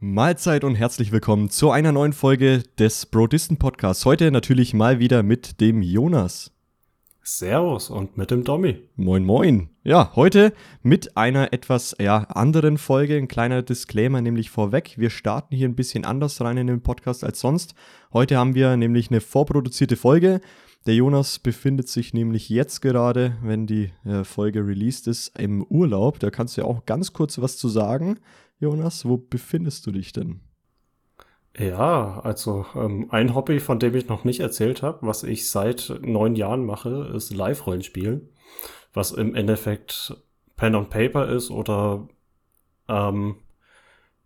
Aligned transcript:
Mahlzeit 0.00 0.62
und 0.62 0.76
herzlich 0.76 1.10
willkommen 1.10 1.50
zu 1.50 1.72
einer 1.72 1.90
neuen 1.90 2.12
Folge 2.12 2.62
des 2.78 3.04
Brodisten 3.06 3.56
Podcasts. 3.56 4.04
Heute 4.04 4.30
natürlich 4.30 4.72
mal 4.72 5.00
wieder 5.00 5.24
mit 5.24 5.60
dem 5.60 5.82
Jonas. 5.82 6.52
Servus 7.20 7.90
und 7.90 8.16
mit 8.16 8.30
dem 8.30 8.44
Dommy. 8.44 8.78
Moin, 8.94 9.24
moin. 9.24 9.70
Ja, 9.82 10.12
heute 10.14 10.52
mit 10.84 11.16
einer 11.16 11.52
etwas 11.52 11.96
ja, 12.00 12.18
anderen 12.18 12.78
Folge. 12.78 13.16
Ein 13.16 13.26
kleiner 13.26 13.62
Disclaimer 13.62 14.20
nämlich 14.20 14.50
vorweg. 14.50 14.94
Wir 14.98 15.10
starten 15.10 15.56
hier 15.56 15.68
ein 15.68 15.74
bisschen 15.74 16.04
anders 16.04 16.40
rein 16.40 16.58
in 16.58 16.68
den 16.68 16.80
Podcast 16.80 17.24
als 17.24 17.40
sonst. 17.40 17.74
Heute 18.12 18.36
haben 18.36 18.54
wir 18.54 18.76
nämlich 18.76 19.10
eine 19.10 19.20
vorproduzierte 19.20 19.96
Folge. 19.96 20.40
Der 20.86 20.94
Jonas 20.94 21.40
befindet 21.40 21.88
sich 21.88 22.14
nämlich 22.14 22.48
jetzt 22.48 22.82
gerade, 22.82 23.36
wenn 23.42 23.66
die 23.66 23.90
äh, 24.04 24.22
Folge 24.22 24.64
released 24.64 25.08
ist, 25.08 25.36
im 25.36 25.64
Urlaub. 25.64 26.20
Da 26.20 26.30
kannst 26.30 26.56
du 26.56 26.60
ja 26.60 26.68
auch 26.68 26.86
ganz 26.86 27.12
kurz 27.12 27.40
was 27.40 27.56
zu 27.56 27.68
sagen. 27.68 28.20
Jonas, 28.58 29.04
wo 29.04 29.16
befindest 29.16 29.86
du 29.86 29.92
dich 29.92 30.12
denn? 30.12 30.40
Ja, 31.56 32.20
also 32.20 32.66
ähm, 32.74 33.06
ein 33.10 33.34
Hobby, 33.34 33.60
von 33.60 33.78
dem 33.78 33.94
ich 33.94 34.08
noch 34.08 34.24
nicht 34.24 34.40
erzählt 34.40 34.82
habe, 34.82 35.06
was 35.06 35.22
ich 35.22 35.48
seit 35.48 35.98
neun 36.02 36.36
Jahren 36.36 36.64
mache, 36.64 37.10
ist 37.14 37.34
Live-Rollenspiel, 37.34 38.28
was 38.92 39.12
im 39.12 39.34
Endeffekt 39.34 40.16
Pen 40.56 40.74
and 40.74 40.90
Paper 40.90 41.28
ist 41.28 41.50
oder 41.50 42.08
ähm, 42.88 43.36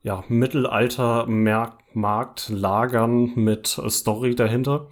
ja, 0.03 0.25
Mittelalter-Markt 0.29 2.48
lagern 2.48 3.33
mit 3.34 3.80
Story 3.89 4.34
dahinter. 4.34 4.89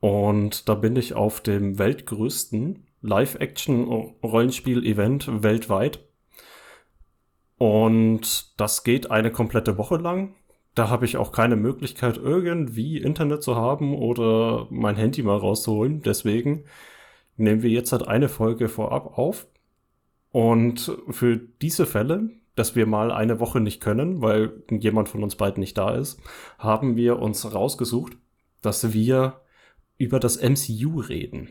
Und 0.00 0.68
da 0.68 0.74
bin 0.74 0.96
ich 0.96 1.14
auf 1.14 1.40
dem 1.40 1.78
weltgrößten 1.78 2.86
Live-Action-Rollenspiel-Event 3.02 5.42
weltweit 5.42 6.00
und 7.62 8.58
das 8.60 8.82
geht 8.82 9.12
eine 9.12 9.30
komplette 9.30 9.78
Woche 9.78 9.94
lang. 9.96 10.34
Da 10.74 10.88
habe 10.88 11.04
ich 11.04 11.16
auch 11.16 11.30
keine 11.30 11.54
Möglichkeit, 11.54 12.16
irgendwie 12.16 12.98
Internet 12.98 13.44
zu 13.44 13.54
haben 13.54 13.94
oder 13.94 14.66
mein 14.70 14.96
Handy 14.96 15.22
mal 15.22 15.36
rauszuholen. 15.36 16.02
Deswegen 16.02 16.64
nehmen 17.36 17.62
wir 17.62 17.70
jetzt 17.70 17.92
halt 17.92 18.08
eine 18.08 18.28
Folge 18.28 18.68
vorab 18.68 19.16
auf. 19.16 19.46
Und 20.32 20.90
für 21.08 21.36
diese 21.36 21.86
Fälle, 21.86 22.30
dass 22.56 22.74
wir 22.74 22.84
mal 22.86 23.12
eine 23.12 23.38
Woche 23.38 23.60
nicht 23.60 23.80
können, 23.80 24.22
weil 24.22 24.64
jemand 24.68 25.08
von 25.08 25.22
uns 25.22 25.36
beiden 25.36 25.60
nicht 25.60 25.78
da 25.78 25.94
ist, 25.94 26.20
haben 26.58 26.96
wir 26.96 27.20
uns 27.20 27.54
rausgesucht, 27.54 28.14
dass 28.60 28.92
wir 28.92 29.40
über 29.98 30.18
das 30.18 30.42
MCU 30.42 30.98
reden. 30.98 31.50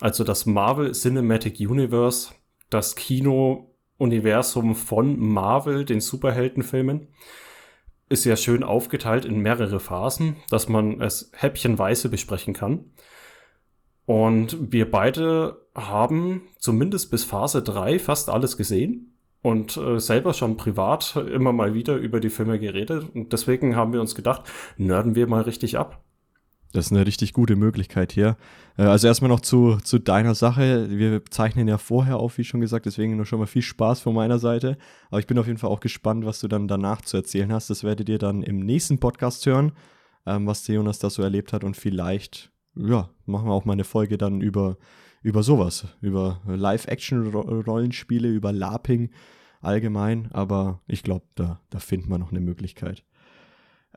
Also 0.00 0.24
das 0.24 0.46
Marvel 0.46 0.92
Cinematic 0.92 1.60
Universe, 1.60 2.32
das 2.70 2.96
Kino 2.96 3.71
Universum 4.02 4.74
von 4.74 5.18
Marvel, 5.18 5.84
den 5.84 6.00
Superheldenfilmen, 6.00 7.06
ist 8.08 8.24
ja 8.24 8.36
schön 8.36 8.62
aufgeteilt 8.62 9.24
in 9.24 9.38
mehrere 9.38 9.80
Phasen, 9.80 10.36
dass 10.50 10.68
man 10.68 11.00
es 11.00 11.30
häppchenweise 11.34 12.08
besprechen 12.08 12.52
kann. 12.52 12.90
Und 14.04 14.72
wir 14.72 14.90
beide 14.90 15.64
haben 15.74 16.42
zumindest 16.58 17.10
bis 17.10 17.24
Phase 17.24 17.62
3 17.62 17.98
fast 18.00 18.28
alles 18.28 18.56
gesehen 18.56 19.14
und 19.40 19.76
äh, 19.76 19.98
selber 20.00 20.34
schon 20.34 20.56
privat 20.56 21.16
immer 21.16 21.52
mal 21.52 21.72
wieder 21.72 21.96
über 21.96 22.20
die 22.20 22.30
Filme 22.30 22.58
geredet. 22.58 23.06
Und 23.14 23.32
deswegen 23.32 23.76
haben 23.76 23.92
wir 23.92 24.00
uns 24.00 24.14
gedacht, 24.14 24.42
nörden 24.76 25.14
wir 25.14 25.26
mal 25.28 25.42
richtig 25.42 25.78
ab. 25.78 26.02
Das 26.72 26.86
ist 26.86 26.92
eine 26.92 27.06
richtig 27.06 27.34
gute 27.34 27.54
Möglichkeit 27.54 28.12
hier. 28.12 28.36
Äh, 28.76 28.84
also 28.84 29.06
erstmal 29.06 29.28
noch 29.28 29.40
zu, 29.40 29.76
zu 29.76 29.98
deiner 29.98 30.34
Sache. 30.34 30.88
Wir 30.90 31.24
zeichnen 31.26 31.68
ja 31.68 31.78
vorher 31.78 32.16
auf, 32.16 32.38
wie 32.38 32.44
schon 32.44 32.60
gesagt, 32.60 32.86
deswegen 32.86 33.16
nur 33.16 33.26
schon 33.26 33.38
mal 33.38 33.46
viel 33.46 33.62
Spaß 33.62 34.00
von 34.00 34.14
meiner 34.14 34.38
Seite. 34.38 34.78
Aber 35.10 35.20
ich 35.20 35.26
bin 35.26 35.38
auf 35.38 35.46
jeden 35.46 35.58
Fall 35.58 35.70
auch 35.70 35.80
gespannt, 35.80 36.24
was 36.24 36.40
du 36.40 36.48
dann 36.48 36.68
danach 36.68 37.02
zu 37.02 37.16
erzählen 37.18 37.52
hast. 37.52 37.68
Das 37.68 37.84
werdet 37.84 38.08
ihr 38.08 38.18
dann 38.18 38.42
im 38.42 38.60
nächsten 38.60 38.98
Podcast 38.98 39.44
hören, 39.44 39.72
ähm, 40.26 40.46
was 40.46 40.64
der 40.64 40.76
Jonas 40.76 40.98
da 40.98 41.10
so 41.10 41.22
erlebt 41.22 41.52
hat. 41.52 41.62
Und 41.62 41.76
vielleicht, 41.76 42.50
ja, 42.74 43.10
machen 43.26 43.48
wir 43.48 43.52
auch 43.52 43.66
mal 43.66 43.74
eine 43.74 43.84
Folge 43.84 44.16
dann 44.16 44.40
über, 44.40 44.78
über 45.22 45.42
sowas, 45.42 45.86
über 46.00 46.40
Live-Action-Rollenspiele, 46.46 48.28
über 48.28 48.50
LARPing 48.50 49.10
allgemein. 49.60 50.30
Aber 50.32 50.80
ich 50.86 51.02
glaube, 51.02 51.26
da, 51.34 51.60
da 51.68 51.78
finden 51.80 52.08
wir 52.08 52.18
noch 52.18 52.30
eine 52.30 52.40
Möglichkeit. 52.40 53.04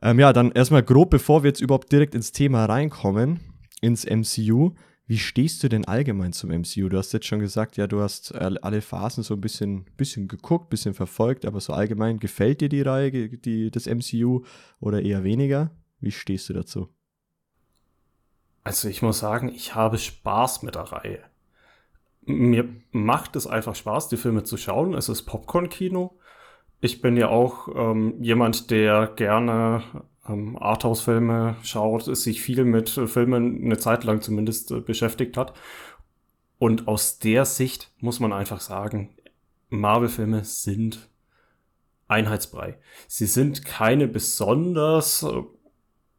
Ähm, 0.02 0.18
ja, 0.18 0.32
dann 0.32 0.52
erstmal 0.52 0.82
grob, 0.82 1.10
bevor 1.10 1.42
wir 1.42 1.48
jetzt 1.48 1.60
überhaupt 1.60 1.90
direkt 1.90 2.14
ins 2.14 2.32
Thema 2.32 2.66
reinkommen, 2.66 3.40
ins 3.80 4.04
MCU. 4.04 4.72
Wie 5.08 5.18
stehst 5.18 5.62
du 5.62 5.68
denn 5.68 5.84
allgemein 5.84 6.32
zum 6.32 6.50
MCU? 6.50 6.88
Du 6.88 6.98
hast 6.98 7.12
jetzt 7.12 7.26
schon 7.26 7.38
gesagt, 7.38 7.76
ja, 7.76 7.86
du 7.86 8.00
hast 8.00 8.34
alle 8.34 8.82
Phasen 8.82 9.22
so 9.22 9.34
ein 9.34 9.40
bisschen, 9.40 9.84
bisschen 9.96 10.26
geguckt, 10.26 10.68
bisschen 10.68 10.94
verfolgt, 10.94 11.44
aber 11.44 11.60
so 11.60 11.72
allgemein 11.72 12.18
gefällt 12.18 12.60
dir 12.60 12.68
die 12.68 12.82
Reihe, 12.82 13.28
die, 13.28 13.70
das 13.70 13.86
MCU 13.86 14.42
oder 14.80 15.02
eher 15.02 15.22
weniger? 15.22 15.70
Wie 16.00 16.10
stehst 16.10 16.48
du 16.48 16.54
dazu? 16.54 16.88
Also 18.64 18.88
ich 18.88 19.00
muss 19.00 19.20
sagen, 19.20 19.48
ich 19.48 19.76
habe 19.76 19.96
Spaß 19.96 20.64
mit 20.64 20.74
der 20.74 20.82
Reihe. 20.82 21.20
Mir 22.22 22.68
macht 22.90 23.36
es 23.36 23.46
einfach 23.46 23.76
Spaß, 23.76 24.08
die 24.08 24.16
Filme 24.16 24.42
zu 24.42 24.56
schauen. 24.56 24.94
Es 24.94 25.08
ist 25.08 25.22
Popcorn-Kino 25.22 26.18
ich 26.80 27.00
bin 27.00 27.16
ja 27.16 27.28
auch 27.28 27.68
ähm, 27.74 28.14
jemand, 28.20 28.70
der 28.70 29.08
gerne 29.08 29.82
ähm, 30.28 30.56
Arthouse-Filme 30.58 31.56
schaut, 31.62 32.04
sich 32.04 32.42
viel 32.42 32.64
mit 32.64 32.96
äh, 32.96 33.06
Filmen 33.06 33.64
eine 33.64 33.78
Zeit 33.78 34.04
lang 34.04 34.20
zumindest 34.20 34.70
äh, 34.70 34.80
beschäftigt 34.80 35.36
hat. 35.36 35.54
Und 36.58 36.88
aus 36.88 37.18
der 37.18 37.44
Sicht 37.44 37.92
muss 38.00 38.20
man 38.20 38.32
einfach 38.32 38.60
sagen, 38.60 39.10
Marvel-Filme 39.68 40.44
sind 40.44 41.10
Einheitsbrei. 42.08 42.78
Sie 43.08 43.26
sind 43.26 43.64
keine 43.64 44.08
besonders 44.08 45.22
äh, 45.22 45.42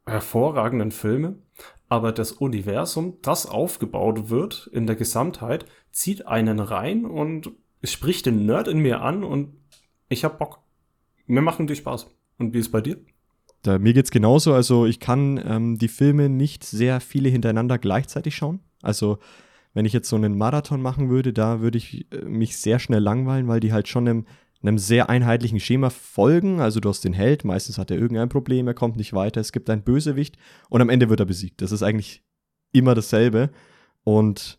hervorragenden 0.06 0.90
Filme, 0.90 1.38
aber 1.88 2.12
das 2.12 2.32
Universum, 2.32 3.18
das 3.22 3.46
aufgebaut 3.46 4.28
wird 4.28 4.68
in 4.72 4.86
der 4.86 4.96
Gesamtheit, 4.96 5.66
zieht 5.90 6.26
einen 6.26 6.60
rein 6.60 7.04
und 7.04 7.52
spricht 7.82 8.26
den 8.26 8.44
Nerd 8.44 8.68
in 8.68 8.78
mir 8.78 9.00
an 9.00 9.24
und 9.24 9.57
ich 10.08 10.24
hab 10.24 10.38
Bock. 10.38 10.60
Mir 11.26 11.42
machen 11.42 11.66
die 11.66 11.76
Spaß. 11.76 12.06
Und 12.38 12.54
wie 12.54 12.58
ist 12.58 12.70
bei 12.70 12.80
dir? 12.80 12.98
Da, 13.62 13.78
mir 13.78 13.92
geht's 13.92 14.10
genauso. 14.10 14.54
Also 14.54 14.86
ich 14.86 15.00
kann 15.00 15.40
ähm, 15.44 15.78
die 15.78 15.88
Filme 15.88 16.28
nicht 16.28 16.64
sehr 16.64 17.00
viele 17.00 17.28
hintereinander 17.28 17.78
gleichzeitig 17.78 18.36
schauen. 18.36 18.60
Also 18.82 19.18
wenn 19.74 19.84
ich 19.84 19.92
jetzt 19.92 20.08
so 20.08 20.16
einen 20.16 20.38
Marathon 20.38 20.80
machen 20.80 21.10
würde, 21.10 21.32
da 21.32 21.60
würde 21.60 21.78
ich 21.78 22.10
äh, 22.12 22.24
mich 22.24 22.56
sehr 22.56 22.78
schnell 22.78 23.00
langweilen, 23.00 23.48
weil 23.48 23.60
die 23.60 23.72
halt 23.72 23.88
schon 23.88 24.08
einem, 24.08 24.26
einem 24.62 24.78
sehr 24.78 25.10
einheitlichen 25.10 25.60
Schema 25.60 25.90
folgen. 25.90 26.60
Also 26.60 26.80
du 26.80 26.88
hast 26.88 27.04
den 27.04 27.12
Held, 27.12 27.44
meistens 27.44 27.78
hat 27.78 27.90
er 27.90 27.98
irgendein 27.98 28.28
Problem, 28.28 28.66
er 28.68 28.74
kommt 28.74 28.96
nicht 28.96 29.12
weiter, 29.12 29.40
es 29.40 29.52
gibt 29.52 29.68
einen 29.70 29.82
Bösewicht 29.82 30.36
und 30.68 30.80
am 30.80 30.88
Ende 30.88 31.08
wird 31.10 31.20
er 31.20 31.26
besiegt. 31.26 31.60
Das 31.60 31.72
ist 31.72 31.82
eigentlich 31.82 32.22
immer 32.72 32.94
dasselbe. 32.94 33.50
Und 34.04 34.57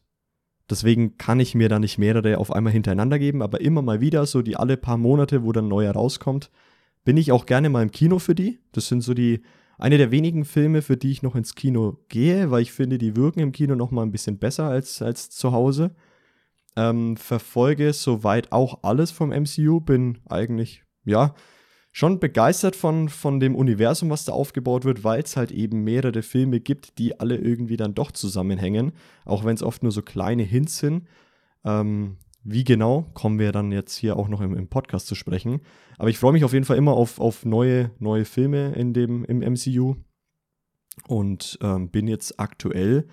Deswegen 0.69 1.17
kann 1.17 1.39
ich 1.39 1.55
mir 1.55 1.67
da 1.67 1.79
nicht 1.79 1.97
mehrere 1.97 2.37
auf 2.37 2.51
einmal 2.51 2.73
hintereinander 2.73 3.17
geben, 3.17 3.41
aber 3.41 3.61
immer 3.61 3.81
mal 3.81 4.01
wieder, 4.01 4.25
so 4.25 4.41
die 4.41 4.55
alle 4.55 4.77
paar 4.77 4.97
Monate, 4.97 5.43
wo 5.43 5.51
dann 5.51 5.67
neuer 5.67 5.93
rauskommt, 5.93 6.51
bin 7.03 7.17
ich 7.17 7.31
auch 7.31 7.45
gerne 7.45 7.69
mal 7.69 7.81
im 7.81 7.91
Kino 7.91 8.19
für 8.19 8.35
die. 8.35 8.59
Das 8.71 8.87
sind 8.87 9.01
so 9.01 9.13
die, 9.13 9.41
eine 9.79 9.97
der 9.97 10.11
wenigen 10.11 10.45
Filme, 10.45 10.81
für 10.81 10.97
die 10.97 11.11
ich 11.11 11.23
noch 11.23 11.35
ins 11.35 11.55
Kino 11.55 11.97
gehe, 12.09 12.51
weil 12.51 12.61
ich 12.61 12.71
finde, 12.71 12.97
die 12.97 13.15
wirken 13.15 13.39
im 13.39 13.51
Kino 13.51 13.75
noch 13.75 13.91
mal 13.91 14.03
ein 14.03 14.11
bisschen 14.11 14.37
besser 14.37 14.65
als, 14.65 15.01
als 15.01 15.29
zu 15.29 15.51
Hause. 15.51 15.95
Ähm, 16.75 17.17
verfolge 17.17 17.93
soweit 17.93 18.51
auch 18.51 18.83
alles 18.83 19.09
vom 19.09 19.31
MCU, 19.31 19.79
bin 19.79 20.19
eigentlich, 20.29 20.83
ja, 21.03 21.33
schon 21.91 22.19
begeistert 22.19 22.75
von, 22.75 23.09
von 23.09 23.39
dem 23.39 23.55
Universum, 23.55 24.09
was 24.09 24.25
da 24.25 24.33
aufgebaut 24.33 24.85
wird, 24.85 25.03
weil 25.03 25.21
es 25.21 25.35
halt 25.35 25.51
eben 25.51 25.83
mehrere 25.83 26.21
Filme 26.21 26.59
gibt, 26.59 26.97
die 26.97 27.19
alle 27.19 27.37
irgendwie 27.37 27.77
dann 27.77 27.95
doch 27.95 28.11
zusammenhängen, 28.11 28.91
auch 29.25 29.43
wenn 29.43 29.55
es 29.55 29.63
oft 29.63 29.83
nur 29.83 29.91
so 29.91 30.01
kleine 30.01 30.43
Hints 30.43 30.77
sind. 30.77 31.07
Ähm, 31.65 32.17
wie 32.43 32.63
genau, 32.63 33.05
kommen 33.13 33.37
wir 33.37 33.51
dann 33.51 33.71
jetzt 33.71 33.95
hier 33.95 34.15
auch 34.15 34.29
noch 34.29 34.41
im, 34.41 34.55
im 34.55 34.67
Podcast 34.67 35.07
zu 35.07 35.15
sprechen. 35.15 35.61
Aber 35.97 36.09
ich 36.09 36.17
freue 36.17 36.31
mich 36.31 36.43
auf 36.43 36.53
jeden 36.53 36.65
Fall 36.65 36.77
immer 36.77 36.93
auf, 36.93 37.19
auf 37.19 37.45
neue, 37.45 37.91
neue 37.99 38.25
Filme 38.25 38.73
in 38.73 38.93
dem, 38.93 39.25
im 39.25 39.39
MCU 39.39 39.95
und 41.07 41.59
ähm, 41.61 41.89
bin 41.89 42.07
jetzt 42.07 42.39
aktuell, 42.39 43.07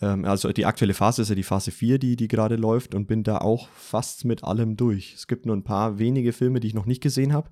ähm, 0.00 0.24
also 0.24 0.52
die 0.52 0.66
aktuelle 0.66 0.94
Phase 0.94 1.22
ist 1.22 1.30
ja 1.30 1.34
die 1.34 1.42
Phase 1.42 1.70
4, 1.70 1.98
die, 1.98 2.16
die 2.16 2.28
gerade 2.28 2.56
läuft 2.56 2.94
und 2.94 3.06
bin 3.06 3.24
da 3.24 3.38
auch 3.38 3.68
fast 3.70 4.24
mit 4.24 4.44
allem 4.44 4.76
durch. 4.76 5.14
Es 5.14 5.26
gibt 5.26 5.46
nur 5.46 5.56
ein 5.56 5.64
paar 5.64 5.98
wenige 5.98 6.32
Filme, 6.32 6.60
die 6.60 6.68
ich 6.68 6.74
noch 6.74 6.86
nicht 6.86 7.02
gesehen 7.02 7.32
habe. 7.32 7.50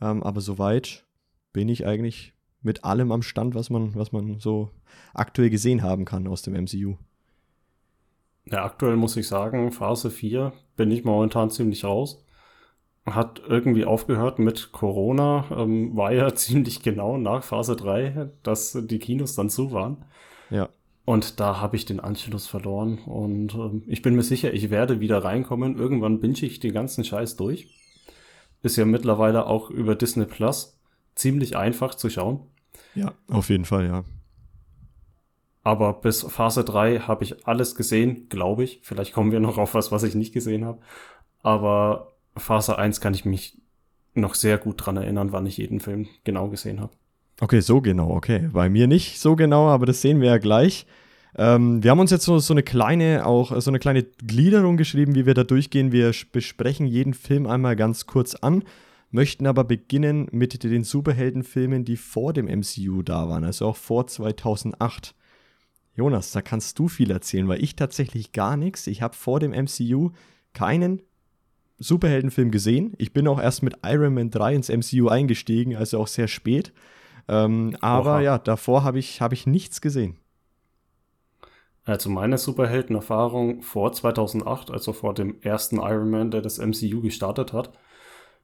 Ähm, 0.00 0.22
aber 0.22 0.40
soweit 0.40 1.04
bin 1.52 1.68
ich 1.68 1.86
eigentlich 1.86 2.34
mit 2.62 2.84
allem 2.84 3.12
am 3.12 3.22
Stand, 3.22 3.54
was 3.54 3.70
man, 3.70 3.94
was 3.94 4.12
man 4.12 4.40
so 4.40 4.70
aktuell 5.14 5.50
gesehen 5.50 5.82
haben 5.82 6.04
kann 6.04 6.26
aus 6.26 6.42
dem 6.42 6.54
MCU. 6.54 6.96
Ja, 8.44 8.64
aktuell 8.64 8.96
muss 8.96 9.16
ich 9.16 9.26
sagen, 9.26 9.72
Phase 9.72 10.10
4 10.10 10.52
bin 10.76 10.90
ich 10.90 11.04
momentan 11.04 11.50
ziemlich 11.50 11.84
raus. 11.84 12.24
Hat 13.04 13.40
irgendwie 13.46 13.84
aufgehört 13.84 14.38
mit 14.38 14.72
Corona, 14.72 15.46
ähm, 15.50 15.96
war 15.96 16.12
ja 16.12 16.32
ziemlich 16.34 16.82
genau 16.82 17.18
nach 17.18 17.42
Phase 17.42 17.76
3, 17.76 18.30
dass 18.42 18.78
die 18.80 18.98
Kinos 18.98 19.34
dann 19.34 19.50
zu 19.50 19.72
waren. 19.72 20.04
Ja. 20.50 20.68
Und 21.04 21.38
da 21.38 21.60
habe 21.60 21.76
ich 21.76 21.84
den 21.84 22.00
Anschluss 22.00 22.48
verloren. 22.48 22.98
Und 22.98 23.54
ähm, 23.54 23.84
ich 23.86 24.02
bin 24.02 24.16
mir 24.16 24.22
sicher, 24.22 24.52
ich 24.52 24.70
werde 24.70 25.00
wieder 25.00 25.22
reinkommen. 25.24 25.76
Irgendwann 25.76 26.20
binge 26.20 26.42
ich 26.42 26.58
den 26.58 26.72
ganzen 26.72 27.04
Scheiß 27.04 27.36
durch. 27.36 27.68
Ist 28.62 28.76
ja 28.76 28.84
mittlerweile 28.84 29.46
auch 29.46 29.70
über 29.70 29.94
Disney 29.94 30.26
Plus 30.26 30.78
ziemlich 31.14 31.56
einfach 31.56 31.94
zu 31.94 32.10
schauen. 32.10 32.40
Ja, 32.94 33.12
auf 33.28 33.48
jeden 33.48 33.64
Fall, 33.64 33.86
ja. 33.86 34.04
Aber 35.62 35.94
bis 35.94 36.22
Phase 36.22 36.62
3 36.62 37.00
habe 37.00 37.24
ich 37.24 37.46
alles 37.46 37.74
gesehen, 37.74 38.28
glaube 38.28 38.64
ich. 38.64 38.80
Vielleicht 38.82 39.12
kommen 39.12 39.32
wir 39.32 39.40
noch 39.40 39.58
auf 39.58 39.74
was, 39.74 39.90
was 39.90 40.04
ich 40.04 40.14
nicht 40.14 40.32
gesehen 40.32 40.64
habe. 40.64 40.78
Aber 41.42 42.12
Phase 42.36 42.78
1 42.78 43.00
kann 43.00 43.14
ich 43.14 43.24
mich 43.24 43.60
noch 44.14 44.34
sehr 44.34 44.58
gut 44.58 44.84
dran 44.84 44.96
erinnern, 44.96 45.32
wann 45.32 45.46
ich 45.46 45.56
jeden 45.56 45.80
Film 45.80 46.06
genau 46.24 46.48
gesehen 46.48 46.80
habe. 46.80 46.92
Okay, 47.40 47.60
so 47.60 47.80
genau, 47.80 48.10
okay. 48.10 48.48
Bei 48.52 48.68
mir 48.68 48.86
nicht 48.86 49.18
so 49.20 49.36
genau, 49.36 49.68
aber 49.68 49.86
das 49.86 50.00
sehen 50.00 50.20
wir 50.20 50.28
ja 50.28 50.38
gleich. 50.38 50.86
Ähm, 51.38 51.82
wir 51.82 51.90
haben 51.90 52.00
uns 52.00 52.10
jetzt 52.10 52.24
so, 52.24 52.38
so 52.38 52.54
eine 52.54 52.62
kleine, 52.62 53.26
auch 53.26 53.60
so 53.60 53.70
eine 53.70 53.78
kleine 53.78 54.02
Gliederung 54.02 54.76
geschrieben, 54.76 55.14
wie 55.14 55.26
wir 55.26 55.34
da 55.34 55.44
durchgehen. 55.44 55.92
Wir 55.92 56.12
besprechen 56.32 56.86
jeden 56.86 57.14
Film 57.14 57.46
einmal 57.46 57.76
ganz 57.76 58.06
kurz 58.06 58.34
an, 58.34 58.64
möchten 59.10 59.46
aber 59.46 59.64
beginnen 59.64 60.28
mit 60.32 60.62
den 60.64 60.82
Superheldenfilmen, 60.82 61.84
die 61.84 61.96
vor 61.96 62.32
dem 62.32 62.46
MCU 62.46 63.02
da 63.02 63.28
waren, 63.28 63.44
also 63.44 63.66
auch 63.66 63.76
vor 63.76 64.06
2008. 64.06 65.14
Jonas, 65.94 66.32
da 66.32 66.42
kannst 66.42 66.78
du 66.78 66.88
viel 66.88 67.10
erzählen, 67.10 67.48
weil 67.48 67.62
ich 67.62 67.76
tatsächlich 67.76 68.32
gar 68.32 68.56
nichts. 68.56 68.86
Ich 68.86 69.02
habe 69.02 69.14
vor 69.14 69.40
dem 69.40 69.52
MCU 69.52 70.10
keinen 70.52 71.02
Superheldenfilm 71.78 72.50
gesehen. 72.50 72.94
Ich 72.98 73.12
bin 73.12 73.28
auch 73.28 73.40
erst 73.40 73.62
mit 73.62 73.78
Iron 73.84 74.14
Man 74.14 74.30
3 74.30 74.54
ins 74.54 74.68
MCU 74.68 75.08
eingestiegen, 75.08 75.76
also 75.76 76.00
auch 76.00 76.06
sehr 76.06 76.28
spät. 76.28 76.72
Ähm, 77.28 77.76
aber 77.80 78.16
Oha. 78.16 78.20
ja, 78.20 78.38
davor 78.38 78.84
habe 78.84 78.98
ich, 78.98 79.20
hab 79.20 79.32
ich 79.32 79.46
nichts 79.46 79.80
gesehen. 79.80 80.16
Also 81.86 82.10
meine 82.10 82.36
Superheldenerfahrung 82.36 83.62
vor 83.62 83.92
2008, 83.92 84.72
also 84.72 84.92
vor 84.92 85.14
dem 85.14 85.40
ersten 85.40 85.76
Iron 85.76 86.10
Man, 86.10 86.32
der 86.32 86.42
das 86.42 86.58
MCU 86.58 87.00
gestartet 87.00 87.52
hat, 87.52 87.72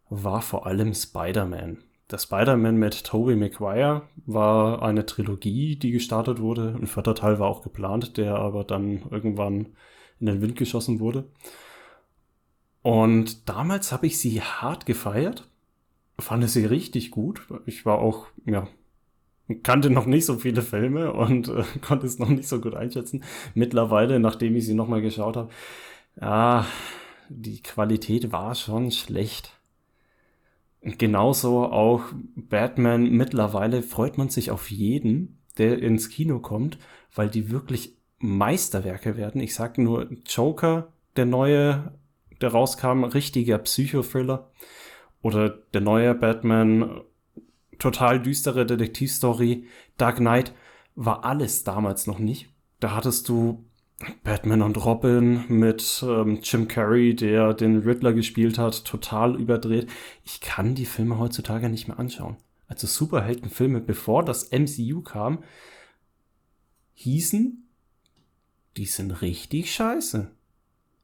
war 0.08 0.42
vor 0.42 0.64
allem 0.64 0.94
Spider-Man. 0.94 1.82
Der 2.08 2.18
Spider-Man 2.18 2.76
mit 2.76 3.04
Tobey 3.04 3.34
Maguire 3.34 4.02
war 4.26 4.82
eine 4.82 5.06
Trilogie, 5.06 5.74
die 5.74 5.90
gestartet 5.90 6.40
wurde. 6.40 6.76
Ein 6.80 6.86
vierter 6.86 7.16
Teil 7.16 7.40
war 7.40 7.48
auch 7.48 7.62
geplant, 7.62 8.16
der 8.16 8.36
aber 8.36 8.62
dann 8.62 9.02
irgendwann 9.10 9.74
in 10.20 10.26
den 10.26 10.40
Wind 10.40 10.54
geschossen 10.54 11.00
wurde. 11.00 11.24
Und 12.82 13.48
damals 13.48 13.90
habe 13.90 14.06
ich 14.06 14.20
sie 14.20 14.40
hart 14.40 14.86
gefeiert, 14.86 15.48
fand 16.16 16.48
sie 16.48 16.64
richtig 16.64 17.10
gut. 17.10 17.42
Ich 17.66 17.84
war 17.86 17.98
auch, 17.98 18.26
ja, 18.44 18.68
kannte 19.62 19.90
noch 19.90 20.06
nicht 20.06 20.24
so 20.24 20.36
viele 20.36 20.62
Filme 20.62 21.12
und 21.12 21.48
äh, 21.48 21.64
konnte 21.80 22.06
es 22.06 22.18
noch 22.18 22.28
nicht 22.28 22.48
so 22.48 22.60
gut 22.60 22.74
einschätzen. 22.74 23.24
Mittlerweile, 23.54 24.20
nachdem 24.20 24.56
ich 24.56 24.66
sie 24.66 24.74
nochmal 24.74 25.02
geschaut 25.02 25.36
habe, 25.36 25.50
ja, 26.20 26.66
die 27.28 27.62
Qualität 27.62 28.32
war 28.32 28.54
schon 28.54 28.90
schlecht. 28.90 29.58
Genauso 30.82 31.64
auch 31.64 32.02
Batman. 32.34 33.10
Mittlerweile 33.10 33.82
freut 33.82 34.18
man 34.18 34.28
sich 34.28 34.50
auf 34.50 34.70
jeden, 34.70 35.38
der 35.58 35.80
ins 35.80 36.08
Kino 36.08 36.40
kommt, 36.40 36.78
weil 37.14 37.28
die 37.28 37.50
wirklich 37.50 37.96
Meisterwerke 38.18 39.16
werden. 39.16 39.40
Ich 39.40 39.54
sag 39.54 39.78
nur 39.78 40.10
Joker, 40.26 40.92
der 41.16 41.26
neue, 41.26 41.92
der 42.40 42.50
rauskam, 42.50 43.04
richtiger 43.04 43.58
Psychothriller. 43.58 44.50
Oder 45.22 45.50
der 45.50 45.80
neue 45.80 46.14
Batman 46.14 47.00
total 47.82 48.22
düstere 48.22 48.64
Detektivstory. 48.64 49.66
Dark 49.96 50.16
Knight 50.16 50.54
war 50.94 51.24
alles 51.24 51.64
damals 51.64 52.06
noch 52.06 52.18
nicht. 52.18 52.48
Da 52.80 52.94
hattest 52.94 53.28
du 53.28 53.64
Batman 54.24 54.62
und 54.62 54.84
Robin 54.84 55.44
mit 55.48 56.04
ähm, 56.06 56.40
Jim 56.42 56.68
Carrey, 56.68 57.14
der 57.14 57.54
den 57.54 57.78
Riddler 57.78 58.12
gespielt 58.12 58.58
hat, 58.58 58.84
total 58.84 59.40
überdreht. 59.40 59.88
Ich 60.24 60.40
kann 60.40 60.74
die 60.74 60.86
Filme 60.86 61.18
heutzutage 61.18 61.68
nicht 61.68 61.88
mehr 61.88 61.98
anschauen. 61.98 62.36
Also 62.68 62.86
Superheldenfilme, 62.86 63.80
bevor 63.80 64.24
das 64.24 64.50
MCU 64.50 65.02
kam, 65.02 65.42
hießen, 66.94 67.68
die 68.76 68.86
sind 68.86 69.22
richtig 69.22 69.72
scheiße. 69.72 70.30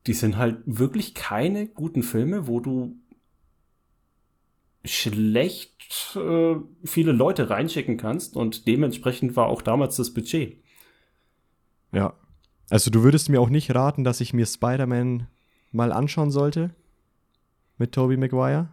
Die 0.07 0.15
sind 0.15 0.37
halt 0.37 0.63
wirklich 0.65 1.15
keine 1.15 1.67
guten 1.67 2.03
Filme, 2.03 2.47
wo 2.47 2.61
du 2.61 2.97
schlecht 4.89 6.17
äh, 6.17 6.57
viele 6.85 7.13
Leute 7.13 7.51
reinschicken 7.51 7.97
kannst 7.97 8.37
und 8.37 8.67
dementsprechend 8.67 9.37
war 9.37 9.47
auch 9.47 9.63
damals 9.63 9.97
das 9.97 10.13
Budget. 10.13 10.63
Ja. 11.93 12.15
Also 12.71 12.91
du 12.91 13.03
würdest 13.03 13.31
mir 13.31 13.41
auch 13.41 13.49
nicht 13.49 13.75
raten, 13.75 14.05
dass 14.05 14.21
ich 14.21 14.35
mir 14.35 14.45
Spider-Man 14.45 15.27
mal 15.73 15.93
anschauen 15.93 16.31
sollte? 16.31 16.75
Mit 17.79 17.93
Tobey 17.93 18.17
Maguire? 18.17 18.69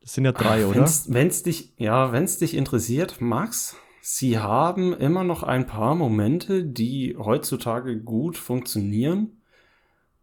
Das 0.00 0.14
sind 0.14 0.24
ja 0.24 0.32
drei, 0.32 0.64
Ach, 0.64 0.70
oder? 0.70 0.90
Wenn 1.08 1.28
es 1.28 1.42
dich, 1.42 1.74
ja, 1.76 2.12
wenn 2.12 2.24
es 2.24 2.38
dich 2.38 2.54
interessiert, 2.54 3.20
Max, 3.20 3.76
sie 4.00 4.38
haben 4.38 4.94
immer 4.94 5.24
noch 5.24 5.42
ein 5.42 5.66
paar 5.66 5.94
Momente, 5.94 6.64
die 6.64 7.16
heutzutage 7.18 8.00
gut 8.00 8.38
funktionieren. 8.38 9.37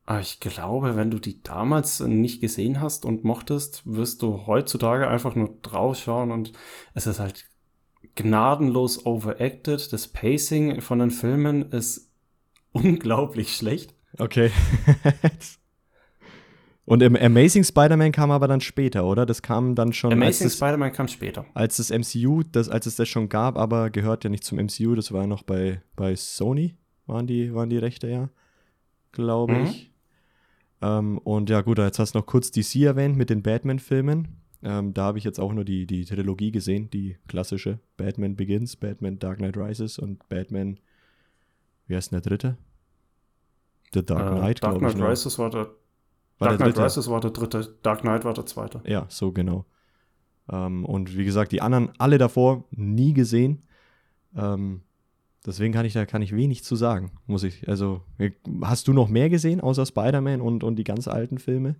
Aber 0.05 0.19
ich 0.19 0.39
glaube, 0.39 0.95
wenn 0.95 1.09
du 1.09 1.17
die 1.17 1.41
damals 1.41 1.99
nicht 1.99 2.39
gesehen 2.39 2.79
hast 2.79 3.05
und 3.05 3.23
mochtest, 3.23 3.81
wirst 3.85 4.21
du 4.21 4.45
heutzutage 4.45 5.07
einfach 5.07 5.35
nur 5.35 5.57
draufschauen 5.63 6.31
und 6.31 6.53
es 6.93 7.07
ist 7.07 7.19
halt 7.19 7.49
gnadenlos 8.13 9.05
overacted. 9.05 9.91
Das 9.91 10.07
Pacing 10.07 10.81
von 10.81 10.99
den 10.99 11.09
Filmen 11.09 11.71
ist 11.71 12.11
unglaublich 12.71 13.55
schlecht. 13.55 13.95
Okay. 14.19 14.51
und 16.85 17.01
im 17.01 17.15
Amazing 17.15 17.63
Spider-Man 17.63 18.11
kam 18.11 18.29
aber 18.29 18.47
dann 18.47 18.61
später, 18.61 19.05
oder? 19.05 19.25
Das 19.25 19.41
kam 19.41 19.73
dann 19.73 19.91
schon. 19.91 20.13
Amazing 20.13 20.51
Spider-Man 20.51 20.93
kam 20.93 21.07
später. 21.07 21.47
Als 21.55 21.77
das 21.77 21.89
MCU, 21.89 22.43
das, 22.43 22.69
als 22.69 22.85
es 22.85 22.95
das 22.95 23.09
schon 23.09 23.27
gab, 23.27 23.57
aber 23.57 23.89
gehört 23.89 24.23
ja 24.23 24.29
nicht 24.29 24.43
zum 24.43 24.59
MCU, 24.59 24.93
das 24.93 25.11
war 25.11 25.21
ja 25.21 25.27
noch 25.27 25.41
bei, 25.41 25.81
bei 25.95 26.15
Sony, 26.15 26.75
waren 27.07 27.25
die, 27.25 27.55
waren 27.55 27.71
die 27.71 27.79
Rechte 27.79 28.07
ja, 28.07 28.29
glaube 29.11 29.53
mhm. 29.53 29.65
ich. 29.65 29.94
Ähm, 30.85 31.17
und 31.19 31.49
ja, 31.49 31.61
gut, 31.61 31.79
jetzt 31.79 31.99
hast 31.99 32.13
du 32.13 32.19
noch 32.19 32.25
kurz 32.25 32.51
DC 32.51 32.75
erwähnt 32.83 33.17
mit 33.17 33.29
den 33.29 33.41
Batman-Filmen. 33.41 34.27
Ähm, 34.61 34.93
da 34.93 35.03
habe 35.03 35.17
ich 35.17 35.23
jetzt 35.23 35.39
auch 35.39 35.53
nur 35.53 35.65
die, 35.65 35.85
die 35.85 36.05
Trilogie 36.05 36.51
gesehen, 36.51 36.89
die 36.89 37.17
klassische. 37.27 37.79
Batman 37.97 38.35
Begins, 38.35 38.75
Batman 38.75 39.19
Dark 39.19 39.37
Knight 39.37 39.57
Rises 39.57 39.99
und 39.99 40.27
Batman, 40.29 40.79
wie 41.87 41.95
heißt 41.95 42.11
denn 42.11 42.21
der 42.21 42.29
dritte? 42.29 42.57
The 43.93 44.05
Dark 44.05 44.35
äh, 44.35 44.39
Knight, 44.39 44.57
äh, 44.57 44.61
Dark 44.61 44.79
Knight 44.79 44.99
Rises 44.99 45.39
war 45.39 45.49
der, 45.49 45.67
war 46.39 46.49
Dark 46.49 46.57
der 46.57 46.73
Knight 46.73 46.85
Rises 46.85 47.09
war 47.09 47.21
der 47.21 47.31
dritte, 47.31 47.75
Dark 47.81 48.01
Knight 48.01 48.25
war 48.25 48.33
der 48.33 48.45
zweite. 48.45 48.81
Ja, 48.85 49.05
so 49.09 49.31
genau. 49.31 49.65
Ähm, 50.51 50.85
und 50.85 51.15
wie 51.17 51.25
gesagt, 51.25 51.51
die 51.51 51.61
anderen 51.61 51.91
alle 51.97 52.17
davor 52.17 52.65
nie 52.71 53.13
gesehen. 53.13 53.63
Ähm, 54.35 54.81
Deswegen 55.45 55.73
kann 55.73 55.85
ich 55.85 55.93
da 55.93 56.05
kann 56.05 56.21
ich 56.21 56.35
wenig 56.35 56.63
zu 56.63 56.75
sagen, 56.75 57.11
muss 57.27 57.43
ich. 57.43 57.67
Also, 57.67 58.01
hast 58.61 58.87
du 58.87 58.93
noch 58.93 59.09
mehr 59.09 59.29
gesehen 59.29 59.61
außer 59.61 59.85
Spider-Man 59.85 60.41
und, 60.41 60.63
und 60.63 60.75
die 60.75 60.83
ganz 60.83 61.07
alten 61.07 61.37
Filme 61.37 61.75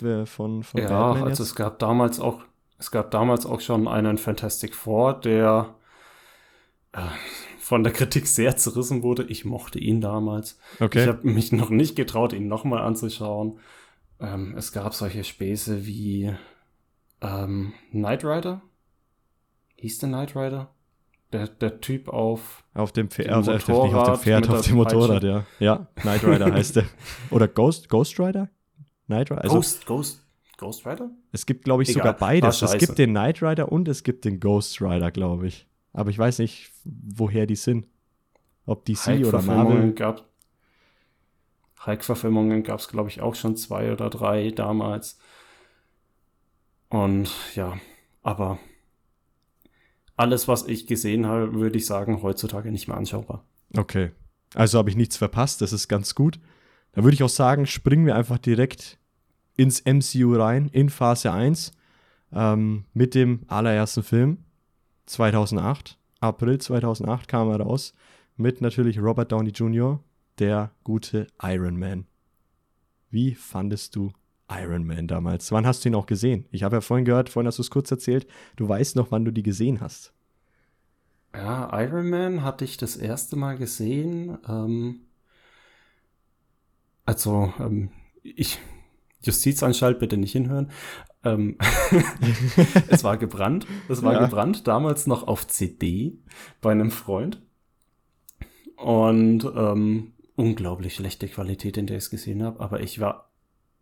äh, 0.00 0.24
von, 0.24 0.62
von 0.62 0.80
ja, 0.80 0.88
Batman? 0.88 1.24
Ja, 1.24 1.28
also 1.28 1.42
es 1.42 1.54
gab 1.54 1.78
damals 1.78 2.20
auch, 2.20 2.42
es 2.78 2.90
gab 2.90 3.10
damals 3.10 3.44
auch 3.44 3.60
schon 3.60 3.88
einen 3.88 4.18
Fantastic 4.18 4.74
Four, 4.74 5.20
der 5.20 5.74
äh, 6.92 7.00
von 7.58 7.82
der 7.82 7.92
Kritik 7.92 8.26
sehr 8.26 8.56
zerrissen 8.56 9.02
wurde. 9.02 9.24
Ich 9.24 9.44
mochte 9.44 9.78
ihn 9.78 10.00
damals. 10.00 10.58
Okay. 10.78 11.02
Ich 11.02 11.08
habe 11.08 11.26
mich 11.28 11.52
noch 11.52 11.70
nicht 11.70 11.96
getraut, 11.96 12.32
ihn 12.32 12.46
nochmal 12.46 12.82
anzuschauen. 12.82 13.58
Ähm, 14.20 14.54
es 14.56 14.72
gab 14.72 14.94
solche 14.94 15.24
Späße 15.24 15.86
wie 15.86 16.32
ähm, 17.20 17.72
Knight 17.90 18.24
Rider. 18.24 18.62
Hieß 19.76 19.98
der 19.98 20.08
Knight 20.10 20.36
Rider? 20.36 20.70
Der, 21.32 21.48
der 21.48 21.80
Typ 21.80 22.08
auf 22.08 22.64
auf 22.74 22.92
dem 22.92 23.10
Pferd, 23.10 23.28
also 23.30 23.52
nicht 23.52 23.68
auf 23.68 23.84
dem 23.84 24.16
Pferd, 24.16 24.48
auf 24.48 24.62
dem 24.62 24.76
Motorrad, 24.76 25.22
ja. 25.22 25.44
Ja, 25.58 25.86
Knight 25.96 26.24
Rider 26.24 26.52
heißt 26.52 26.76
der. 26.76 26.84
Oder 27.30 27.48
Ghost, 27.48 27.88
Ghost 27.88 28.18
Rider? 28.18 28.48
Knight 29.06 29.30
Rider? 29.30 29.42
Also, 29.42 29.56
Ghost, 29.56 29.86
Ghost, 29.86 30.26
Ghost 30.56 30.86
Rider? 30.86 31.10
Es 31.32 31.44
gibt, 31.44 31.64
glaube 31.64 31.82
ich, 31.82 31.90
Egal, 31.90 32.00
sogar 32.00 32.16
beides. 32.16 32.62
Es 32.62 32.78
gibt 32.78 32.98
den 32.98 33.10
Knight 33.10 33.42
Rider 33.42 33.70
und 33.70 33.88
es 33.88 34.04
gibt 34.04 34.24
den 34.24 34.40
Ghost 34.40 34.80
Rider, 34.80 35.10
glaube 35.10 35.46
ich. 35.46 35.66
Aber 35.92 36.08
ich 36.08 36.18
weiß 36.18 36.38
nicht, 36.38 36.70
woher 36.84 37.46
die 37.46 37.56
sind. 37.56 37.86
Ob 38.64 38.84
DC 38.84 39.26
oder 39.26 39.42
Marvel. 39.42 39.92
Gab, 39.92 40.24
Hulk-Verfilmungen 41.84 42.62
gab 42.62 42.78
es, 42.78 42.88
glaube 42.88 43.08
ich, 43.08 43.20
auch 43.20 43.34
schon 43.34 43.56
zwei 43.56 43.92
oder 43.92 44.08
drei 44.08 44.50
damals. 44.50 45.18
Und 46.88 47.30
ja, 47.54 47.76
aber 48.22 48.58
alles, 50.22 50.46
was 50.46 50.68
ich 50.68 50.86
gesehen 50.86 51.26
habe, 51.26 51.52
würde 51.54 51.76
ich 51.76 51.84
sagen, 51.84 52.22
heutzutage 52.22 52.70
nicht 52.70 52.86
mehr 52.86 52.96
anschaubar. 52.96 53.44
Okay. 53.76 54.12
Also 54.54 54.78
habe 54.78 54.88
ich 54.88 54.94
nichts 54.94 55.16
verpasst, 55.16 55.60
das 55.60 55.72
ist 55.72 55.88
ganz 55.88 56.14
gut. 56.14 56.38
Da 56.92 57.02
würde 57.02 57.14
ich 57.14 57.24
auch 57.24 57.28
sagen, 57.28 57.66
springen 57.66 58.06
wir 58.06 58.14
einfach 58.14 58.38
direkt 58.38 59.00
ins 59.56 59.82
MCU 59.84 60.36
rein, 60.36 60.68
in 60.72 60.90
Phase 60.90 61.32
1, 61.32 61.72
ähm, 62.32 62.84
mit 62.94 63.16
dem 63.16 63.40
allerersten 63.48 64.04
Film 64.04 64.44
2008. 65.06 65.98
April 66.20 66.58
2008 66.58 67.26
kam 67.26 67.50
er 67.50 67.60
raus, 67.60 67.92
mit 68.36 68.60
natürlich 68.60 69.00
Robert 69.00 69.32
Downey 69.32 69.50
Jr., 69.50 69.98
der 70.38 70.70
gute 70.84 71.26
Iron 71.42 71.76
Man. 71.76 72.06
Wie 73.10 73.34
fandest 73.34 73.96
du 73.96 74.12
Iron 74.60 74.86
Man 74.86 75.08
damals. 75.08 75.52
Wann 75.52 75.66
hast 75.66 75.84
du 75.84 75.88
ihn 75.88 75.94
auch 75.94 76.06
gesehen? 76.06 76.46
Ich 76.50 76.62
habe 76.62 76.76
ja 76.76 76.80
vorhin 76.80 77.04
gehört, 77.04 77.28
vorhin 77.28 77.46
hast 77.46 77.58
du 77.58 77.62
es 77.62 77.70
kurz 77.70 77.90
erzählt, 77.90 78.26
du 78.56 78.68
weißt 78.68 78.96
noch, 78.96 79.10
wann 79.10 79.24
du 79.24 79.30
die 79.30 79.42
gesehen 79.42 79.80
hast. 79.80 80.12
Ja, 81.34 81.70
Iron 81.80 82.10
Man 82.10 82.42
hatte 82.42 82.64
ich 82.64 82.76
das 82.76 82.96
erste 82.96 83.36
Mal 83.36 83.56
gesehen. 83.56 84.38
Ähm, 84.46 85.00
also, 87.04 87.52
ähm, 87.58 87.90
ich, 88.22 88.58
Justizanstalt, 89.22 89.98
bitte 89.98 90.16
nicht 90.16 90.32
hinhören. 90.32 90.70
Ähm, 91.24 91.56
es 92.88 93.04
war 93.04 93.16
gebrannt. 93.16 93.66
Es 93.88 94.02
war 94.02 94.14
ja. 94.14 94.24
gebrannt, 94.24 94.66
damals 94.66 95.06
noch 95.06 95.26
auf 95.26 95.46
CD 95.46 96.18
bei 96.60 96.72
einem 96.72 96.90
Freund. 96.90 97.40
Und 98.76 99.44
ähm, 99.44 100.12
unglaublich 100.36 100.94
schlechte 100.94 101.28
Qualität, 101.28 101.76
in 101.76 101.86
der 101.86 101.98
ich 101.98 102.04
es 102.04 102.10
gesehen 102.10 102.42
habe, 102.42 102.60
aber 102.60 102.80
ich 102.80 103.00
war 103.00 103.31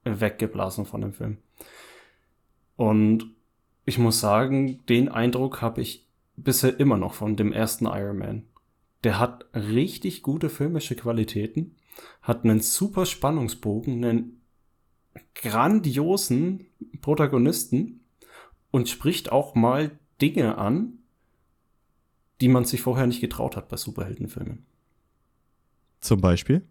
weggeblasen 0.05 0.87
von 0.87 1.01
dem 1.01 1.13
Film. 1.13 1.39
Und 2.77 3.35
ich 3.85 3.99
muss 3.99 4.21
sagen, 4.21 4.81
den 4.89 5.09
Eindruck 5.09 5.61
habe 5.63 5.81
ich 5.81 6.07
bisher 6.37 6.79
immer 6.81 6.97
noch 6.97 7.15
von 7.15 7.37
dem 7.37 7.53
ersten 7.53 7.87
Iron 7.87 8.19
Man. 8.19 8.45
Der 9.05 9.19
hat 9.19 9.47
richtig 9.55 10.23
gute 10.23 10.49
filmische 10.49 10.95
Qualitäten, 10.95 11.77
hat 12.23 12.45
einen 12.45 12.61
super 12.61 13.07
Spannungsbogen, 13.07 14.05
einen 14.05 14.41
grandiosen 15.35 16.67
Protagonisten 17.01 18.01
und 18.71 18.89
spricht 18.89 19.33
auch 19.33 19.55
mal 19.55 19.99
Dinge 20.21 20.59
an, 20.59 20.99
die 22.41 22.49
man 22.49 22.65
sich 22.65 22.81
vorher 22.83 23.07
nicht 23.07 23.21
getraut 23.21 23.57
hat 23.57 23.69
bei 23.69 23.77
Superheldenfilmen. 23.77 24.65
Zum 26.01 26.21
Beispiel? 26.21 26.67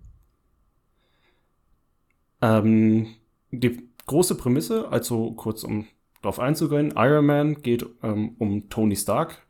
Ähm, 2.41 3.15
die 3.51 3.89
große 4.05 4.36
Prämisse, 4.36 4.89
also 4.89 5.31
kurz 5.31 5.63
um 5.63 5.88
darauf 6.22 6.39
einzugehen, 6.39 6.93
Iron 6.96 7.25
Man 7.25 7.62
geht 7.62 7.86
ähm, 8.03 8.36
um 8.39 8.69
Tony 8.69 8.96
Stark. 8.96 9.46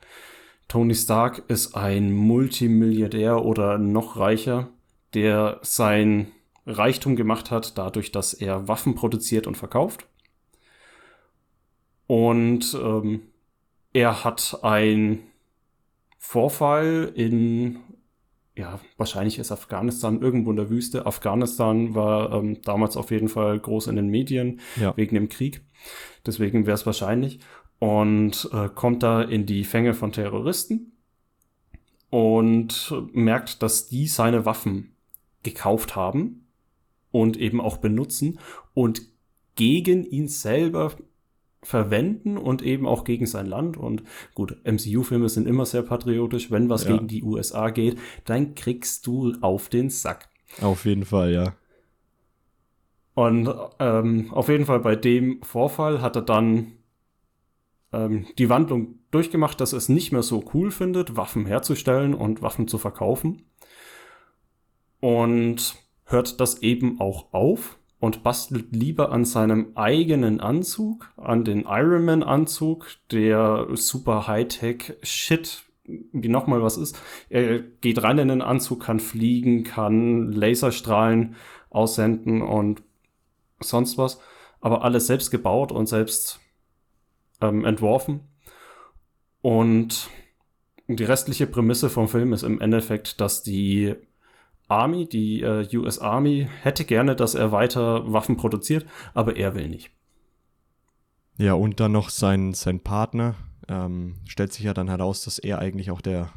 Tony 0.68 0.94
Stark 0.94 1.44
ist 1.48 1.76
ein 1.76 2.12
Multimilliardär 2.14 3.44
oder 3.44 3.78
noch 3.78 4.18
reicher, 4.18 4.70
der 5.14 5.60
sein 5.64 6.32
Reichtum 6.66 7.16
gemacht 7.16 7.50
hat, 7.50 7.78
dadurch, 7.78 8.12
dass 8.12 8.34
er 8.34 8.68
Waffen 8.68 8.94
produziert 8.96 9.48
und 9.48 9.58
verkauft. 9.58 10.06
Und 12.06 12.76
ähm, 12.76 13.22
er 13.94 14.24
hat 14.24 14.60
ein 14.62 15.24
Vorfall 16.18 17.12
in 17.16 17.80
ja, 18.60 18.78
wahrscheinlich 18.98 19.40
ist 19.40 19.54
Afghanistan 19.54 20.22
irgendwo 20.22 20.52
in 20.52 20.58
der 20.58 20.70
Wüste. 20.70 21.06
Afghanistan 21.06 21.96
war 21.96 22.34
ähm, 22.34 22.62
damals 22.62 22.98
auf 22.98 23.10
jeden 23.10 23.30
Fall 23.30 23.58
groß 23.58 23.88
in 23.88 23.96
den 23.96 24.10
Medien 24.10 24.60
ja. 24.76 24.96
wegen 24.98 25.16
dem 25.16 25.30
Krieg. 25.30 25.62
Deswegen 26.26 26.66
wäre 26.66 26.76
es 26.76 26.86
wahrscheinlich. 26.86 27.40
Und 27.80 28.50
äh, 28.52 28.68
kommt 28.68 29.02
da 29.02 29.22
in 29.22 29.46
die 29.46 29.64
Fänge 29.64 29.94
von 29.94 30.12
Terroristen 30.12 30.92
und 32.10 32.94
merkt, 33.14 33.64
dass 33.64 33.88
die 33.88 34.08
seine 34.08 34.46
Waffen 34.46 34.94
gekauft 35.44 35.96
haben 35.96 36.46
und 37.12 37.38
eben 37.38 37.62
auch 37.62 37.78
benutzen 37.78 38.40
und 38.74 39.04
gegen 39.56 40.04
ihn 40.04 40.28
selber 40.28 40.92
verwenden 41.62 42.38
und 42.38 42.62
eben 42.62 42.88
auch 42.88 43.04
gegen 43.04 43.26
sein 43.26 43.46
Land. 43.46 43.78
Und 43.78 44.04
gut, 44.34 44.58
MCU-Filme 44.64 45.30
sind 45.30 45.48
immer 45.48 45.66
sehr 45.66 45.82
patriotisch. 45.82 46.52
Wenn 46.52 46.70
was 46.70 46.86
ja. 46.86 46.94
gegen 46.94 47.08
die 47.08 47.24
USA 47.24 47.70
geht, 47.70 47.98
dann 48.26 48.56
kriegst 48.56 49.06
du 49.08 49.34
auf 49.42 49.70
den 49.70 49.90
Sack. 49.90 50.30
Auf 50.62 50.86
jeden 50.86 51.06
Fall, 51.06 51.34
ja. 51.34 51.54
Und 53.14 53.54
ähm, 53.80 54.32
auf 54.32 54.48
jeden 54.48 54.66
Fall 54.66 54.80
bei 54.80 54.96
dem 54.96 55.42
Vorfall 55.42 56.02
hat 56.02 56.16
er 56.16 56.22
dann 56.22 56.74
ähm, 57.92 58.28
die 58.38 58.50
Wandlung 58.50 59.00
durchgemacht, 59.12 59.60
dass 59.60 59.74
er 59.74 59.78
es 59.78 59.90
nicht 59.90 60.12
mehr 60.12 60.24
so 60.24 60.44
cool 60.54 60.72
findet, 60.72 61.18
Waffen 61.18 61.46
herzustellen 61.46 62.14
und 62.14 62.42
Waffen 62.42 62.68
zu 62.68 62.78
verkaufen. 62.78 63.44
Und 65.02 65.76
hört 66.06 66.40
das 66.40 66.62
eben 66.62 67.00
auch 67.00 67.34
auf 67.34 67.79
und 68.00 68.24
bastelt 68.24 68.68
lieber 68.72 69.12
an 69.12 69.26
seinem 69.26 69.72
eigenen 69.76 70.40
Anzug, 70.40 71.12
an 71.18 71.44
den 71.44 71.66
Ironman-Anzug, 71.66 72.88
der 73.12 73.68
super 73.74 74.28
Hightech-Shit 74.28 75.64
wie 76.12 76.30
nochmal 76.30 76.62
was 76.62 76.78
ist. 76.78 77.00
Er 77.30 77.60
geht 77.60 78.04
rein 78.04 78.20
in 78.20 78.28
den 78.28 78.42
Anzug, 78.42 78.84
kann 78.84 79.00
fliegen, 79.00 79.64
kann 79.64 80.32
Laserstrahlen 80.32 81.36
aussenden 81.70 82.42
und 82.42 82.84
sonst 83.60 83.98
was. 83.98 84.20
Aber 84.62 84.84
alles 84.84 85.08
selbst 85.08 85.32
gebaut 85.32 85.72
und 85.72 85.88
selbst 85.88 86.40
ähm, 87.42 87.66
entworfen. 87.66 88.22
Und 89.42 90.10
die 90.88 91.04
restliche 91.04 91.48
Prämisse 91.48 91.90
vom 91.90 92.08
Film 92.08 92.34
ist 92.34 92.44
im 92.44 92.60
Endeffekt, 92.62 93.22
dass 93.22 93.44
die 93.44 93.96
Army, 94.70 95.10
die 95.10 95.42
äh, 95.42 95.68
US 95.76 96.00
Army, 96.00 96.48
hätte 96.62 96.86
gerne, 96.86 97.16
dass 97.16 97.36
er 97.36 97.52
weiter 97.52 98.12
Waffen 98.12 98.38
produziert, 98.38 98.86
aber 99.14 99.36
er 99.36 99.56
will 99.56 99.68
nicht. 99.68 99.92
Ja, 101.38 101.54
und 101.54 101.80
dann 101.80 101.92
noch 101.92 102.10
sein, 102.10 102.54
sein 102.54 102.80
Partner. 102.80 103.36
Ähm, 103.68 104.16
stellt 104.26 104.54
sich 104.54 104.66
ja 104.66 104.74
dann 104.74 104.90
heraus, 104.90 105.24
dass 105.24 105.40
er 105.40 105.60
eigentlich 105.60 105.92
auch 105.92 106.02
der, 106.02 106.32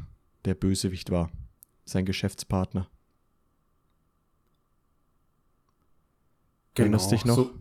der 0.45 0.55
Bösewicht 0.55 1.11
war. 1.11 1.29
Sein 1.85 2.05
Geschäftspartner. 2.05 2.87
Genau, 6.75 6.85
Erinnerst 6.85 7.11
dich 7.11 7.25
noch? 7.25 7.35
So, 7.35 7.51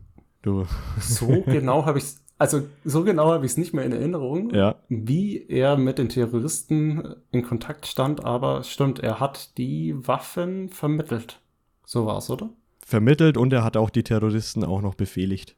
du. 0.43 0.67
so 1.01 1.43
genau 1.43 1.85
habe 1.85 1.99
ich 1.99 2.05
es 2.05 2.22
also 2.43 2.67
so 2.85 3.05
genau 3.05 3.31
habe 3.31 3.47
ich 3.47 3.53
es 3.53 3.57
nicht 3.57 3.73
mehr 3.73 3.85
in 3.85 3.93
Erinnerung, 3.93 4.53
ja. 4.53 4.75
wie 4.89 5.47
er 5.47 5.77
mit 5.77 5.99
den 5.99 6.09
Terroristen 6.09 7.15
in 7.31 7.45
Kontakt 7.45 7.87
stand, 7.87 8.25
aber 8.25 8.65
stimmt, 8.65 8.99
er 8.99 9.21
hat 9.21 9.57
die 9.59 9.95
Waffen 10.09 10.69
vermittelt. 10.69 11.39
So 11.87 12.05
war 12.05 12.19
es, 12.19 12.29
oder? 12.31 12.51
Vermittelt 12.85 13.37
und 13.37 13.53
er 13.53 13.63
hat 13.63 13.77
auch 13.77 13.91
die 13.91 14.03
Terroristen 14.03 14.65
auch 14.65 14.83
noch 14.83 14.97
befehligt, 14.97 15.55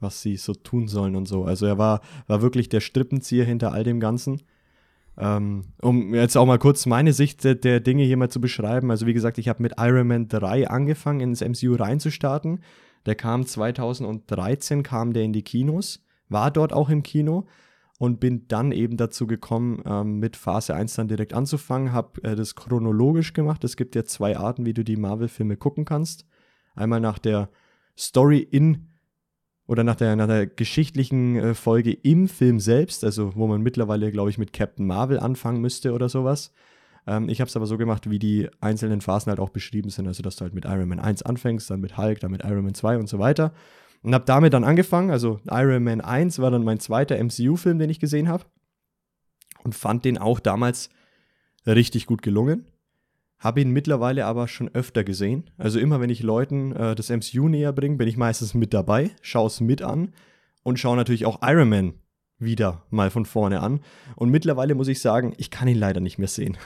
was 0.00 0.22
sie 0.22 0.36
so 0.36 0.54
tun 0.54 0.88
sollen 0.88 1.14
und 1.14 1.28
so. 1.28 1.44
Also 1.44 1.66
er 1.66 1.78
war, 1.78 2.00
war 2.26 2.42
wirklich 2.42 2.68
der 2.68 2.80
Strippenzieher 2.80 3.44
hinter 3.44 3.70
all 3.72 3.84
dem 3.84 4.00
Ganzen. 4.00 4.42
Ähm, 5.16 5.66
um 5.82 6.14
jetzt 6.14 6.36
auch 6.36 6.46
mal 6.46 6.58
kurz 6.58 6.84
meine 6.86 7.12
Sicht 7.12 7.44
der, 7.44 7.54
der 7.54 7.78
Dinge 7.78 8.02
hier 8.02 8.16
mal 8.16 8.28
zu 8.28 8.40
beschreiben. 8.40 8.90
Also 8.90 9.06
wie 9.06 9.14
gesagt, 9.14 9.38
ich 9.38 9.48
habe 9.48 9.62
mit 9.62 9.74
Iron 9.78 10.08
Man 10.08 10.26
3 10.26 10.66
angefangen, 10.66 11.20
ins 11.20 11.42
MCU 11.42 11.76
reinzustarten. 11.76 12.58
Der 13.06 13.14
kam 13.14 13.46
2013, 13.46 14.82
kam 14.82 15.12
der 15.12 15.22
in 15.22 15.32
die 15.32 15.42
Kinos 15.42 16.03
war 16.28 16.50
dort 16.50 16.72
auch 16.72 16.88
im 16.88 17.02
Kino 17.02 17.46
und 17.98 18.20
bin 18.20 18.48
dann 18.48 18.72
eben 18.72 18.96
dazu 18.96 19.26
gekommen, 19.26 19.82
ähm, 19.86 20.18
mit 20.18 20.36
Phase 20.36 20.74
1 20.74 20.94
dann 20.94 21.08
direkt 21.08 21.32
anzufangen, 21.32 21.92
habe 21.92 22.22
äh, 22.22 22.36
das 22.36 22.54
chronologisch 22.54 23.32
gemacht. 23.32 23.64
Es 23.64 23.76
gibt 23.76 23.94
ja 23.94 24.04
zwei 24.04 24.36
Arten, 24.36 24.66
wie 24.66 24.74
du 24.74 24.84
die 24.84 24.96
Marvel-Filme 24.96 25.56
gucken 25.56 25.84
kannst. 25.84 26.26
Einmal 26.74 27.00
nach 27.00 27.18
der 27.18 27.50
Story 27.96 28.38
in 28.38 28.88
oder 29.66 29.84
nach 29.84 29.94
der, 29.94 30.16
nach 30.16 30.26
der 30.26 30.46
geschichtlichen 30.46 31.36
äh, 31.36 31.54
Folge 31.54 31.92
im 31.92 32.28
Film 32.28 32.60
selbst, 32.60 33.04
also 33.04 33.34
wo 33.34 33.46
man 33.46 33.62
mittlerweile, 33.62 34.10
glaube 34.10 34.30
ich, 34.30 34.38
mit 34.38 34.52
Captain 34.52 34.86
Marvel 34.86 35.18
anfangen 35.18 35.60
müsste 35.60 35.92
oder 35.92 36.08
sowas. 36.08 36.52
Ähm, 37.06 37.28
ich 37.28 37.40
habe 37.40 37.48
es 37.48 37.56
aber 37.56 37.66
so 37.66 37.78
gemacht, 37.78 38.10
wie 38.10 38.18
die 38.18 38.48
einzelnen 38.60 39.00
Phasen 39.00 39.30
halt 39.30 39.40
auch 39.40 39.50
beschrieben 39.50 39.90
sind, 39.90 40.06
also 40.06 40.22
dass 40.22 40.36
du 40.36 40.42
halt 40.42 40.54
mit 40.54 40.64
Iron 40.64 40.88
Man 40.88 41.00
1 41.00 41.22
anfängst, 41.22 41.70
dann 41.70 41.80
mit 41.80 41.96
Hulk, 41.96 42.20
dann 42.20 42.32
mit 42.32 42.44
Iron 42.44 42.64
Man 42.64 42.74
2 42.74 42.98
und 42.98 43.08
so 43.08 43.18
weiter. 43.18 43.52
Und 44.04 44.14
habe 44.14 44.26
damit 44.26 44.52
dann 44.52 44.64
angefangen. 44.64 45.10
Also 45.10 45.40
Iron 45.50 45.82
Man 45.82 46.02
1 46.02 46.38
war 46.38 46.50
dann 46.50 46.62
mein 46.62 46.78
zweiter 46.78 47.16
MCU-Film, 47.16 47.78
den 47.78 47.88
ich 47.88 48.00
gesehen 48.00 48.28
habe. 48.28 48.44
Und 49.64 49.74
fand 49.74 50.04
den 50.04 50.18
auch 50.18 50.40
damals 50.40 50.90
richtig 51.66 52.06
gut 52.06 52.20
gelungen. 52.20 52.66
Habe 53.38 53.62
ihn 53.62 53.70
mittlerweile 53.70 54.26
aber 54.26 54.46
schon 54.46 54.68
öfter 54.74 55.04
gesehen. 55.04 55.48
Also 55.56 55.78
immer, 55.78 56.00
wenn 56.00 56.10
ich 56.10 56.22
Leuten 56.22 56.72
äh, 56.72 56.94
das 56.94 57.08
MCU 57.08 57.48
näher 57.48 57.72
bringe, 57.72 57.96
bin 57.96 58.06
ich 58.06 58.18
meistens 58.18 58.52
mit 58.52 58.74
dabei, 58.74 59.10
schaue 59.22 59.46
es 59.46 59.60
mit 59.60 59.80
an 59.80 60.12
und 60.62 60.78
schaue 60.78 60.96
natürlich 60.96 61.24
auch 61.24 61.40
Iron 61.42 61.70
Man 61.70 61.94
wieder 62.38 62.84
mal 62.90 63.10
von 63.10 63.24
vorne 63.24 63.60
an. 63.60 63.80
Und 64.16 64.28
mittlerweile 64.28 64.74
muss 64.74 64.88
ich 64.88 65.00
sagen, 65.00 65.32
ich 65.38 65.50
kann 65.50 65.66
ihn 65.66 65.78
leider 65.78 66.00
nicht 66.00 66.18
mehr 66.18 66.28
sehen. 66.28 66.58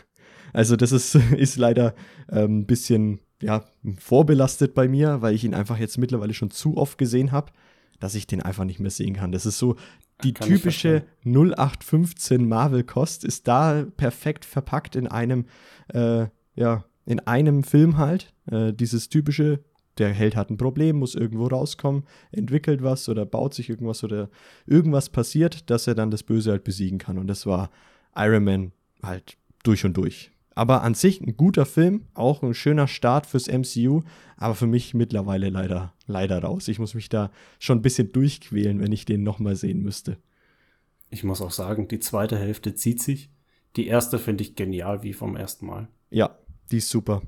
Also 0.53 0.75
das 0.75 0.91
ist, 0.91 1.15
ist 1.37 1.57
leider 1.57 1.95
ein 2.27 2.45
ähm, 2.45 2.67
bisschen 2.67 3.21
ja, 3.43 3.65
vorbelastet 3.99 4.75
bei 4.75 4.89
mir, 4.89 5.23
weil 5.23 5.35
ich 5.35 5.45
ihn 5.45 5.55
einfach 5.55 5.79
jetzt 5.79 5.99
mittlerweile 5.99 6.35
schon 6.35 6.51
zu 6.51 6.77
oft 6.77 6.99
gesehen 6.99 7.33
habe, 7.33 7.53
dass 8.01 8.15
ich 8.15 8.27
den 8.27 8.43
einfach 8.43 8.65
nicht 8.65 8.81
mehr 8.81 8.91
sehen 8.91 9.15
kann. 9.15 9.33
Das 9.33 9.47
ist 9.47 9.59
so, 9.59 9.77
die 10.25 10.33
kann 10.33 10.49
typische 10.49 11.05
0815 11.25 12.49
Marvel-Kost 12.49 13.25
ist 13.25 13.47
da 13.47 13.85
perfekt 13.97 14.45
verpackt 14.45 14.97
in 14.97 15.07
einem, 15.07 15.47
äh, 15.89 16.27
ja, 16.55 16.85
in 17.07 17.21
einem 17.21 17.63
Film 17.63 17.97
halt. 17.97 18.35
Äh, 18.51 18.73
dieses 18.73 19.09
typische, 19.09 19.61
der 19.99 20.11
Held 20.11 20.37
hat 20.37 20.51
ein 20.51 20.59
Problem, 20.59 20.99
muss 20.99 21.15
irgendwo 21.15 21.47
rauskommen, 21.47 22.05
entwickelt 22.33 22.83
was 22.83 23.09
oder 23.09 23.25
baut 23.27 23.55
sich 23.55 23.69
irgendwas 23.69 24.03
oder 24.03 24.29
irgendwas 24.67 25.09
passiert, 25.09 25.71
dass 25.71 25.87
er 25.87 25.95
dann 25.95 26.11
das 26.11 26.23
Böse 26.23 26.51
halt 26.51 26.65
besiegen 26.65 26.99
kann. 26.99 27.19
Und 27.19 27.29
das 27.29 27.47
war 27.47 27.71
Iron 28.17 28.45
Man 28.45 28.73
halt 29.03 29.37
durch 29.63 29.85
und 29.85 29.97
durch 29.97 30.33
Aber 30.59 30.83
an 30.83 30.95
sich 30.95 31.21
ein 31.21 31.37
guter 31.37 31.65
Film, 31.65 32.07
auch 32.15 32.43
ein 32.43 32.53
schöner 32.53 32.89
Start 32.89 33.27
fürs 33.27 33.47
MCU, 33.47 34.03
aber 34.37 34.57
für 34.57 34.67
mich 34.67 34.93
mittlerweile 34.93 35.51
leider, 35.51 35.95
leider 36.09 36.43
raus. 36.43 36.67
Ich 36.67 36.81
muss 36.81 36.95
mich 36.95 37.09
da 37.09 37.31
schon 37.61 37.79
ein 37.79 37.83
bisschen 37.83 38.11
durchquälen, 38.11 38.81
wenn 38.81 38.91
ich 38.91 39.05
den 39.05 39.23
nochmal 39.23 39.55
sehen 39.55 39.83
müsste. 39.83 40.17
Ich 41.11 41.23
muss 41.23 41.41
auch 41.43 41.53
sagen, 41.53 41.87
die 41.87 42.01
zweite 42.01 42.37
Hälfte 42.37 42.75
zieht 42.75 43.01
sich. 43.01 43.31
Die 43.77 43.87
erste 43.87 44.19
finde 44.19 44.43
ich 44.43 44.57
genial 44.57 45.05
wie 45.05 45.13
vom 45.13 45.37
ersten 45.37 45.65
Mal. 45.67 45.87
Ja, 46.11 46.37
die 46.73 46.79
ist 46.79 46.89
super. 46.89 47.23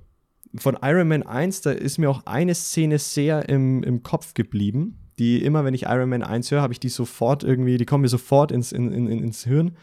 Von 0.57 0.77
Iron 0.83 1.07
Man 1.07 1.23
1, 1.23 1.61
da 1.61 1.71
ist 1.71 1.99
mir 1.99 2.11
auch 2.11 2.27
eine 2.27 2.57
Szene 2.57 2.99
sehr 2.99 3.49
im, 3.49 3.85
im 3.85 4.03
Kopf 4.03 4.35
geblieben. 4.35 4.99
Die 5.21 5.45
immer, 5.45 5.65
wenn 5.65 5.75
ich 5.75 5.85
Iron 5.85 6.09
Man 6.09 6.25
1 6.25 6.51
höre, 6.51 6.63
habe 6.63 6.73
ich 6.73 6.81
die 6.81 6.89
sofort 6.89 7.45
irgendwie, 7.45 7.79
die 7.79 7.87
kommen 7.87 8.03
mir 8.03 8.09
sofort 8.09 8.51
ins, 8.51 8.73
in, 8.73 8.91
in, 8.93 9.07
ins 9.07 9.45
Hirn. 9.45 9.77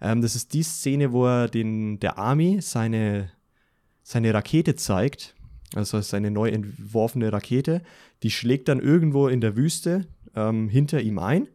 Ähm, 0.00 0.22
das 0.22 0.36
ist 0.36 0.52
die 0.54 0.62
Szene, 0.62 1.12
wo 1.12 1.26
er 1.26 1.48
den, 1.48 2.00
der 2.00 2.18
Army 2.18 2.60
seine, 2.60 3.30
seine 4.02 4.32
Rakete 4.34 4.76
zeigt. 4.76 5.34
Also 5.74 6.00
seine 6.00 6.30
neu 6.30 6.48
entworfene 6.48 7.32
Rakete. 7.32 7.82
Die 8.22 8.30
schlägt 8.30 8.68
dann 8.68 8.80
irgendwo 8.80 9.28
in 9.28 9.40
der 9.40 9.56
Wüste 9.56 10.06
ähm, 10.34 10.68
hinter 10.68 11.00
ihm 11.00 11.18
ein. 11.18 11.48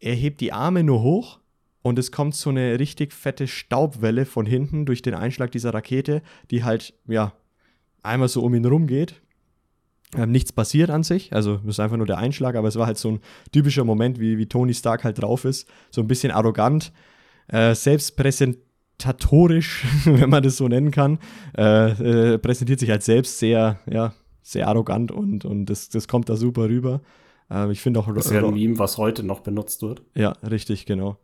Er 0.00 0.14
hebt 0.14 0.40
die 0.40 0.52
Arme 0.52 0.84
nur 0.84 1.02
hoch 1.02 1.40
und 1.82 1.98
es 1.98 2.12
kommt 2.12 2.34
so 2.34 2.50
eine 2.50 2.78
richtig 2.78 3.12
fette 3.12 3.46
Staubwelle 3.46 4.26
von 4.26 4.44
hinten 4.44 4.84
durch 4.86 5.02
den 5.02 5.14
Einschlag 5.14 5.50
dieser 5.52 5.72
Rakete, 5.72 6.22
die 6.50 6.64
halt, 6.64 6.94
ja, 7.06 7.32
einmal 8.02 8.28
so 8.28 8.42
um 8.42 8.54
ihn 8.54 8.64
rum 8.64 8.86
geht. 8.86 9.22
Ähm, 10.14 10.30
nichts 10.30 10.52
passiert 10.52 10.90
an 10.90 11.02
sich, 11.02 11.32
also 11.32 11.60
es 11.64 11.70
ist 11.70 11.80
einfach 11.80 11.96
nur 11.96 12.06
der 12.06 12.18
Einschlag, 12.18 12.54
aber 12.54 12.68
es 12.68 12.76
war 12.76 12.86
halt 12.86 12.98
so 12.98 13.12
ein 13.12 13.20
typischer 13.52 13.84
Moment, 13.84 14.20
wie, 14.20 14.38
wie 14.38 14.46
Tony 14.46 14.74
Stark 14.74 15.04
halt 15.04 15.20
drauf 15.20 15.44
ist. 15.44 15.68
So 15.90 16.00
ein 16.00 16.06
bisschen 16.06 16.30
arrogant, 16.30 16.92
äh, 17.48 17.74
selbstpräsentatorisch, 17.74 19.84
wenn 20.04 20.30
man 20.30 20.42
das 20.42 20.56
so 20.56 20.68
nennen 20.68 20.90
kann, 20.90 21.18
äh, 21.56 22.34
äh, 22.34 22.38
präsentiert 22.38 22.80
sich 22.80 22.90
halt 22.90 23.02
selbst 23.02 23.38
sehr, 23.38 23.80
ja, 23.90 24.14
sehr 24.42 24.68
arrogant 24.68 25.10
und, 25.10 25.44
und 25.44 25.66
das, 25.66 25.88
das 25.88 26.08
kommt 26.08 26.28
da 26.28 26.36
super 26.36 26.68
rüber. 26.68 27.00
Äh, 27.50 27.70
ich 27.72 27.80
finde 27.80 28.00
auch. 28.00 28.12
Das 28.14 28.26
ist 28.26 28.32
ja 28.32 28.44
ein 28.44 28.54
Meme, 28.54 28.78
was 28.78 28.98
heute 28.98 29.22
noch 29.22 29.40
benutzt 29.40 29.82
wird. 29.82 30.02
Ja, 30.14 30.32
richtig, 30.48 30.86
genau. 30.86 31.18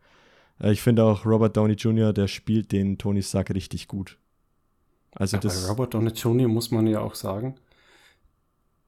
Äh, 0.61 0.73
ich 0.73 0.83
finde 0.83 1.05
auch 1.05 1.27
Robert 1.27 1.57
Downey 1.57 1.75
Jr., 1.75 2.13
der 2.13 2.29
spielt 2.29 2.73
den 2.73 2.99
Tony 2.99 3.23
Stark 3.23 3.51
richtig 3.51 3.89
gut. 3.89 4.19
Also 5.13 5.37
ja, 5.37 5.41
das 5.41 5.63
bei 5.63 5.69
Robert 5.69 5.95
Downey 5.95 6.11
Jr. 6.11 6.49
muss 6.49 6.71
man 6.71 6.87
ja 6.87 7.01
auch 7.01 7.15
sagen, 7.15 7.57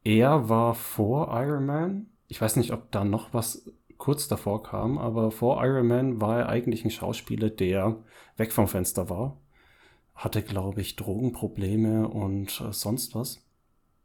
er 0.04 0.48
war 0.48 0.74
vor 0.74 1.28
Iron 1.40 1.66
Man. 1.66 2.06
Ich 2.28 2.40
weiß 2.40 2.56
nicht, 2.56 2.72
ob 2.72 2.90
da 2.90 3.04
noch 3.04 3.34
was 3.34 3.70
kurz 3.98 4.28
davor 4.28 4.62
kam, 4.62 4.98
aber 4.98 5.30
vor 5.30 5.64
Iron 5.64 5.86
Man 5.86 6.20
war 6.20 6.40
er 6.40 6.48
eigentlich 6.48 6.84
ein 6.84 6.90
Schauspieler, 6.90 7.50
der 7.50 7.96
weg 8.36 8.52
vom 8.52 8.68
Fenster 8.68 9.08
war. 9.10 9.38
Hatte, 10.14 10.42
glaube 10.42 10.80
ich, 10.80 10.96
Drogenprobleme 10.96 12.08
und 12.08 12.60
äh, 12.60 12.72
sonst 12.72 13.14
was. 13.14 13.44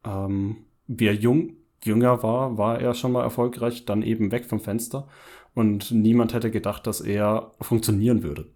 Ähm, 0.04 0.66
wie 0.88 1.08
er 1.08 1.14
jung, 1.14 1.54
jünger 1.84 2.24
war, 2.24 2.58
war 2.58 2.80
er 2.80 2.94
schon 2.94 3.12
mal 3.12 3.24
erfolgreich, 3.24 3.86
dann 3.86 4.02
eben 4.02 4.32
weg 4.32 4.46
vom 4.46 4.60
Fenster. 4.60 5.08
Und 5.54 5.92
niemand 5.92 6.34
hätte 6.34 6.52
gedacht, 6.52 6.88
dass 6.88 7.02
er 7.02 7.52
funktionieren 7.62 8.24
würde. 8.24 8.48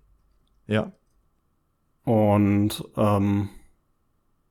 Ja. 0.68 0.94
Und 2.06 2.84
ähm, 2.98 3.50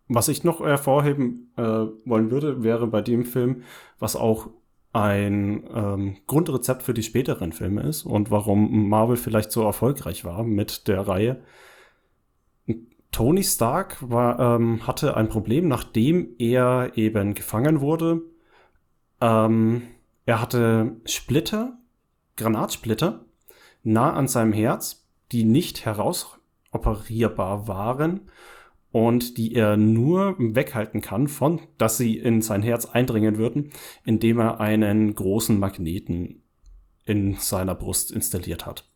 was 0.09 0.29
ich 0.29 0.45
noch 0.45 0.61
hervorheben 0.61 1.53
äh, 1.57 1.62
wollen 2.05 2.31
würde, 2.31 2.62
wäre 2.62 2.87
bei 2.87 3.03
dem 3.03 3.25
Film, 3.25 3.62
was 3.99 4.17
auch 4.17 4.51
ein 4.92 5.64
ähm, 5.75 6.16
Grundrezept 6.26 6.82
für 6.82 6.94
die 6.94 7.02
späteren 7.02 7.52
Filme 7.52 7.82
ist 7.82 8.04
und 8.04 8.30
warum 8.30 8.88
Marvel 8.88 9.16
vielleicht 9.16 9.50
so 9.50 9.62
erfolgreich 9.62 10.25
war 10.25 10.44
mit 10.44 10.87
der 10.88 11.08
Reihe. 11.08 11.42
Tony 13.11 13.42
Stark 13.42 13.99
war, 14.00 14.38
ähm, 14.38 14.87
hatte 14.87 15.16
ein 15.16 15.28
Problem, 15.28 15.68
nachdem 15.68 16.34
er 16.38 16.92
eben 16.96 17.34
gefangen 17.34 17.80
wurde. 17.80 18.22
Ähm, 19.20 19.82
er 20.25 20.40
hatte 20.40 20.96
Splitter, 21.04 21.78
Granatsplitter, 22.37 23.25
nah 23.82 24.12
an 24.12 24.28
seinem 24.28 24.52
Herz, 24.52 25.06
die 25.30 25.44
nicht 25.44 25.84
herausoperierbar 25.84 27.68
waren 27.68 28.28
und 28.92 29.38
die 29.38 29.55
er 29.55 29.76
nur 29.76 30.37
weghalten 30.38 31.00
kann 31.00 31.26
von, 31.26 31.61
dass 31.78 31.96
sie 31.96 32.18
in 32.18 32.42
sein 32.42 32.62
Herz 32.62 32.85
eindringen 32.85 33.38
würden, 33.38 33.72
indem 34.05 34.38
er 34.38 34.61
einen 34.61 35.14
großen 35.14 35.59
Magneten 35.59 36.42
in 37.05 37.35
seiner 37.37 37.74
Brust 37.74 38.12
installiert 38.12 38.66
hat. 38.66 38.88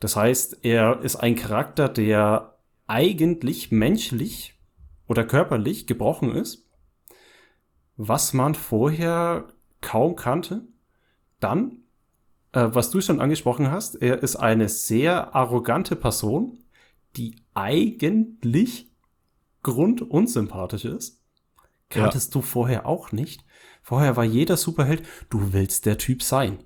Das 0.00 0.16
heißt, 0.16 0.64
er 0.64 1.00
ist 1.00 1.16
ein 1.16 1.36
Charakter, 1.36 1.88
der 1.88 2.58
eigentlich 2.86 3.70
menschlich 3.70 4.54
oder 5.06 5.24
körperlich 5.24 5.86
gebrochen 5.86 6.34
ist, 6.34 6.68
was 7.96 8.32
man 8.32 8.54
vorher 8.54 9.48
kaum 9.80 10.16
kannte. 10.16 10.66
Dann, 11.40 11.82
äh, 12.52 12.68
was 12.72 12.90
du 12.90 13.00
schon 13.00 13.20
angesprochen 13.20 13.70
hast, 13.70 13.96
er 13.96 14.22
ist 14.22 14.36
eine 14.36 14.68
sehr 14.68 15.34
arrogante 15.34 15.96
Person, 15.96 16.64
die 17.16 17.36
eigentlich 17.54 18.85
grundunsympathisch 19.74 20.84
ist. 20.84 21.22
Kanntest 21.88 22.34
ja. 22.34 22.40
du 22.40 22.46
vorher 22.46 22.86
auch 22.86 23.12
nicht. 23.12 23.44
Vorher 23.82 24.16
war 24.16 24.24
jeder 24.24 24.56
Superheld, 24.56 25.02
du 25.28 25.52
willst 25.52 25.86
der 25.86 25.98
Typ 25.98 26.22
sein. 26.22 26.58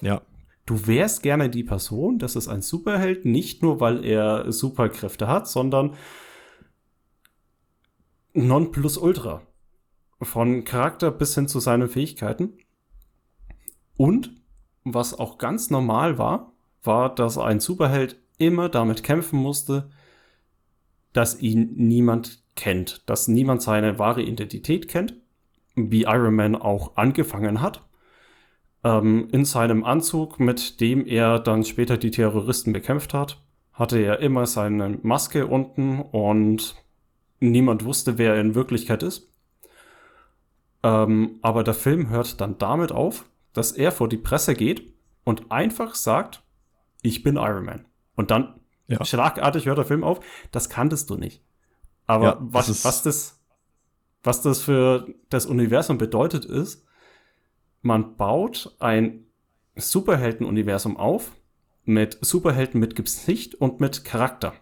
Ja. 0.00 0.22
Du 0.66 0.86
wärst 0.86 1.22
gerne 1.22 1.50
die 1.50 1.64
Person, 1.64 2.18
das 2.18 2.36
ist 2.36 2.48
ein 2.48 2.62
Superheld, 2.62 3.24
nicht 3.24 3.62
nur 3.62 3.80
weil 3.80 4.04
er 4.04 4.52
Superkräfte 4.52 5.26
hat, 5.26 5.48
sondern 5.48 5.94
non 8.32 8.70
plus 8.70 8.96
ultra. 8.96 9.42
Von 10.22 10.64
Charakter 10.64 11.10
bis 11.10 11.34
hin 11.34 11.48
zu 11.48 11.60
seinen 11.60 11.88
Fähigkeiten. 11.88 12.58
Und 13.96 14.32
was 14.84 15.18
auch 15.18 15.38
ganz 15.38 15.70
normal 15.70 16.18
war, 16.18 16.52
war, 16.82 17.14
dass 17.14 17.38
ein 17.38 17.60
Superheld 17.60 18.20
immer 18.38 18.68
damit 18.68 19.02
kämpfen 19.02 19.38
musste, 19.38 19.90
dass 21.12 21.40
ihn 21.40 21.72
niemand 21.76 22.42
kennt, 22.54 23.08
dass 23.08 23.28
niemand 23.28 23.62
seine 23.62 23.98
wahre 23.98 24.22
Identität 24.22 24.88
kennt, 24.88 25.14
wie 25.74 26.02
Iron 26.02 26.34
Man 26.34 26.56
auch 26.56 26.96
angefangen 26.96 27.60
hat. 27.60 27.82
Ähm, 28.84 29.28
in 29.32 29.44
seinem 29.44 29.84
Anzug, 29.84 30.40
mit 30.40 30.80
dem 30.80 31.06
er 31.06 31.38
dann 31.38 31.64
später 31.64 31.96
die 31.96 32.10
Terroristen 32.10 32.72
bekämpft 32.72 33.14
hat, 33.14 33.42
hatte 33.72 33.98
er 33.98 34.20
immer 34.20 34.46
seine 34.46 34.98
Maske 35.02 35.46
unten 35.46 36.00
und 36.00 36.76
niemand 37.40 37.84
wusste, 37.84 38.18
wer 38.18 38.34
er 38.34 38.40
in 38.40 38.54
Wirklichkeit 38.54 39.02
ist. 39.02 39.30
Ähm, 40.82 41.38
aber 41.42 41.64
der 41.64 41.74
Film 41.74 42.08
hört 42.08 42.40
dann 42.40 42.58
damit 42.58 42.92
auf, 42.92 43.26
dass 43.52 43.72
er 43.72 43.92
vor 43.92 44.08
die 44.08 44.16
Presse 44.16 44.54
geht 44.54 44.92
und 45.24 45.50
einfach 45.50 45.94
sagt, 45.94 46.42
ich 47.02 47.22
bin 47.22 47.36
Iron 47.36 47.64
Man. 47.64 47.86
Und 48.16 48.30
dann 48.30 48.59
ja. 48.90 49.04
Schlagartig 49.04 49.66
hört 49.66 49.78
der 49.78 49.84
Film 49.84 50.04
auf. 50.04 50.20
Das 50.50 50.68
kanntest 50.68 51.10
du 51.10 51.16
nicht. 51.16 51.42
Aber 52.06 52.24
ja, 52.24 52.36
was, 52.40 52.66
das 52.66 52.84
was, 52.84 53.02
das, 53.02 53.40
was 54.22 54.42
das 54.42 54.60
für 54.62 55.06
das 55.28 55.46
Universum 55.46 55.96
bedeutet, 55.96 56.44
ist, 56.44 56.84
man 57.82 58.16
baut 58.16 58.74
ein 58.80 59.26
Superhelden-Universum 59.76 60.96
auf 60.96 61.32
mit 61.84 62.18
Superhelden 62.20 62.80
mit 62.80 62.96
Gesicht 62.96 63.54
und 63.54 63.80
mit 63.80 64.04
Charakter. 64.04 64.52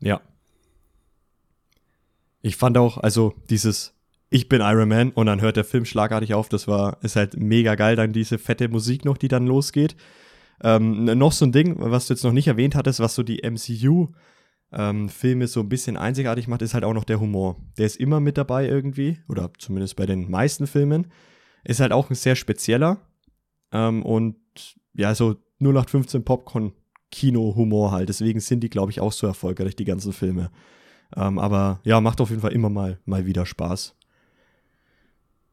Ja. 0.00 0.20
Ich 2.42 2.56
fand 2.56 2.76
auch, 2.76 2.98
also 2.98 3.34
dieses 3.50 3.94
Ich 4.30 4.48
bin 4.48 4.60
Iron 4.60 4.88
Man 4.88 5.10
und 5.10 5.26
dann 5.26 5.40
hört 5.40 5.56
der 5.56 5.64
Film 5.64 5.84
schlagartig 5.84 6.34
auf, 6.34 6.48
das 6.48 6.68
war, 6.68 6.98
ist 7.02 7.16
halt 7.16 7.36
mega 7.36 7.74
geil, 7.76 7.96
dann 7.96 8.12
diese 8.12 8.38
fette 8.38 8.68
Musik 8.68 9.04
noch, 9.04 9.16
die 9.16 9.28
dann 9.28 9.46
losgeht. 9.46 9.96
Ähm, 10.62 11.04
noch 11.04 11.32
so 11.32 11.44
ein 11.44 11.52
Ding, 11.52 11.76
was 11.78 12.06
du 12.06 12.14
jetzt 12.14 12.24
noch 12.24 12.32
nicht 12.32 12.48
erwähnt 12.48 12.74
hattest, 12.74 13.00
was 13.00 13.14
so 13.14 13.22
die 13.22 13.42
MCU 13.42 14.08
ähm, 14.72 15.08
so 15.46 15.60
ein 15.60 15.68
bisschen 15.68 15.96
einzigartig 15.96 16.48
macht, 16.48 16.62
ist 16.62 16.74
halt 16.74 16.84
auch 16.84 16.94
noch 16.94 17.04
der 17.04 17.20
Humor. 17.20 17.56
Der 17.78 17.86
ist 17.86 17.96
immer 17.96 18.20
mit 18.20 18.36
dabei 18.36 18.66
irgendwie, 18.66 19.18
oder 19.28 19.50
zumindest 19.58 19.96
bei 19.96 20.06
den 20.06 20.30
meisten 20.30 20.66
Filmen. 20.66 21.12
Ist 21.64 21.80
halt 21.80 21.92
auch 21.92 22.10
ein 22.10 22.14
sehr 22.14 22.36
spezieller 22.36 23.00
ähm, 23.72 24.02
und 24.02 24.36
ja, 24.94 25.14
so 25.14 25.36
0815 25.60 26.24
Popcorn-Kino-Humor 26.24 27.92
halt. 27.92 28.08
Deswegen 28.08 28.40
sind 28.40 28.60
die, 28.60 28.70
glaube 28.70 28.90
ich, 28.90 29.00
auch 29.00 29.12
so 29.12 29.26
erfolgreich, 29.26 29.76
die 29.76 29.84
ganzen 29.84 30.12
Filme. 30.12 30.50
Ähm, 31.16 31.38
aber 31.38 31.80
ja, 31.84 32.00
macht 32.00 32.20
auf 32.20 32.30
jeden 32.30 32.42
Fall 32.42 32.52
immer 32.52 32.70
mal, 32.70 32.98
mal 33.04 33.26
wieder 33.26 33.46
Spaß. 33.46 33.94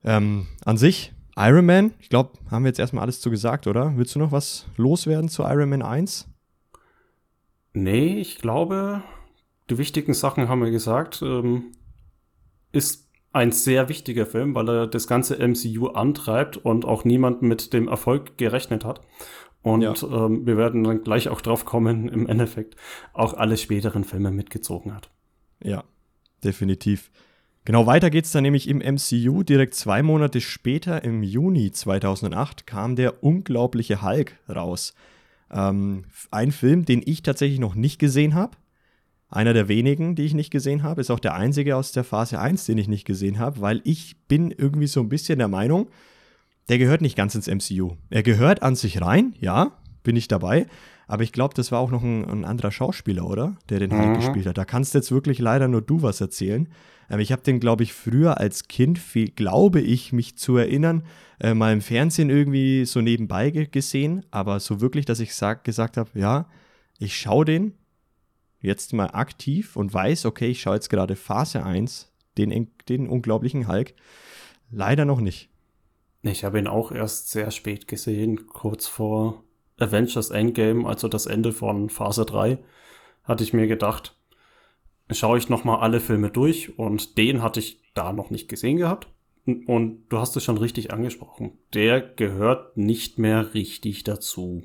Ähm, 0.04 0.48
an 0.66 0.78
sich 0.78 1.13
Iron 1.36 1.66
Man, 1.66 1.94
ich 2.00 2.10
glaube, 2.10 2.38
haben 2.52 2.64
wir 2.64 2.70
jetzt 2.70 2.80
erstmal 2.80 3.04
alles 3.04 3.22
zu 3.22 3.30
gesagt, 3.32 3.68
oder? 3.68 3.98
Willst 3.98 4.16
du 4.16 4.20
noch 4.20 4.32
was 4.32 4.68
loswerden 4.78 5.30
zu 5.30 5.44
Iron 5.44 5.70
Man 5.70 5.82
1? 5.82 6.28
Nee, 7.74 8.20
ich 8.20 8.38
glaube, 8.38 9.02
die 9.70 9.78
wichtigen 9.78 10.14
Sachen 10.14 10.48
haben 10.48 10.62
wir 10.62 10.72
gesagt. 10.72 11.22
Ähm, 11.24 11.72
ist 12.72 13.10
ein 13.32 13.52
sehr 13.52 13.90
wichtiger 13.90 14.28
Film, 14.28 14.54
weil 14.54 14.70
er 14.70 14.88
das 14.88 15.08
ganze 15.08 15.38
MCU 15.40 15.88
antreibt 15.88 16.58
und 16.58 16.86
auch 16.86 17.04
niemand 17.04 17.42
mit 17.42 17.74
dem 17.74 17.88
Erfolg 17.88 18.38
gerechnet 18.38 18.86
hat. 18.86 19.02
Und 19.64 19.82
ja. 19.82 19.94
ähm, 20.04 20.46
wir 20.46 20.58
werden 20.58 20.84
dann 20.84 21.04
gleich 21.04 21.30
auch 21.30 21.42
drauf 21.42 21.66
kommen, 21.66 22.08
im 22.10 22.28
Endeffekt 22.28 22.76
auch 23.14 23.34
alle 23.34 23.58
späteren 23.58 24.04
Filme 24.04 24.30
mitgezogen 24.30 24.94
hat. 24.94 25.10
Ja, 25.64 25.84
definitiv. 26.44 27.10
Genau, 27.66 27.86
weiter 27.86 28.10
geht's 28.10 28.32
dann 28.32 28.44
nämlich 28.44 28.68
im 28.68 28.80
MCU. 28.80 29.44
Direkt 29.44 29.74
zwei 29.74 30.04
Monate 30.04 30.42
später, 30.42 31.04
im 31.04 31.24
Juni 31.24 31.72
2008, 31.72 32.68
kam 32.68 32.96
der 32.96 33.24
unglaubliche 33.24 34.02
Hulk 34.02 34.38
raus. 34.50 34.94
Ähm, 35.50 36.06
ein 36.30 36.52
Film, 36.52 36.84
den 36.84 37.02
ich 37.06 37.24
tatsächlich 37.24 37.60
noch 37.60 37.76
nicht 37.76 38.00
gesehen 38.00 38.36
habe. 38.36 38.58
Einer 39.30 39.54
der 39.54 39.68
wenigen, 39.68 40.16
die 40.16 40.26
ich 40.26 40.34
nicht 40.34 40.52
gesehen 40.52 40.84
habe. 40.84 41.02
Ist 41.02 41.10
auch 41.10 41.20
der 41.20 41.36
einzige 41.36 41.76
aus 41.78 41.92
der 41.92 42.04
Phase 42.04 42.40
1, 42.40 42.66
den 42.66 42.78
ich 42.78 42.88
nicht 42.88 43.06
gesehen 43.06 43.40
habe, 43.40 43.62
weil 43.62 43.82
ich 43.84 44.18
bin 44.28 44.52
irgendwie 44.52 44.88
so 44.88 45.00
ein 45.00 45.10
bisschen 45.10 45.40
der 45.40 45.48
Meinung, 45.48 45.90
der 46.70 46.78
gehört 46.78 47.02
nicht 47.02 47.16
ganz 47.16 47.34
ins 47.34 47.48
MCU. 47.48 47.96
Er 48.10 48.24
gehört 48.24 48.62
an 48.62 48.76
sich 48.76 49.02
rein, 49.02 49.34
ja, 49.40 49.72
bin 50.04 50.16
ich 50.16 50.28
dabei. 50.28 50.68
Aber 51.08 51.24
ich 51.24 51.32
glaube, 51.32 51.54
das 51.54 51.72
war 51.72 51.80
auch 51.80 51.92
noch 51.92 52.04
ein, 52.04 52.26
ein, 52.26 52.46
anderer 52.46 52.72
Schauspieler, 52.72 53.28
oder? 53.28 53.58
Der 53.70 53.80
den 53.80 53.92
Hulk 53.92 54.10
mhm. 54.10 54.16
gespielt 54.16 54.46
hat. 54.46 54.58
Da 54.58 54.66
kannst 54.66 54.94
jetzt 54.94 55.12
wirklich 55.12 55.40
leider 55.40 55.68
nur 55.68 55.82
du 55.82 56.02
was 56.02 56.22
erzählen. 56.22 56.68
Ich 57.20 57.32
habe 57.32 57.42
den, 57.42 57.60
glaube 57.60 57.84
ich, 57.84 57.94
früher 57.94 58.40
als 58.40 58.68
Kind, 58.68 59.00
viel, 59.00 59.30
glaube 59.30 59.82
ich, 59.82 60.14
mich 60.14 60.38
zu 60.38 60.58
erinnern, 60.58 61.04
äh, 61.40 61.54
mal 61.54 61.74
im 61.74 61.82
Fernsehen 61.82 62.30
irgendwie 62.30 62.86
so 62.86 63.02
nebenbei 63.02 63.50
gesehen. 63.50 64.26
Aber 64.32 64.60
so 64.60 64.82
wirklich, 64.82 65.06
dass 65.06 65.20
ich 65.20 65.36
sag, 65.36 65.64
gesagt 65.64 65.98
habe, 65.98 66.10
ja, 66.14 66.48
ich 67.00 67.18
schaue 67.18 67.46
den 67.46 67.74
jetzt 68.62 68.94
mal 68.94 69.08
aktiv 69.08 69.76
und 69.76 69.94
weiß, 69.94 70.26
okay, 70.26 70.48
ich 70.48 70.62
schaue 70.62 70.76
jetzt 70.76 70.90
gerade 70.90 71.16
Phase 71.16 71.64
1, 71.64 72.12
den, 72.38 72.72
den 72.88 73.08
unglaublichen 73.08 73.68
Hulk. 73.68 73.94
Leider 74.72 75.06
noch 75.06 75.20
nicht. 75.20 75.50
Ich 76.22 76.46
habe 76.46 76.58
ihn 76.58 76.68
auch 76.68 76.92
erst 76.92 77.30
sehr 77.32 77.52
spät 77.52 77.88
gesehen, 77.88 78.48
kurz 78.48 78.88
vor 78.88 79.44
Avengers 79.78 80.30
Endgame, 80.30 80.88
also 80.88 81.10
das 81.10 81.26
Ende 81.26 81.52
von 81.52 81.90
Phase 81.90 82.26
3, 82.26 82.60
hatte 83.24 83.44
ich 83.44 83.52
mir 83.52 83.68
gedacht, 83.68 84.16
schaue 85.14 85.38
ich 85.38 85.50
nochmal 85.50 85.80
alle 85.80 86.00
Filme 86.00 86.30
durch 86.30 86.78
und 86.78 87.18
den 87.18 87.42
hatte 87.42 87.60
ich 87.60 87.82
da 87.94 88.14
noch 88.14 88.30
nicht 88.30 88.48
gesehen 88.48 88.78
gehabt. 88.78 89.08
Und 89.46 90.08
du 90.08 90.20
hast 90.20 90.36
es 90.38 90.44
schon 90.44 90.58
richtig 90.58 90.94
angesprochen. 90.94 91.58
Der 91.74 92.02
gehört 92.02 92.78
nicht 92.78 93.20
mehr 93.20 93.54
richtig 93.54 94.04
dazu. 94.06 94.64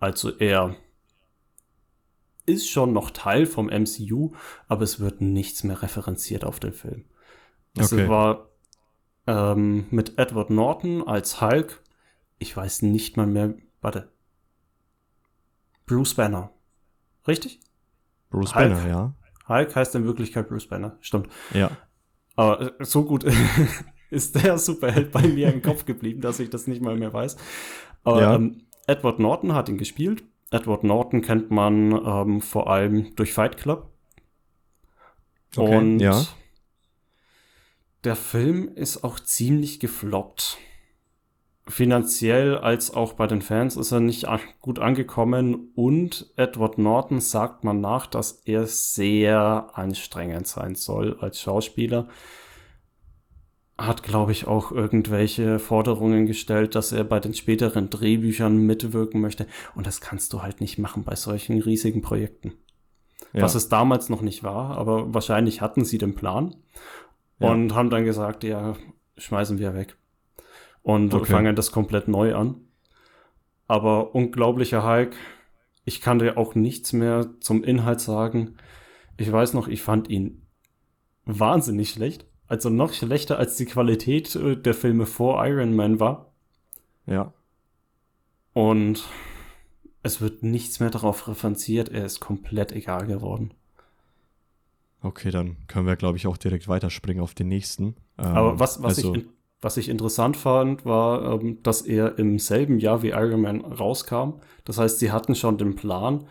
Also 0.00 0.36
er 0.36 0.74
ist 2.44 2.68
schon 2.68 2.92
noch 2.92 3.10
Teil 3.10 3.46
vom 3.46 3.66
MCU, 3.66 4.32
aber 4.66 4.82
es 4.82 4.98
wird 4.98 5.20
nichts 5.20 5.62
mehr 5.62 5.80
referenziert 5.82 6.44
auf 6.44 6.58
den 6.58 6.72
Film. 6.72 7.04
Es 7.76 7.92
okay. 7.92 8.08
war 8.08 8.48
ähm, 9.26 9.86
mit 9.90 10.18
Edward 10.18 10.50
Norton 10.50 11.06
als 11.06 11.40
Hulk. 11.40 11.82
Ich 12.38 12.56
weiß 12.56 12.82
nicht 12.82 13.16
mal 13.16 13.26
mehr, 13.26 13.54
Warte. 13.80 14.10
Bruce 15.86 16.14
Banner. 16.14 16.50
Richtig? 17.26 17.60
Bruce 18.30 18.54
Hulk. 18.54 18.70
Banner, 18.70 18.88
ja. 18.88 19.14
Hulk 19.48 19.74
heißt 19.74 19.94
in 19.94 20.04
Wirklichkeit 20.04 20.48
Bruce 20.48 20.68
Banner. 20.68 20.96
Stimmt. 21.00 21.28
Ja. 21.52 21.70
Aber 22.36 22.80
äh, 22.80 22.84
so 22.84 23.04
gut 23.04 23.24
ist 24.10 24.42
der 24.42 24.58
Superheld 24.58 25.10
bei 25.10 25.26
mir 25.26 25.52
im 25.52 25.62
Kopf 25.62 25.84
geblieben, 25.84 26.20
dass 26.20 26.40
ich 26.40 26.50
das 26.50 26.66
nicht 26.66 26.82
mal 26.82 26.96
mehr 26.96 27.12
weiß. 27.12 27.36
Aber, 28.04 28.20
ja. 28.20 28.34
ähm, 28.34 28.66
Edward 28.86 29.18
Norton 29.18 29.54
hat 29.54 29.68
ihn 29.68 29.78
gespielt. 29.78 30.24
Edward 30.50 30.84
Norton 30.84 31.20
kennt 31.20 31.50
man 31.50 31.92
ähm, 31.92 32.40
vor 32.40 32.70
allem 32.70 33.14
durch 33.16 33.32
Fight 33.32 33.58
Club. 33.58 33.90
Okay, 35.56 35.76
Und 35.76 36.00
ja. 36.00 36.24
der 38.04 38.16
Film 38.16 38.68
ist 38.74 39.04
auch 39.04 39.20
ziemlich 39.20 39.80
gefloppt 39.80 40.58
finanziell 41.68 42.56
als 42.56 42.92
auch 42.92 43.12
bei 43.12 43.26
den 43.26 43.42
Fans 43.42 43.76
ist 43.76 43.92
er 43.92 44.00
nicht 44.00 44.26
gut 44.60 44.78
angekommen 44.78 45.70
und 45.74 46.32
Edward 46.36 46.78
Norton 46.78 47.20
sagt 47.20 47.64
man 47.64 47.80
nach, 47.80 48.06
dass 48.06 48.42
er 48.44 48.66
sehr 48.66 49.70
anstrengend 49.74 50.46
sein 50.46 50.74
soll 50.74 51.18
als 51.20 51.40
Schauspieler. 51.40 52.08
Hat, 53.76 54.02
glaube 54.02 54.32
ich, 54.32 54.48
auch 54.48 54.72
irgendwelche 54.72 55.58
Forderungen 55.60 56.26
gestellt, 56.26 56.74
dass 56.74 56.90
er 56.90 57.04
bei 57.04 57.20
den 57.20 57.34
späteren 57.34 57.90
Drehbüchern 57.90 58.56
mitwirken 58.56 59.20
möchte. 59.20 59.46
Und 59.76 59.86
das 59.86 60.00
kannst 60.00 60.32
du 60.32 60.42
halt 60.42 60.60
nicht 60.60 60.78
machen 60.78 61.04
bei 61.04 61.14
solchen 61.14 61.60
riesigen 61.62 62.02
Projekten. 62.02 62.54
Ja. 63.32 63.42
Was 63.42 63.54
es 63.54 63.68
damals 63.68 64.08
noch 64.08 64.22
nicht 64.22 64.42
war, 64.42 64.76
aber 64.76 65.14
wahrscheinlich 65.14 65.60
hatten 65.60 65.84
sie 65.84 65.98
den 65.98 66.14
Plan 66.14 66.56
ja. 67.38 67.50
und 67.50 67.74
haben 67.74 67.90
dann 67.90 68.04
gesagt, 68.04 68.42
ja, 68.42 68.74
schmeißen 69.16 69.58
wir 69.58 69.74
weg 69.74 69.96
und 70.88 71.12
okay. 71.12 71.32
fangen 71.32 71.54
das 71.54 71.70
komplett 71.70 72.08
neu 72.08 72.34
an. 72.34 72.54
Aber 73.66 74.14
unglaublicher 74.14 74.82
Hulk. 74.82 75.14
Ich 75.84 76.00
kann 76.00 76.18
dir 76.18 76.38
auch 76.38 76.54
nichts 76.54 76.94
mehr 76.94 77.28
zum 77.40 77.62
Inhalt 77.62 78.00
sagen. 78.00 78.56
Ich 79.18 79.30
weiß 79.30 79.52
noch, 79.52 79.68
ich 79.68 79.82
fand 79.82 80.08
ihn 80.08 80.46
wahnsinnig 81.26 81.90
schlecht. 81.90 82.24
Also 82.46 82.70
noch 82.70 82.94
schlechter 82.94 83.38
als 83.38 83.56
die 83.56 83.66
Qualität 83.66 84.34
äh, 84.34 84.56
der 84.56 84.72
Filme 84.72 85.04
vor 85.04 85.46
Iron 85.46 85.76
Man 85.76 86.00
war. 86.00 86.32
Ja. 87.04 87.34
Und 88.54 89.06
es 90.02 90.22
wird 90.22 90.42
nichts 90.42 90.80
mehr 90.80 90.88
darauf 90.88 91.28
referenziert. 91.28 91.90
Er 91.90 92.06
ist 92.06 92.20
komplett 92.20 92.72
egal 92.72 93.06
geworden. 93.06 93.52
Okay, 95.02 95.30
dann 95.30 95.58
können 95.66 95.86
wir, 95.86 95.96
glaube 95.96 96.16
ich, 96.16 96.26
auch 96.26 96.38
direkt 96.38 96.66
weiterspringen 96.66 97.22
auf 97.22 97.34
den 97.34 97.48
nächsten. 97.48 97.94
Aber 98.16 98.58
was, 98.58 98.82
was 98.82 98.96
also, 98.96 99.14
ich 99.14 99.26
was 99.60 99.76
ich 99.76 99.88
interessant 99.88 100.36
fand, 100.36 100.84
war, 100.84 101.40
ähm, 101.40 101.62
dass 101.62 101.82
er 101.82 102.18
im 102.18 102.38
selben 102.38 102.78
Jahr 102.78 103.02
wie 103.02 103.10
Iron 103.10 103.40
Man 103.40 103.60
rauskam. 103.60 104.34
Das 104.64 104.78
heißt, 104.78 104.98
sie 104.98 105.10
hatten 105.10 105.34
schon 105.34 105.58
den 105.58 105.74
Plan, 105.74 106.26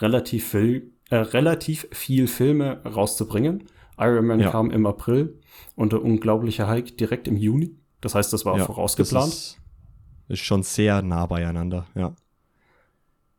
relativ 0.00 0.48
viel, 0.48 0.92
äh, 1.10 1.16
relativ 1.16 1.86
viel 1.92 2.26
Filme 2.26 2.82
rauszubringen. 2.84 3.68
Iron 3.98 4.26
Man 4.26 4.40
ja. 4.40 4.50
kam 4.50 4.70
im 4.70 4.86
April 4.86 5.38
und 5.76 5.92
der 5.92 6.02
unglaubliche 6.02 6.68
Hulk 6.68 6.96
direkt 6.96 7.28
im 7.28 7.36
Juni. 7.36 7.76
Das 8.00 8.14
heißt, 8.14 8.32
das 8.32 8.44
war 8.44 8.58
ja, 8.58 8.64
vorausgeplant. 8.64 9.32
Ist, 9.32 9.60
ist, 10.28 10.40
schon 10.40 10.64
sehr 10.64 11.02
nah 11.02 11.26
beieinander, 11.26 11.86
ja. 11.94 12.14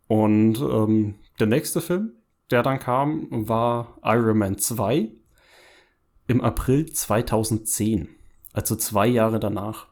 Und 0.07 0.59
ähm, 0.59 1.15
der 1.39 1.47
nächste 1.47 1.81
Film, 1.81 2.13
der 2.49 2.63
dann 2.63 2.79
kam, 2.79 3.27
war 3.29 3.97
Iron 4.03 4.37
Man 4.37 4.57
2 4.57 5.09
im 6.27 6.41
April 6.41 6.85
2010 6.91 8.07
also 8.53 8.75
zwei 8.75 9.07
Jahre 9.07 9.39
danach. 9.39 9.87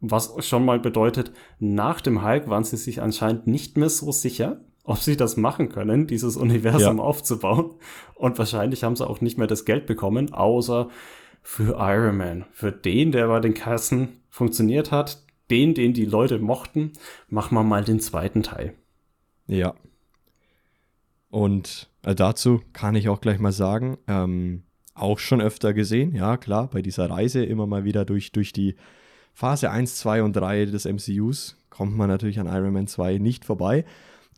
Was 0.00 0.46
schon 0.46 0.64
mal 0.64 0.78
bedeutet, 0.78 1.32
nach 1.58 2.00
dem 2.00 2.22
Hulk 2.22 2.48
waren 2.48 2.64
sie 2.64 2.76
sich 2.76 3.02
anscheinend 3.02 3.46
nicht 3.46 3.76
mehr 3.76 3.88
so 3.88 4.12
sicher, 4.12 4.60
ob 4.84 4.98
sie 4.98 5.16
das 5.16 5.36
machen 5.36 5.68
können, 5.68 6.06
dieses 6.06 6.36
Universum 6.36 6.98
ja. 6.98 7.02
aufzubauen. 7.02 7.72
Und 8.14 8.38
wahrscheinlich 8.38 8.84
haben 8.84 8.94
sie 8.94 9.06
auch 9.06 9.20
nicht 9.20 9.38
mehr 9.38 9.48
das 9.48 9.64
Geld 9.64 9.86
bekommen, 9.86 10.32
außer 10.32 10.90
für 11.42 11.76
Iron 11.78 12.16
Man. 12.16 12.44
Für 12.52 12.72
den, 12.72 13.10
der 13.10 13.26
bei 13.28 13.40
den 13.40 13.54
Kassen 13.54 14.20
funktioniert 14.28 14.92
hat, 14.92 15.24
den, 15.50 15.74
den 15.74 15.92
die 15.92 16.04
Leute 16.04 16.38
mochten, 16.38 16.92
machen 17.28 17.54
wir 17.54 17.62
mal 17.62 17.84
den 17.84 18.00
zweiten 18.00 18.42
Teil. 18.42 18.74
Ja. 19.46 19.74
Und 21.30 21.90
äh, 22.02 22.14
dazu 22.14 22.60
kann 22.72 22.94
ich 22.94 23.08
auch 23.08 23.20
gleich 23.20 23.38
mal 23.38 23.52
sagen, 23.52 23.98
ähm, 24.06 24.64
auch 24.96 25.18
schon 25.18 25.40
öfter 25.40 25.74
gesehen. 25.74 26.14
Ja, 26.14 26.36
klar, 26.36 26.68
bei 26.72 26.82
dieser 26.82 27.08
Reise 27.10 27.44
immer 27.44 27.66
mal 27.66 27.84
wieder 27.84 28.04
durch, 28.04 28.32
durch 28.32 28.52
die 28.52 28.76
Phase 29.32 29.70
1, 29.70 29.96
2 29.96 30.22
und 30.22 30.34
3 30.34 30.64
des 30.66 30.86
MCUs 30.86 31.56
kommt 31.76 31.94
man 31.94 32.08
natürlich 32.08 32.40
an 32.40 32.46
Iron 32.46 32.72
Man 32.72 32.86
2 32.86 33.18
nicht 33.18 33.44
vorbei. 33.44 33.84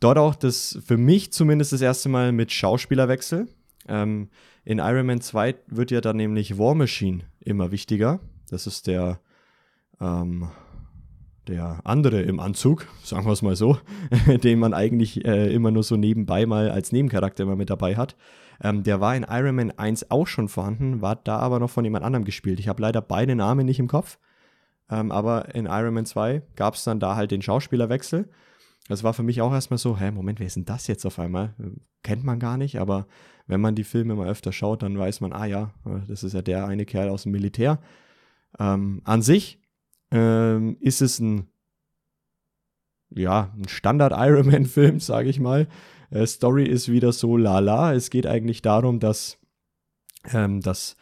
Dort 0.01 0.17
auch 0.17 0.35
das 0.35 0.77
für 0.85 0.97
mich 0.97 1.31
zumindest 1.31 1.71
das 1.71 1.81
erste 1.81 2.09
Mal 2.09 2.33
mit 2.33 2.51
Schauspielerwechsel. 2.51 3.47
Ähm, 3.87 4.27
in 4.65 4.79
Iron 4.79 5.05
Man 5.05 5.21
2 5.21 5.55
wird 5.67 5.91
ja 5.91 6.01
dann 6.01 6.17
nämlich 6.17 6.57
War 6.57 6.75
Machine 6.75 7.21
immer 7.39 7.71
wichtiger. 7.71 8.19
Das 8.49 8.67
ist 8.67 8.87
der, 8.87 9.21
ähm, 10.01 10.49
der 11.47 11.79
andere 11.85 12.21
im 12.21 12.41
Anzug, 12.41 12.87
sagen 13.03 13.25
wir 13.25 13.31
es 13.31 13.41
mal 13.41 13.55
so, 13.55 13.77
den 14.43 14.59
man 14.59 14.73
eigentlich 14.73 15.23
äh, 15.25 15.53
immer 15.53 15.71
nur 15.71 15.83
so 15.83 15.95
nebenbei 15.95 16.45
mal 16.45 16.69
als 16.69 16.91
Nebencharakter 16.91 17.43
immer 17.43 17.55
mit 17.55 17.69
dabei 17.69 17.95
hat. 17.95 18.17
Ähm, 18.61 18.83
der 18.83 18.99
war 18.99 19.15
in 19.15 19.25
Iron 19.29 19.55
Man 19.55 19.71
1 19.71 20.11
auch 20.11 20.27
schon 20.27 20.49
vorhanden, 20.49 21.01
war 21.01 21.15
da 21.15 21.37
aber 21.37 21.59
noch 21.59 21.69
von 21.69 21.85
jemand 21.85 22.03
anderem 22.03 22.25
gespielt. 22.25 22.59
Ich 22.59 22.67
habe 22.67 22.81
leider 22.81 23.01
beide 23.01 23.35
Namen 23.35 23.65
nicht 23.65 23.79
im 23.79 23.87
Kopf. 23.87 24.19
Ähm, 24.89 25.11
aber 25.11 25.53
in 25.55 25.65
Iron 25.65 25.93
Man 25.93 26.05
2 26.05 26.41
gab 26.55 26.73
es 26.73 26.83
dann 26.83 26.99
da 26.99 27.15
halt 27.15 27.31
den 27.31 27.41
Schauspielerwechsel. 27.41 28.29
Das 28.87 29.03
war 29.03 29.13
für 29.13 29.23
mich 29.23 29.41
auch 29.41 29.53
erstmal 29.53 29.77
so, 29.77 29.97
hä, 29.97 30.11
Moment, 30.11 30.39
wer 30.39 30.47
ist 30.47 30.55
denn 30.55 30.65
das 30.65 30.87
jetzt 30.87 31.05
auf 31.05 31.19
einmal? 31.19 31.53
Kennt 32.01 32.23
man 32.23 32.39
gar 32.39 32.57
nicht, 32.57 32.79
aber 32.79 33.05
wenn 33.45 33.61
man 33.61 33.75
die 33.75 33.83
Filme 33.83 34.15
mal 34.15 34.27
öfter 34.27 34.51
schaut, 34.51 34.81
dann 34.81 34.97
weiß 34.97 35.21
man, 35.21 35.31
ah 35.31 35.45
ja, 35.45 35.73
das 36.07 36.23
ist 36.23 36.33
ja 36.33 36.41
der 36.41 36.65
eine 36.65 36.85
Kerl 36.85 37.09
aus 37.09 37.23
dem 37.23 37.31
Militär. 37.31 37.79
Ähm, 38.57 39.01
an 39.03 39.21
sich 39.21 39.61
ähm, 40.11 40.77
ist 40.79 41.01
es 41.01 41.19
ein, 41.19 41.49
ja, 43.11 43.53
ein 43.55 43.67
Standard-Iron 43.67 44.47
Man-Film, 44.47 44.99
sage 44.99 45.29
ich 45.29 45.39
mal. 45.39 45.67
Äh, 46.11 46.25
Story 46.25 46.65
ist 46.65 46.89
wieder 46.89 47.11
so 47.11 47.37
lala. 47.37 47.93
Es 47.93 48.09
geht 48.09 48.27
eigentlich 48.27 48.61
darum, 48.61 48.99
dass, 48.99 49.37
ähm, 50.33 50.61
dass, 50.61 50.95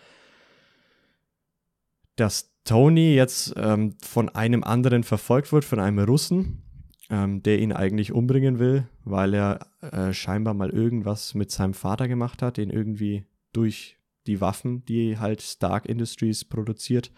dass 2.15 2.52
Tony 2.63 3.13
jetzt 3.13 3.54
ähm, 3.58 3.96
von 4.04 4.30
einem 4.30 4.63
anderen 4.63 5.04
verfolgt 5.04 5.52
wird, 5.52 5.63
von 5.63 5.80
einem 5.80 6.00
Russen, 6.00 6.63
ähm, 7.10 7.41
der 7.41 7.60
ihn 7.60 7.72
eigentlich 7.72 8.12
umbringen 8.12 8.60
will, 8.60 8.88
weil 9.06 9.34
er 9.34 9.67
äh, 9.82 10.13
scheinbar 10.13 10.54
mal 10.54 10.70
irgendwas 10.70 11.34
mit 11.34 11.52
seinem 11.52 11.74
Vater 11.74 12.08
gemacht 12.08 12.41
hat, 12.41 12.58
den 12.58 12.70
irgendwie 12.70 13.26
durch 13.54 13.98
die 14.28 14.41
Waffen, 14.41 14.84
die 14.86 15.17
halt 15.17 15.41
Stark 15.41 15.86
Industries 15.86 16.43
produziert, 16.43 17.12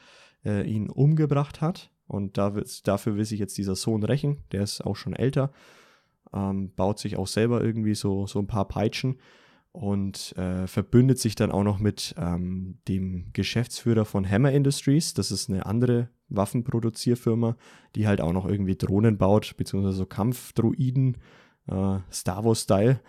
äh, 0.46 0.64
ihn 0.70 0.90
umgebracht 0.90 1.62
hat. 1.62 1.90
Und 2.06 2.38
da 2.38 2.54
dafür 2.84 3.18
will 3.18 3.26
sich 3.26 3.40
jetzt 3.40 3.58
dieser 3.58 3.76
Sohn 3.76 4.04
rächen, 4.04 4.44
der 4.52 4.64
ist 4.64 4.82
auch 4.82 4.96
schon 4.96 5.14
älter, 5.14 5.52
ähm, 6.34 6.74
baut 6.76 7.00
sich 7.00 7.18
auch 7.18 7.28
selber 7.28 7.64
irgendwie 7.64 7.96
so, 7.96 8.28
so 8.28 8.40
ein 8.40 8.48
paar 8.48 8.68
Peitschen 8.68 9.18
und 9.72 10.36
äh, 10.38 10.68
verbündet 10.68 11.20
sich 11.20 11.36
dann 11.36 11.52
auch 11.52 11.64
noch 11.64 11.80
mit 11.80 12.16
ähm, 12.18 12.80
dem 12.88 13.32
Geschäftsführer 13.34 14.06
von 14.06 14.30
Hammer 14.30 14.52
Industries. 14.52 15.14
Das 15.14 15.32
ist 15.32 15.50
eine 15.50 15.66
andere 15.66 16.10
Waffenproduzierfirma, 16.30 17.56
die 17.96 18.08
halt 18.08 18.22
auch 18.22 18.34
noch 18.34 18.48
irgendwie 18.48 18.76
Drohnen 18.76 19.18
baut, 19.18 19.56
beziehungsweise 19.58 19.98
so 19.98 20.06
Kampfdroiden, 20.06 21.18
äh, 21.68 21.98
Star 22.12 22.46
Wars-Style. 22.46 23.00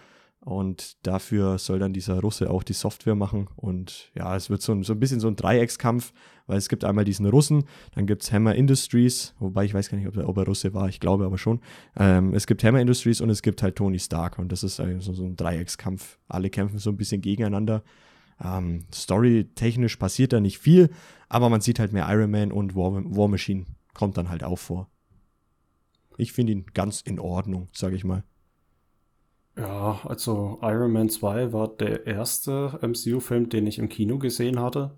Und 0.42 1.06
dafür 1.06 1.58
soll 1.58 1.78
dann 1.78 1.92
dieser 1.92 2.20
Russe 2.20 2.50
auch 2.50 2.62
die 2.62 2.72
Software 2.72 3.14
machen. 3.14 3.48
Und 3.56 4.10
ja, 4.14 4.34
es 4.34 4.48
wird 4.48 4.62
so 4.62 4.72
ein, 4.72 4.82
so 4.82 4.94
ein 4.94 5.00
bisschen 5.00 5.20
so 5.20 5.28
ein 5.28 5.36
Dreieckskampf, 5.36 6.14
weil 6.46 6.56
es 6.56 6.70
gibt 6.70 6.82
einmal 6.82 7.04
diesen 7.04 7.26
Russen, 7.26 7.64
dann 7.94 8.06
gibt 8.06 8.22
es 8.22 8.32
Hammer 8.32 8.54
Industries, 8.54 9.34
wobei 9.38 9.66
ich 9.66 9.74
weiß 9.74 9.90
gar 9.90 9.98
nicht, 9.98 10.08
ob 10.08 10.16
er, 10.16 10.28
ob 10.28 10.36
er 10.38 10.46
Russe 10.46 10.72
war, 10.72 10.88
ich 10.88 10.98
glaube 10.98 11.26
aber 11.26 11.36
schon. 11.36 11.60
Ähm, 11.96 12.32
es 12.32 12.46
gibt 12.46 12.64
Hammer 12.64 12.80
Industries 12.80 13.20
und 13.20 13.28
es 13.28 13.42
gibt 13.42 13.62
halt 13.62 13.76
Tony 13.76 13.98
Stark. 13.98 14.38
Und 14.38 14.50
das 14.50 14.64
ist 14.64 14.80
also 14.80 15.12
so 15.12 15.24
ein 15.24 15.36
Dreieckskampf. 15.36 16.18
Alle 16.26 16.48
kämpfen 16.48 16.78
so 16.78 16.90
ein 16.90 16.96
bisschen 16.96 17.20
gegeneinander. 17.20 17.82
Ähm, 18.42 18.86
Story-technisch 18.94 19.96
passiert 19.96 20.32
da 20.32 20.40
nicht 20.40 20.58
viel, 20.58 20.88
aber 21.28 21.50
man 21.50 21.60
sieht 21.60 21.78
halt 21.78 21.92
mehr 21.92 22.08
Iron 22.10 22.30
Man 22.30 22.50
und 22.50 22.74
War, 22.74 22.92
War 22.94 23.28
Machine 23.28 23.66
kommt 23.92 24.16
dann 24.16 24.30
halt 24.30 24.42
auch 24.42 24.58
vor. 24.58 24.88
Ich 26.16 26.32
finde 26.32 26.52
ihn 26.52 26.64
ganz 26.72 27.02
in 27.02 27.18
Ordnung, 27.18 27.68
sage 27.72 27.96
ich 27.96 28.04
mal. 28.04 28.24
Ja, 29.60 30.00
also 30.04 30.58
Iron 30.62 30.90
Man 30.92 31.10
2 31.10 31.52
war 31.52 31.68
der 31.68 32.06
erste 32.06 32.78
MCU-Film, 32.80 33.50
den 33.50 33.66
ich 33.66 33.78
im 33.78 33.90
Kino 33.90 34.18
gesehen 34.18 34.58
hatte. 34.58 34.96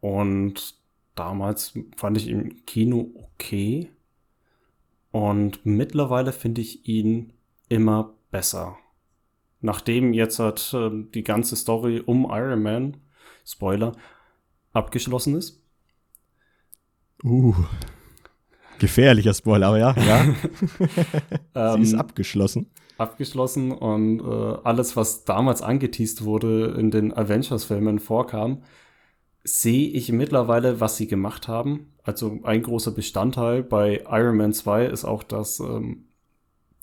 Und 0.00 0.76
damals 1.16 1.76
fand 1.96 2.16
ich 2.16 2.28
ihn 2.28 2.40
im 2.40 2.64
Kino 2.64 3.10
okay. 3.16 3.90
Und 5.10 5.66
mittlerweile 5.66 6.32
finde 6.32 6.60
ich 6.60 6.86
ihn 6.86 7.32
immer 7.68 8.14
besser. 8.30 8.76
Nachdem 9.60 10.12
jetzt 10.12 10.38
halt, 10.38 10.72
äh, 10.72 10.90
die 11.12 11.24
ganze 11.24 11.56
Story 11.56 12.00
um 12.06 12.28
Iron 12.30 12.62
Man, 12.62 12.98
Spoiler, 13.44 13.96
abgeschlossen 14.72 15.34
ist. 15.34 15.60
Uh, 17.24 17.54
gefährlicher 18.78 19.34
Spoiler, 19.34 19.68
aber 19.68 19.78
ja, 19.78 19.94
ja. 19.96 20.24
Sie 21.76 21.82
ist 21.82 21.92
ähm, 21.94 21.98
abgeschlossen 21.98 22.70
abgeschlossen 22.98 23.72
und 23.72 24.20
äh, 24.20 24.58
alles, 24.64 24.96
was 24.96 25.24
damals 25.24 25.62
angeteased 25.62 26.24
wurde 26.24 26.76
in 26.78 26.90
den 26.90 27.12
Avengers-Filmen 27.12 27.98
vorkam, 27.98 28.62
sehe 29.42 29.88
ich 29.88 30.10
mittlerweile, 30.12 30.80
was 30.80 30.96
sie 30.96 31.06
gemacht 31.06 31.48
haben. 31.48 31.92
Also 32.02 32.38
ein 32.44 32.62
großer 32.62 32.92
Bestandteil 32.92 33.62
bei 33.62 34.04
Iron 34.10 34.36
Man 34.36 34.52
2 34.52 34.86
ist 34.86 35.04
auch, 35.04 35.22
dass 35.22 35.60
ähm, 35.60 36.04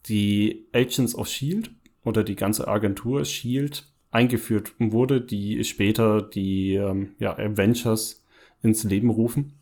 die 0.07 0.67
Agents 0.73 1.15
of 1.15 1.27
Shield 1.27 1.71
oder 2.03 2.23
die 2.23 2.35
ganze 2.35 2.67
Agentur 2.67 3.25
Shield 3.25 3.87
eingeführt 4.11 4.73
wurde, 4.79 5.21
die 5.21 5.63
später 5.63 6.21
die 6.21 6.75
ähm, 6.75 7.15
ja, 7.19 7.37
Avengers 7.37 8.23
ins 8.61 8.83
Leben 8.83 9.09
rufen. 9.09 9.53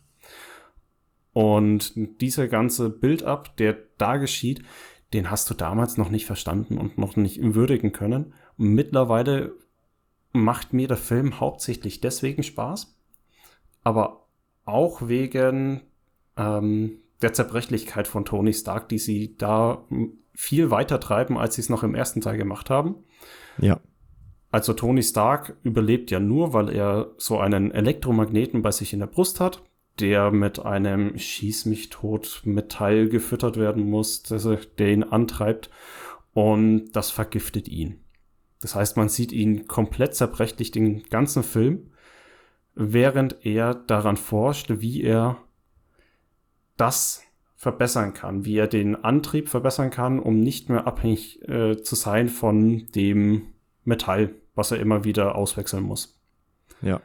Und 1.32 1.92
dieser 2.20 2.48
ganze 2.48 2.90
Build-up, 2.90 3.56
der 3.56 3.78
da 3.98 4.16
geschieht, 4.16 4.62
den 5.12 5.30
hast 5.30 5.50
du 5.50 5.54
damals 5.54 5.96
noch 5.96 6.10
nicht 6.10 6.26
verstanden 6.26 6.78
und 6.78 6.98
noch 6.98 7.16
nicht 7.16 7.40
würdigen 7.54 7.92
können. 7.92 8.32
Und 8.56 8.74
mittlerweile 8.74 9.52
macht 10.32 10.72
mir 10.72 10.88
der 10.88 10.96
Film 10.96 11.40
hauptsächlich 11.40 12.00
deswegen 12.00 12.42
Spaß, 12.42 12.96
aber 13.82 14.26
auch 14.64 15.08
wegen 15.08 15.82
ähm, 16.36 16.98
der 17.22 17.32
Zerbrechlichkeit 17.32 18.06
von 18.06 18.24
Tony 18.24 18.52
Stark, 18.52 18.88
die 18.88 18.98
sie 18.98 19.36
da 19.36 19.84
viel 20.34 20.70
weiter 20.70 21.00
treiben, 21.00 21.36
als 21.36 21.56
sie 21.56 21.62
es 21.62 21.68
noch 21.68 21.82
im 21.82 21.94
ersten 21.94 22.20
Teil 22.20 22.36
gemacht 22.36 22.70
haben. 22.70 22.96
Ja. 23.58 23.80
Also 24.52 24.72
Tony 24.72 25.02
Stark 25.02 25.56
überlebt 25.62 26.10
ja 26.10 26.20
nur, 26.20 26.52
weil 26.52 26.70
er 26.70 27.10
so 27.18 27.38
einen 27.38 27.72
Elektromagneten 27.72 28.62
bei 28.62 28.70
sich 28.70 28.92
in 28.92 29.00
der 29.00 29.06
Brust 29.06 29.40
hat 29.40 29.62
der 30.00 30.30
mit 30.30 30.58
einem 30.64 31.18
Schieß 31.18 31.66
mich 31.66 31.90
tot 31.90 32.42
Metall 32.44 33.08
gefüttert 33.08 33.56
werden 33.56 33.88
muss, 33.88 34.22
der 34.22 34.88
ihn 34.88 35.04
antreibt 35.04 35.70
und 36.32 36.92
das 36.92 37.10
vergiftet 37.10 37.68
ihn. 37.68 38.00
Das 38.60 38.74
heißt, 38.74 38.96
man 38.96 39.08
sieht 39.08 39.32
ihn 39.32 39.66
komplett 39.68 40.14
zerbrechlich 40.14 40.70
den 40.70 41.02
ganzen 41.04 41.42
Film, 41.42 41.90
während 42.74 43.44
er 43.44 43.74
daran 43.74 44.16
forscht, 44.16 44.80
wie 44.80 45.02
er 45.02 45.38
das 46.76 47.22
verbessern 47.56 48.14
kann, 48.14 48.44
wie 48.44 48.56
er 48.56 48.68
den 48.68 48.96
Antrieb 48.96 49.48
verbessern 49.48 49.90
kann, 49.90 50.18
um 50.18 50.40
nicht 50.40 50.70
mehr 50.70 50.86
abhängig 50.86 51.46
äh, 51.48 51.82
zu 51.82 51.94
sein 51.94 52.28
von 52.28 52.86
dem 52.94 53.48
Metall, 53.84 54.34
was 54.54 54.70
er 54.70 54.80
immer 54.80 55.04
wieder 55.04 55.34
auswechseln 55.34 55.82
muss. 55.82 56.18
Ja. 56.80 57.00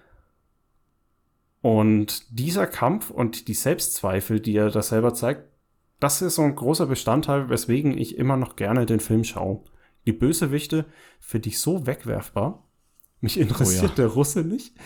Und 1.66 2.38
dieser 2.38 2.68
Kampf 2.68 3.10
und 3.10 3.48
die 3.48 3.56
Selbstzweifel, 3.56 4.40
die 4.40 4.56
er 4.56 4.70
da 4.70 4.84
selber 4.84 5.16
zeigt, 5.16 5.50
das 6.00 6.22
ist 6.22 6.36
so 6.36 6.44
ein 6.44 6.54
großer 6.54 6.86
Bestandteil, 6.86 7.50
weswegen 7.50 7.98
ich 7.98 8.20
immer 8.20 8.38
noch 8.38 8.56
gerne 8.56 8.86
den 8.86 9.00
Film 9.00 9.24
schaue. 9.24 9.64
Die 10.06 10.14
Bösewichte 10.14 10.86
finde 11.20 11.50
ich 11.50 11.60
so 11.60 11.88
wegwerfbar. 11.88 12.64
Mich 13.20 13.40
interessiert 13.40 13.84
oh 13.84 13.88
ja. 13.88 13.96
der 13.96 14.08
Russe 14.10 14.44
nicht. 14.44 14.78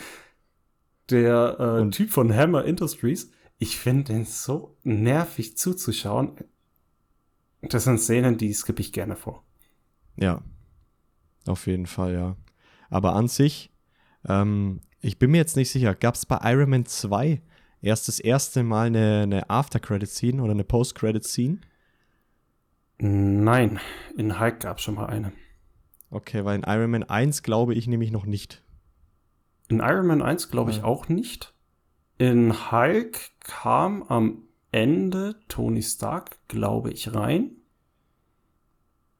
Der 1.10 1.60
äh, 1.60 1.90
Typ 1.90 2.12
von 2.12 2.34
Hammer 2.34 2.64
Industries, 2.64 3.30
ich 3.58 3.78
finde 3.78 4.14
den 4.14 4.24
so 4.24 4.78
nervig 4.82 5.58
zuzuschauen. 5.58 6.32
Das 7.60 7.84
sind 7.84 8.00
Szenen, 8.00 8.38
die 8.38 8.54
skippe 8.54 8.80
ich 8.80 8.94
gerne 8.94 9.16
vor. 9.16 9.44
Ja, 10.16 10.40
auf 11.46 11.66
jeden 11.66 11.86
Fall, 11.86 12.14
ja. 12.14 12.36
Aber 12.88 13.16
an 13.16 13.28
sich, 13.28 13.70
ähm, 14.26 14.80
ich 15.00 15.18
bin 15.18 15.30
mir 15.30 15.38
jetzt 15.38 15.56
nicht 15.56 15.70
sicher, 15.70 15.94
gab 15.94 16.14
es 16.14 16.26
bei 16.26 16.38
Iron 16.42 16.70
Man 16.70 16.86
2 16.86 17.40
erst 17.82 18.08
das 18.08 18.20
erste 18.20 18.62
Mal 18.62 18.88
eine, 18.88 19.22
eine 19.22 19.50
After-Credit-Scene 19.50 20.42
oder 20.42 20.52
eine 20.52 20.64
Post-Credit-Scene? 20.64 21.58
Nein, 22.98 23.80
in 24.16 24.38
Hulk 24.38 24.60
gab 24.60 24.78
es 24.78 24.84
schon 24.84 24.96
mal 24.96 25.06
eine. 25.06 25.32
Okay, 26.10 26.44
weil 26.44 26.56
in 26.56 26.64
Iron 26.66 26.90
Man 26.90 27.02
1 27.04 27.42
glaube 27.42 27.74
ich 27.74 27.86
nämlich 27.86 28.10
noch 28.10 28.26
nicht. 28.26 28.62
In 29.68 29.78
Iron 29.78 30.06
Man 30.06 30.20
1 30.20 30.50
glaube 30.50 30.70
ich 30.70 30.78
ja. 30.78 30.84
auch 30.84 31.08
nicht. 31.08 31.54
In 32.18 32.70
Hulk 32.70 33.18
kam 33.40 34.02
am 34.02 34.42
Ende 34.72 35.36
Tony 35.48 35.82
Stark, 35.82 36.36
glaube 36.48 36.90
ich, 36.90 37.14
rein. 37.14 37.52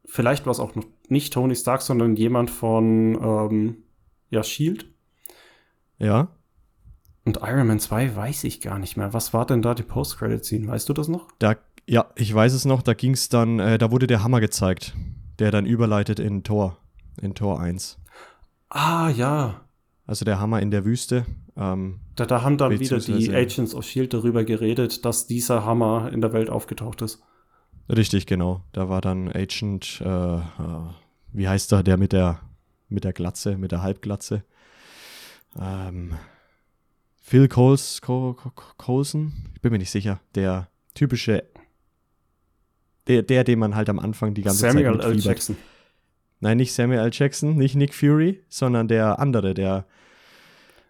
Vielleicht 0.04 0.44
war 0.44 0.50
es 0.50 0.60
auch 0.60 0.74
noch 0.74 0.84
nicht 1.08 1.32
Tony 1.32 1.54
Stark, 1.54 1.82
sondern 1.82 2.16
jemand 2.16 2.50
von 2.50 3.14
ähm, 3.22 3.84
ja, 4.28 4.42
Shield. 4.42 4.86
Ja. 6.00 6.28
Und 7.24 7.38
Iron 7.42 7.66
Man 7.66 7.78
2 7.78 8.16
weiß 8.16 8.44
ich 8.44 8.60
gar 8.60 8.78
nicht 8.78 8.96
mehr. 8.96 9.12
Was 9.12 9.32
war 9.32 9.46
denn 9.46 9.62
da 9.62 9.74
die 9.74 9.82
Post-Credit-Scene? 9.82 10.66
Weißt 10.66 10.88
du 10.88 10.94
das 10.94 11.06
noch? 11.06 11.28
Da, 11.38 11.56
ja, 11.86 12.06
ich 12.16 12.34
weiß 12.34 12.54
es 12.54 12.64
noch. 12.64 12.82
Da 12.82 12.94
ging 12.94 13.12
es 13.12 13.28
dann, 13.28 13.60
äh, 13.60 13.78
da 13.78 13.90
wurde 13.90 14.06
der 14.06 14.24
Hammer 14.24 14.40
gezeigt, 14.40 14.96
der 15.38 15.50
dann 15.50 15.66
überleitet 15.66 16.18
in 16.18 16.42
Tor, 16.42 16.78
in 17.20 17.34
Tor 17.34 17.60
1. 17.60 17.98
Ah, 18.70 19.10
ja. 19.10 19.60
Also 20.06 20.24
der 20.24 20.40
Hammer 20.40 20.60
in 20.60 20.70
der 20.70 20.84
Wüste. 20.84 21.26
Ähm, 21.56 22.00
da, 22.16 22.24
da 22.24 22.42
haben 22.42 22.56
dann 22.56 22.78
wieder 22.80 22.98
die 22.98 23.32
Agents 23.32 23.74
of 23.74 23.84
Shield 23.84 24.14
darüber 24.14 24.44
geredet, 24.44 25.04
dass 25.04 25.26
dieser 25.26 25.64
Hammer 25.64 26.10
in 26.12 26.20
der 26.20 26.32
Welt 26.32 26.48
aufgetaucht 26.48 27.02
ist. 27.02 27.22
Richtig, 27.88 28.26
genau. 28.26 28.62
Da 28.72 28.88
war 28.88 29.00
dann 29.00 29.28
Agent, 29.28 30.00
äh, 30.04 30.36
äh, 30.36 30.40
wie 31.32 31.48
heißt 31.48 31.72
er, 31.72 31.82
der 31.82 31.96
mit 31.96 32.12
der, 32.12 32.40
mit 32.88 33.04
der 33.04 33.12
Glatze, 33.12 33.58
mit 33.58 33.72
der 33.72 33.82
Halbglatze? 33.82 34.42
Ähm, 35.58 36.14
Phil 37.22 37.48
Coles, 37.48 38.00
Col 38.02 38.34
Colson, 38.76 39.32
ich 39.54 39.60
bin 39.60 39.72
mir 39.72 39.78
nicht 39.78 39.90
sicher, 39.90 40.20
der 40.34 40.68
typische, 40.94 41.44
der, 43.06 43.22
der, 43.22 43.44
den 43.44 43.58
man 43.58 43.74
halt 43.74 43.88
am 43.88 43.98
Anfang 43.98 44.34
die 44.34 44.42
ganze 44.42 44.60
Samuel 44.60 44.84
Zeit 44.84 45.02
Samuel 45.02 45.16
L. 45.16 45.20
Jackson. 45.20 45.56
Nein, 46.40 46.56
nicht 46.56 46.72
Samuel 46.72 47.00
L. 47.00 47.10
Jackson, 47.12 47.56
nicht 47.56 47.74
Nick 47.74 47.94
Fury, 47.94 48.42
sondern 48.48 48.88
der 48.88 49.18
andere, 49.18 49.54
der 49.54 49.86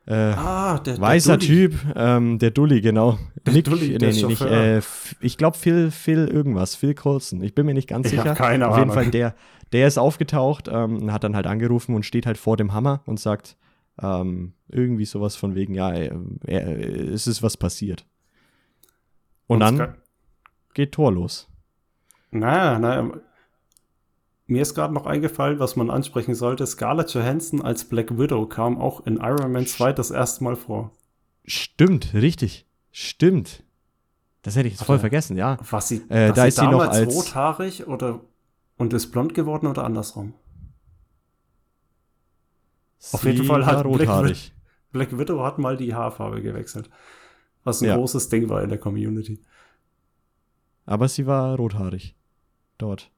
äh, 0.07 0.14
ah, 0.14 0.79
der, 0.79 0.99
weißer 0.99 1.37
der 1.37 1.46
Typ, 1.46 1.75
ähm, 1.94 2.38
der 2.38 2.51
Dulli, 2.51 2.81
genau. 2.81 3.18
Der 3.46 3.53
Nick, 3.53 3.66
Dulli, 3.66 3.90
nee, 3.90 4.12
nee, 4.12 4.23
nicht, 4.23 4.40
äh, 4.40 4.81
ich 5.20 5.37
glaube 5.37 5.57
Phil, 5.57 5.90
Phil 5.90 6.27
irgendwas, 6.27 6.75
Phil 6.75 6.94
Colson. 6.94 7.42
Ich 7.42 7.55
bin 7.55 7.66
mir 7.66 7.75
nicht 7.75 7.88
ganz 7.88 8.07
ich 8.07 8.12
sicher. 8.12 8.35
Keine 8.35 8.68
Auf 8.68 8.79
jeden 8.79 8.90
Fall, 8.90 9.11
der, 9.11 9.35
der 9.73 9.87
ist 9.87 9.99
aufgetaucht, 9.99 10.68
ähm, 10.73 11.12
hat 11.12 11.23
dann 11.23 11.37
halt 11.37 11.46
angerufen 11.46 11.94
und 11.94 12.05
steht 12.05 12.27
halt 12.27 12.38
vor 12.38 12.57
dem 12.57 12.73
Hammer 12.73 13.03
und 13.07 13.20
sagt, 13.20 13.57
Ähm, 14.02 14.54
irgendwie 14.68 15.04
sowas 15.04 15.36
von 15.36 15.54
wegen, 15.54 15.74
ja, 15.74 15.90
er, 15.90 16.18
er, 16.46 16.68
es 17.12 17.26
ist 17.26 17.42
was 17.42 17.56
passiert. 17.56 18.06
Und, 19.46 19.62
Und 19.62 19.78
dann 19.78 19.96
geht 20.74 20.92
Thor 20.92 21.12
los. 21.12 21.48
Naja, 22.30 22.78
naja. 22.78 23.10
Mir 24.46 24.62
ist 24.62 24.74
gerade 24.74 24.94
noch 24.94 25.06
eingefallen, 25.06 25.58
was 25.60 25.76
man 25.76 25.90
ansprechen 25.90 26.34
sollte. 26.34 26.66
Scarlett 26.66 27.12
Johansson 27.14 27.62
als 27.62 27.84
Black 27.84 28.18
Widow 28.18 28.46
kam 28.46 28.78
auch 28.78 29.06
in 29.06 29.16
Iron 29.16 29.52
Man 29.52 29.66
2 29.66 29.92
das 29.92 30.10
erste 30.10 30.42
Mal 30.44 30.56
vor. 30.56 30.92
Stimmt, 31.44 32.14
richtig. 32.14 32.66
Stimmt. 32.90 33.62
Das 34.42 34.56
hätte 34.56 34.68
ich 34.68 34.74
jetzt 34.74 34.84
voll 34.84 34.98
vergessen, 34.98 35.36
ja. 35.36 35.58
Was 35.70 35.88
sie, 35.88 36.02
äh, 36.08 36.32
da 36.32 36.42
sie 36.42 36.48
ist 36.48 36.58
sie 36.58 36.66
noch 36.66 36.80
als 36.80 37.14
rothaarig 37.14 37.86
oder 37.86 38.20
und 38.76 38.92
ist 38.92 39.10
blond 39.10 39.34
geworden 39.34 39.66
oder 39.66 39.84
andersrum? 39.84 40.34
Sie 43.00 43.14
Auf 43.14 43.24
jeden 43.24 43.44
Fall 43.44 43.64
hat 43.64 43.84
rothaarig. 43.84 44.52
Black, 44.92 45.08
Black 45.08 45.18
Widow 45.18 45.42
hat 45.42 45.58
mal 45.58 45.76
die 45.76 45.94
Haarfarbe 45.94 46.42
gewechselt. 46.42 46.90
Was 47.64 47.80
ein 47.80 47.86
ja. 47.86 47.96
großes 47.96 48.28
Ding 48.28 48.48
war 48.50 48.62
in 48.62 48.68
der 48.68 48.78
Community. 48.78 49.40
Aber 50.84 51.08
sie 51.08 51.26
war 51.26 51.56
rothaarig. 51.56 52.14
Dort. 52.76 53.10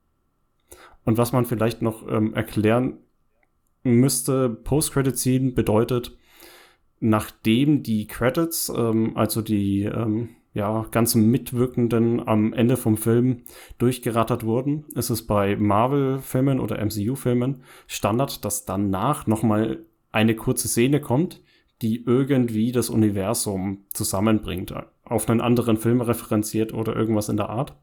Und 1.04 1.18
was 1.18 1.32
man 1.32 1.46
vielleicht 1.46 1.82
noch 1.82 2.06
ähm, 2.08 2.32
erklären 2.32 2.98
müsste, 3.82 4.48
Post-Credit-Scene 4.48 5.50
bedeutet, 5.50 6.16
nachdem 7.00 7.82
die 7.82 8.06
Credits, 8.06 8.68
ähm, 8.74 9.16
also 9.16 9.42
die 9.42 9.82
ähm, 9.82 10.28
ja, 10.54 10.86
ganzen 10.90 11.30
Mitwirkenden 11.30 12.26
am 12.26 12.52
Ende 12.52 12.76
vom 12.76 12.96
Film 12.96 13.42
durchgerattert 13.78 14.44
wurden, 14.44 14.84
ist 14.94 15.10
es 15.10 15.26
bei 15.26 15.56
Marvel-Filmen 15.56 16.60
oder 16.60 16.84
MCU-Filmen 16.84 17.62
Standard, 17.86 18.44
dass 18.44 18.64
danach 18.64 19.26
nochmal 19.26 19.84
eine 20.10 20.36
kurze 20.36 20.68
Szene 20.68 21.00
kommt, 21.00 21.40
die 21.80 22.04
irgendwie 22.04 22.70
das 22.70 22.90
Universum 22.90 23.84
zusammenbringt, 23.92 24.74
auf 25.04 25.28
einen 25.28 25.40
anderen 25.40 25.78
Film 25.78 26.00
referenziert 26.00 26.74
oder 26.74 26.94
irgendwas 26.94 27.28
in 27.28 27.38
der 27.38 27.48
Art. 27.48 27.74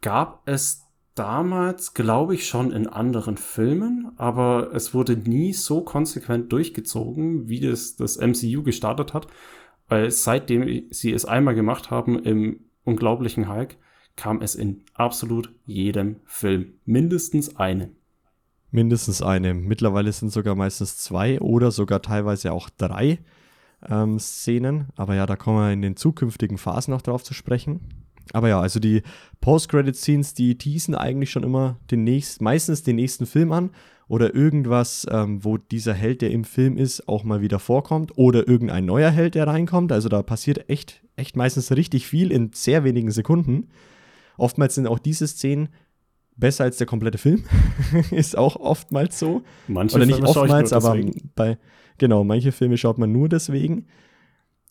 Gab 0.00 0.42
es 0.46 0.84
damals, 1.16 1.94
glaube 1.94 2.34
ich, 2.34 2.46
schon 2.46 2.70
in 2.70 2.86
anderen 2.86 3.36
Filmen, 3.36 4.12
aber 4.16 4.70
es 4.72 4.94
wurde 4.94 5.16
nie 5.16 5.52
so 5.52 5.80
konsequent 5.80 6.52
durchgezogen, 6.52 7.48
wie 7.48 7.58
das 7.58 7.96
das 7.96 8.18
MCU 8.18 8.62
gestartet 8.62 9.12
hat, 9.12 9.26
weil 9.88 10.10
seitdem 10.10 10.84
sie 10.90 11.12
es 11.12 11.24
einmal 11.24 11.54
gemacht 11.54 11.90
haben 11.90 12.18
im 12.22 12.60
unglaublichen 12.84 13.48
Hulk, 13.48 13.76
kam 14.16 14.42
es 14.42 14.54
in 14.54 14.82
absolut 14.94 15.54
jedem 15.64 16.16
Film. 16.24 16.74
Mindestens 16.84 17.56
einen. 17.56 17.96
Mindestens 18.70 19.22
eine. 19.22 19.54
Mittlerweile 19.54 20.12
sind 20.12 20.30
sogar 20.30 20.54
meistens 20.54 20.96
zwei 20.96 21.40
oder 21.40 21.70
sogar 21.70 22.02
teilweise 22.02 22.52
auch 22.52 22.68
drei 22.68 23.20
ähm, 23.88 24.18
Szenen. 24.18 24.88
Aber 24.96 25.14
ja, 25.14 25.24
da 25.24 25.36
kommen 25.36 25.58
wir 25.58 25.72
in 25.72 25.82
den 25.82 25.96
zukünftigen 25.96 26.58
Phasen 26.58 26.92
noch 26.92 27.02
drauf 27.02 27.22
zu 27.22 27.32
sprechen. 27.32 28.07
Aber 28.32 28.48
ja, 28.48 28.60
also 28.60 28.80
die 28.80 29.02
Post-Credit-Scenes, 29.40 30.34
die 30.34 30.56
teasen 30.56 30.94
eigentlich 30.94 31.30
schon 31.30 31.42
immer 31.42 31.78
den 31.90 32.04
nächsten, 32.04 32.44
meistens 32.44 32.82
den 32.82 32.96
nächsten 32.96 33.26
Film 33.26 33.52
an 33.52 33.70
oder 34.08 34.34
irgendwas, 34.34 35.06
ähm, 35.10 35.44
wo 35.44 35.58
dieser 35.58 35.94
Held, 35.94 36.22
der 36.22 36.30
im 36.30 36.44
Film 36.44 36.76
ist, 36.76 37.08
auch 37.08 37.24
mal 37.24 37.40
wieder 37.40 37.58
vorkommt 37.58 38.16
oder 38.16 38.48
irgendein 38.48 38.86
neuer 38.86 39.10
Held, 39.10 39.34
der 39.34 39.46
reinkommt. 39.46 39.92
Also 39.92 40.08
da 40.08 40.22
passiert 40.22 40.68
echt, 40.70 41.02
echt 41.16 41.36
meistens 41.36 41.70
richtig 41.72 42.06
viel 42.06 42.32
in 42.32 42.50
sehr 42.52 42.84
wenigen 42.84 43.10
Sekunden. 43.10 43.68
Oftmals 44.36 44.74
sind 44.76 44.86
auch 44.86 44.98
diese 44.98 45.26
Szenen 45.26 45.68
besser 46.36 46.64
als 46.64 46.78
der 46.78 46.86
komplette 46.86 47.18
Film. 47.18 47.44
ist 48.10 48.38
auch 48.38 48.56
oftmals 48.56 49.18
so. 49.18 49.42
Manche 49.66 49.96
oder 49.96 50.06
nicht 50.06 50.16
Filme 50.16 50.28
oftmals, 50.30 50.72
aber 50.72 50.96
bei, 51.34 51.58
genau, 51.98 52.24
manche 52.24 52.52
Filme 52.52 52.78
schaut 52.78 52.98
man 52.98 53.12
nur 53.12 53.28
deswegen. 53.28 53.86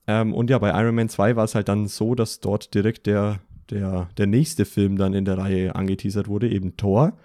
Ähm, 0.08 0.34
und 0.34 0.50
ja, 0.50 0.58
bei 0.58 0.70
Iron 0.82 0.96
Man 0.96 1.10
2 1.10 1.36
war 1.36 1.43
es 1.43 1.54
halt 1.54 1.67
dann 1.67 1.88
so, 1.88 2.15
dass 2.15 2.39
dort 2.39 2.74
direkt 2.74 3.06
der, 3.06 3.41
der, 3.69 4.10
der 4.17 4.27
nächste 4.27 4.65
Film 4.65 4.97
dann 4.97 5.13
in 5.13 5.25
der 5.25 5.38
Reihe 5.38 5.75
angeteasert 5.75 6.27
wurde, 6.27 6.49
eben 6.49 6.77
Thor. 6.77 7.17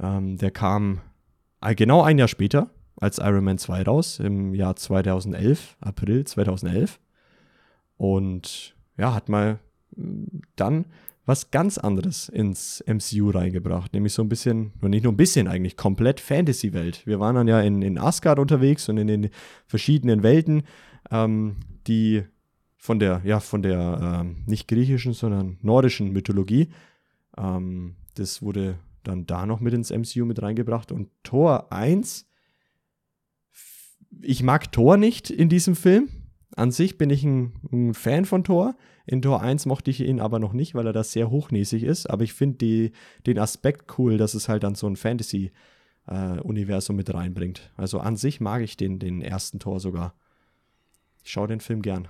Ähm, 0.00 0.36
der 0.38 0.50
kam 0.50 1.00
genau 1.76 2.02
ein 2.02 2.18
Jahr 2.18 2.28
später 2.28 2.70
als 2.96 3.18
Iron 3.18 3.44
Man 3.44 3.58
2 3.58 3.82
raus, 3.82 4.20
im 4.20 4.54
Jahr 4.54 4.76
2011, 4.76 5.76
April 5.80 6.24
2011. 6.24 6.98
Und 7.96 8.74
ja, 8.96 9.14
hat 9.14 9.28
mal 9.28 9.58
mm, 9.96 10.40
dann 10.56 10.86
was 11.28 11.50
ganz 11.50 11.76
anderes 11.76 12.30
ins 12.30 12.82
MCU 12.86 13.28
reingebracht, 13.30 13.92
nämlich 13.92 14.14
so 14.14 14.22
ein 14.22 14.30
bisschen, 14.30 14.72
und 14.80 14.90
nicht 14.90 15.04
nur 15.04 15.12
ein 15.12 15.18
bisschen 15.18 15.46
eigentlich, 15.46 15.76
komplett 15.76 16.20
Fantasy-Welt. 16.20 17.06
Wir 17.06 17.20
waren 17.20 17.34
dann 17.34 17.46
ja 17.46 17.60
in, 17.60 17.82
in 17.82 17.98
Asgard 17.98 18.38
unterwegs 18.38 18.88
und 18.88 18.96
in 18.96 19.08
den 19.08 19.30
verschiedenen 19.66 20.22
Welten, 20.22 20.62
ähm, 21.10 21.56
die 21.86 22.24
von 22.78 22.98
der, 23.00 23.20
ja, 23.24 23.40
von 23.40 23.60
der 23.60 24.20
ähm, 24.20 24.36
nicht 24.46 24.68
griechischen, 24.68 25.12
sondern 25.12 25.58
nordischen 25.60 26.12
Mythologie. 26.12 26.68
Ähm, 27.36 27.96
das 28.14 28.40
wurde 28.40 28.78
dann 29.02 29.26
da 29.26 29.44
noch 29.46 29.60
mit 29.60 29.74
ins 29.74 29.90
MCU 29.90 30.24
mit 30.24 30.40
reingebracht. 30.40 30.92
Und 30.92 31.10
Thor 31.24 31.72
1, 31.72 32.26
ich 34.22 34.42
mag 34.42 34.72
Thor 34.72 34.96
nicht 34.96 35.28
in 35.30 35.48
diesem 35.48 35.76
Film. 35.76 36.08
An 36.56 36.70
sich 36.70 36.98
bin 36.98 37.10
ich 37.10 37.24
ein, 37.24 37.52
ein 37.72 37.94
Fan 37.94 38.24
von 38.24 38.44
Thor. 38.44 38.76
In 39.06 39.22
Tor 39.22 39.42
1 39.42 39.66
mochte 39.66 39.90
ich 39.90 40.00
ihn 40.00 40.20
aber 40.20 40.38
noch 40.38 40.52
nicht, 40.52 40.74
weil 40.74 40.86
er 40.86 40.92
da 40.92 41.02
sehr 41.02 41.30
hochnäsig 41.30 41.82
ist. 41.82 42.08
Aber 42.08 42.22
ich 42.22 42.32
finde 42.32 42.92
den 43.26 43.38
Aspekt 43.38 43.98
cool, 43.98 44.18
dass 44.18 44.34
es 44.34 44.48
halt 44.48 44.62
dann 44.62 44.74
so 44.74 44.86
ein 44.86 44.96
Fantasy-Universum 44.96 46.94
äh, 46.94 46.98
mit 46.98 47.12
reinbringt. 47.12 47.72
Also 47.76 47.98
an 48.00 48.16
sich 48.16 48.40
mag 48.40 48.62
ich 48.62 48.76
den, 48.76 48.98
den 48.98 49.20
ersten 49.20 49.58
Tor 49.58 49.80
sogar. 49.80 50.14
Ich 51.24 51.32
schaue 51.32 51.48
den 51.48 51.60
Film 51.60 51.82
gern. 51.82 52.08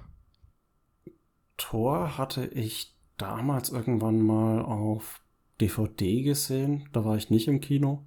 Tor 1.58 2.16
hatte 2.16 2.46
ich 2.46 2.94
damals 3.18 3.68
irgendwann 3.68 4.22
mal 4.22 4.62
auf 4.62 5.20
DVD 5.60 6.22
gesehen. 6.22 6.88
Da 6.92 7.04
war 7.04 7.16
ich 7.16 7.28
nicht 7.28 7.48
im 7.48 7.60
Kino. 7.60 8.04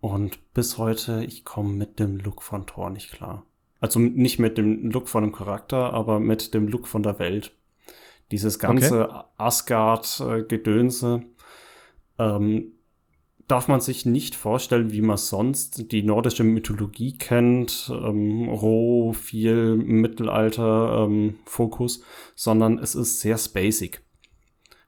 Und 0.00 0.52
bis 0.52 0.76
heute, 0.76 1.24
ich 1.24 1.46
komme 1.46 1.72
mit 1.72 1.98
dem 1.98 2.18
Look 2.18 2.42
von 2.42 2.66
Thor 2.66 2.90
nicht 2.90 3.10
klar. 3.10 3.46
Also 3.80 3.98
nicht 3.98 4.38
mit 4.38 4.58
dem 4.58 4.90
Look 4.90 5.08
von 5.08 5.24
dem 5.24 5.32
Charakter, 5.32 5.94
aber 5.94 6.20
mit 6.20 6.52
dem 6.52 6.68
Look 6.68 6.86
von 6.86 7.02
der 7.02 7.18
Welt. 7.18 7.56
Dieses 8.30 8.58
ganze 8.58 9.08
okay. 9.08 9.22
Asgard-Gedönse 9.38 11.22
ähm, 12.18 12.73
darf 13.48 13.66
man 13.68 13.80
sich 13.80 14.06
nicht 14.06 14.34
vorstellen, 14.34 14.90
wie 14.92 15.02
man 15.02 15.16
sonst 15.16 15.92
die 15.92 16.02
nordische 16.02 16.44
Mythologie 16.44 17.16
kennt, 17.18 17.90
ähm, 17.92 18.48
roh, 18.48 19.12
viel 19.12 19.76
Mittelalter-Fokus, 19.76 21.98
ähm, 21.98 22.04
sondern 22.34 22.78
es 22.78 22.94
ist 22.94 23.20
sehr 23.20 23.38
spacig. 23.38 24.02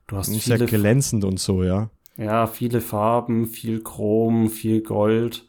Du 0.06 0.16
hast 0.16 0.28
viele 0.28 0.58
sehr 0.58 0.66
glänzend 0.66 1.24
und 1.24 1.40
so, 1.40 1.62
ja. 1.62 1.90
Ja, 2.16 2.46
viele 2.46 2.80
Farben, 2.80 3.46
viel 3.46 3.82
Chrom, 3.82 4.48
viel 4.48 4.82
Gold 4.82 5.46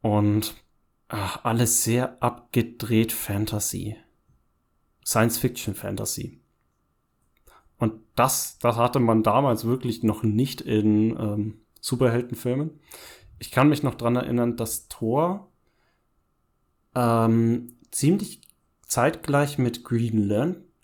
und 0.00 0.54
ach, 1.08 1.44
alles 1.44 1.82
sehr 1.82 2.22
abgedreht 2.22 3.12
Fantasy. 3.12 3.96
Science-Fiction-Fantasy. 5.04 6.40
Und 7.78 7.94
das, 8.14 8.58
das 8.58 8.76
hatte 8.76 9.00
man 9.00 9.22
damals 9.22 9.64
wirklich 9.64 10.02
noch 10.02 10.22
nicht 10.22 10.60
in 10.60 11.10
ähm, 11.18 11.63
Superheldenfilmen. 11.84 12.80
Ich 13.38 13.50
kann 13.50 13.68
mich 13.68 13.82
noch 13.82 13.94
dran 13.94 14.16
erinnern, 14.16 14.56
dass 14.56 14.88
Thor 14.88 15.50
ähm, 16.94 17.74
ziemlich 17.90 18.40
zeitgleich 18.86 19.58
mit 19.58 19.84
Green 19.84 20.26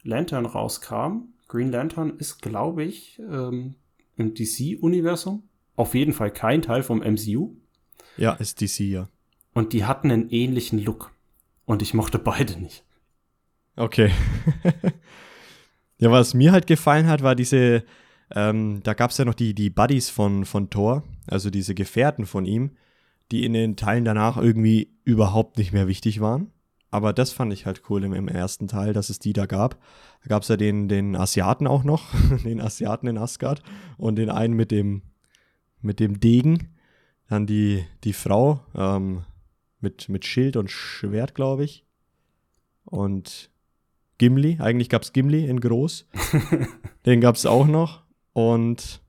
Lantern 0.02 0.44
rauskam 0.44 1.30
Green 1.48 1.72
Lantern 1.72 2.18
ist, 2.18 2.42
glaube 2.42 2.84
ich, 2.84 3.18
ähm, 3.18 3.74
im 4.16 4.34
DC-Universum 4.34 5.42
auf 5.74 5.94
jeden 5.94 6.12
Fall 6.12 6.30
kein 6.30 6.62
Teil 6.62 6.82
vom 6.82 7.00
MCU. 7.00 7.56
Ja, 8.16 8.34
ist 8.34 8.60
DC, 8.60 8.80
ja. 8.80 9.08
Und 9.54 9.72
die 9.72 9.84
hatten 9.86 10.12
einen 10.12 10.28
ähnlichen 10.28 10.78
Look. 10.78 11.12
Und 11.64 11.80
ich 11.82 11.94
mochte 11.94 12.18
beide 12.18 12.60
nicht. 12.60 12.84
Okay. 13.74 14.12
ja, 15.98 16.10
was 16.10 16.34
mir 16.34 16.52
halt 16.52 16.68
gefallen 16.68 17.08
hat, 17.08 17.22
war 17.22 17.34
diese, 17.34 17.84
ähm, 18.34 18.80
da 18.82 18.94
gab 18.94 19.10
es 19.10 19.18
ja 19.18 19.24
noch 19.24 19.34
die, 19.34 19.54
die 19.54 19.70
Buddies 19.70 20.10
von, 20.10 20.44
von 20.44 20.70
Thor, 20.70 21.02
also 21.26 21.50
diese 21.50 21.74
Gefährten 21.74 22.26
von 22.26 22.44
ihm, 22.44 22.72
die 23.30 23.44
in 23.44 23.52
den 23.52 23.76
Teilen 23.76 24.04
danach 24.04 24.36
irgendwie 24.36 24.92
überhaupt 25.04 25.58
nicht 25.58 25.72
mehr 25.72 25.88
wichtig 25.88 26.20
waren. 26.20 26.52
Aber 26.90 27.12
das 27.12 27.32
fand 27.32 27.52
ich 27.52 27.66
halt 27.66 27.82
cool 27.88 28.02
im, 28.02 28.12
im 28.12 28.28
ersten 28.28 28.66
Teil, 28.66 28.92
dass 28.92 29.10
es 29.10 29.20
die 29.20 29.32
da 29.32 29.46
gab. 29.46 29.80
Da 30.22 30.28
gab 30.28 30.42
es 30.42 30.48
ja 30.48 30.56
den, 30.56 30.88
den 30.88 31.14
Asiaten 31.14 31.66
auch 31.66 31.84
noch, 31.84 32.12
den 32.44 32.60
Asiaten 32.60 33.06
in 33.06 33.18
Asgard 33.18 33.62
und 33.96 34.16
den 34.16 34.30
einen 34.30 34.54
mit 34.54 34.70
dem, 34.70 35.02
mit 35.80 36.00
dem 36.00 36.18
Degen. 36.18 36.74
Dann 37.28 37.46
die, 37.46 37.84
die 38.02 38.12
Frau 38.12 38.60
ähm, 38.74 39.22
mit, 39.80 40.08
mit 40.08 40.24
Schild 40.24 40.56
und 40.56 40.70
Schwert, 40.70 41.36
glaube 41.36 41.64
ich. 41.64 41.84
Und 42.84 43.50
Gimli, 44.18 44.58
eigentlich 44.60 44.88
gab 44.88 45.02
es 45.02 45.12
Gimli 45.12 45.46
in 45.46 45.60
groß. 45.60 46.08
den 47.06 47.20
gab 47.20 47.36
es 47.36 47.46
auch 47.46 47.66
noch. 47.66 47.99
Und 48.32 49.02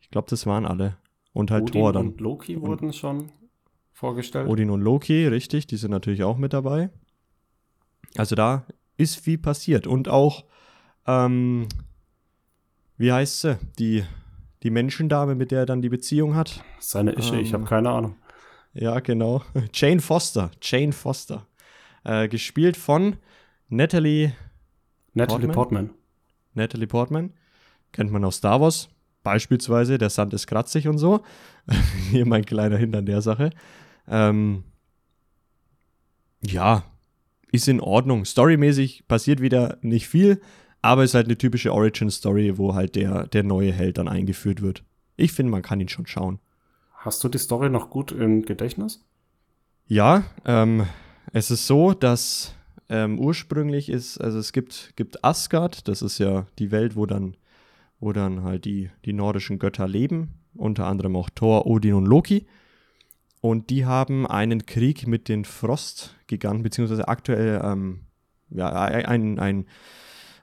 ich 0.00 0.10
glaube, 0.10 0.28
das 0.30 0.46
waren 0.46 0.66
alle. 0.66 0.96
Und 1.32 1.50
halt 1.50 1.64
Odin 1.64 1.72
Thor 1.72 1.92
dann. 1.92 2.08
Und 2.08 2.20
Loki 2.20 2.60
wurden 2.60 2.92
schon 2.92 3.30
vorgestellt. 3.92 4.48
Odin 4.48 4.70
und 4.70 4.80
Loki, 4.80 5.26
richtig, 5.26 5.66
die 5.66 5.76
sind 5.76 5.90
natürlich 5.90 6.24
auch 6.24 6.36
mit 6.36 6.52
dabei. 6.52 6.90
Also 8.16 8.34
da 8.34 8.66
ist 8.96 9.20
viel 9.20 9.38
passiert. 9.38 9.86
Und 9.86 10.08
auch, 10.08 10.44
ähm, 11.06 11.68
wie 12.96 13.12
heißt 13.12 13.40
sie? 13.40 13.58
Die, 13.78 14.04
die 14.62 14.70
Menschendame, 14.70 15.34
mit 15.34 15.50
der 15.50 15.60
er 15.60 15.66
dann 15.66 15.82
die 15.82 15.88
Beziehung 15.88 16.34
hat. 16.34 16.64
Seine 16.80 17.12
Ische, 17.12 17.34
Ähm, 17.36 17.40
ich 17.40 17.54
habe 17.54 17.64
keine 17.64 17.90
Ahnung. 17.90 18.16
Ja, 18.72 19.00
genau. 19.00 19.42
Jane 19.72 20.00
Foster. 20.00 20.50
Jane 20.60 20.92
Foster. 20.92 21.46
Äh, 22.04 22.28
gespielt 22.28 22.76
von 22.76 23.16
Natalie, 23.68 24.34
Natalie 25.12 25.48
Portman? 25.48 25.54
Portman. 25.54 25.90
Natalie 26.54 26.86
Portman. 26.86 27.32
Kennt 27.92 28.12
man 28.12 28.24
aus 28.24 28.36
Star 28.36 28.60
Wars. 28.60 28.88
Beispielsweise, 29.22 29.98
der 29.98 30.10
Sand 30.10 30.32
ist 30.34 30.46
kratzig 30.46 30.88
und 30.88 30.98
so. 30.98 31.22
Hier 32.10 32.26
mein 32.26 32.44
kleiner 32.44 32.76
Hint 32.76 32.96
an 32.96 33.06
der 33.06 33.22
Sache. 33.22 33.50
Ähm, 34.08 34.64
ja, 36.42 36.84
ist 37.52 37.68
in 37.68 37.80
Ordnung. 37.80 38.24
Storymäßig 38.24 39.06
passiert 39.08 39.40
wieder 39.40 39.78
nicht 39.82 40.08
viel, 40.08 40.40
aber 40.82 41.04
ist 41.04 41.14
halt 41.14 41.26
eine 41.26 41.36
typische 41.36 41.72
Origin-Story, 41.72 42.56
wo 42.56 42.74
halt 42.74 42.96
der, 42.96 43.26
der 43.26 43.42
neue 43.42 43.72
Held 43.72 43.98
dann 43.98 44.08
eingeführt 44.08 44.62
wird. 44.62 44.84
Ich 45.16 45.32
finde, 45.32 45.52
man 45.52 45.62
kann 45.62 45.80
ihn 45.80 45.88
schon 45.88 46.06
schauen. 46.06 46.38
Hast 46.94 47.22
du 47.24 47.28
die 47.28 47.38
Story 47.38 47.70
noch 47.70 47.90
gut 47.90 48.12
im 48.12 48.42
Gedächtnis? 48.42 49.04
Ja, 49.86 50.24
ähm, 50.44 50.86
es 51.32 51.50
ist 51.50 51.66
so, 51.66 51.94
dass 51.94 52.54
ähm, 52.88 53.18
ursprünglich 53.18 53.88
ist, 53.88 54.18
also 54.18 54.38
es 54.38 54.52
gibt, 54.52 54.92
gibt 54.96 55.24
Asgard, 55.24 55.88
das 55.88 56.02
ist 56.02 56.18
ja 56.18 56.46
die 56.58 56.70
Welt, 56.70 56.96
wo 56.96 57.06
dann, 57.06 57.36
wo 58.00 58.12
dann 58.12 58.42
halt 58.42 58.64
die, 58.64 58.90
die 59.04 59.12
nordischen 59.12 59.58
Götter 59.58 59.86
leben, 59.86 60.40
unter 60.54 60.86
anderem 60.86 61.16
auch 61.16 61.30
Thor, 61.30 61.66
Odin 61.66 61.94
und 61.94 62.06
Loki. 62.06 62.46
Und 63.40 63.70
die 63.70 63.86
haben 63.86 64.26
einen 64.26 64.66
Krieg 64.66 65.06
mit 65.06 65.28
den 65.28 65.44
Frostgiganten, 65.44 66.62
beziehungsweise 66.62 67.08
aktuell 67.08 67.60
ähm, 67.64 68.00
ja, 68.50 68.70
ein, 68.70 69.38
ein, 69.38 69.66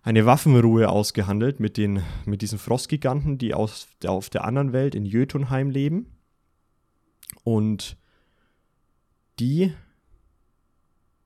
eine 0.01 0.25
Waffenruhe 0.25 0.89
ausgehandelt 0.89 1.59
mit, 1.59 1.77
den, 1.77 2.01
mit 2.25 2.41
diesen 2.41 2.59
Frostgiganten, 2.59 3.37
die 3.37 3.53
aus, 3.53 3.87
auf 4.05 4.29
der 4.29 4.45
anderen 4.45 4.73
Welt 4.73 4.95
in 4.95 5.05
Jötunheim 5.05 5.69
leben. 5.69 6.17
Und 7.43 7.97
die 9.39 9.73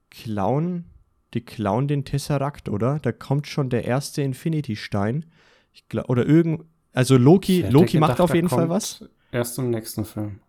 klauen, 0.10 0.86
die 1.34 1.42
klauen 1.42 1.88
den 1.88 2.04
Tesseract, 2.04 2.70
oder? 2.70 3.00
Da 3.00 3.12
kommt 3.12 3.48
schon 3.48 3.70
der 3.70 3.86
erste 3.86 4.22
Infinity-Stein. 4.22 5.26
Ich 5.74 5.88
glaub, 5.88 6.10
oder 6.10 6.26
irgend, 6.26 6.66
also 6.94 7.18
Loki, 7.18 7.62
Loki 7.62 8.00
macht 8.00 8.12
gedacht, 8.12 8.22
auf 8.22 8.30
da 8.30 8.36
jeden 8.36 8.50
Fall 8.50 8.70
was. 8.70 9.06
Erst 9.32 9.58
im 9.58 9.70
nächsten 9.70 10.06
Film. 10.06 10.40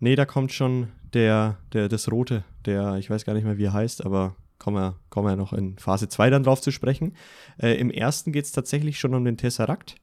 Nee, 0.00 0.16
da 0.16 0.24
kommt 0.24 0.52
schon 0.52 0.88
der, 1.12 1.58
der, 1.72 1.88
das 1.88 2.10
Rote, 2.10 2.44
der, 2.64 2.96
ich 2.96 3.10
weiß 3.10 3.24
gar 3.24 3.34
nicht 3.34 3.44
mehr, 3.44 3.58
wie 3.58 3.64
er 3.64 3.72
heißt, 3.72 4.04
aber 4.04 4.36
kommen 4.58 4.76
wir, 4.76 4.96
kommen 5.10 5.26
wir 5.28 5.36
noch 5.36 5.52
in 5.52 5.78
Phase 5.78 6.08
2 6.08 6.30
dann 6.30 6.42
drauf 6.42 6.60
zu 6.60 6.70
sprechen. 6.70 7.14
Äh, 7.58 7.74
Im 7.74 7.90
ersten 7.90 8.32
geht 8.32 8.44
es 8.44 8.52
tatsächlich 8.52 8.98
schon 8.98 9.14
um 9.14 9.24
den 9.24 9.36
Tesseract. 9.36 9.96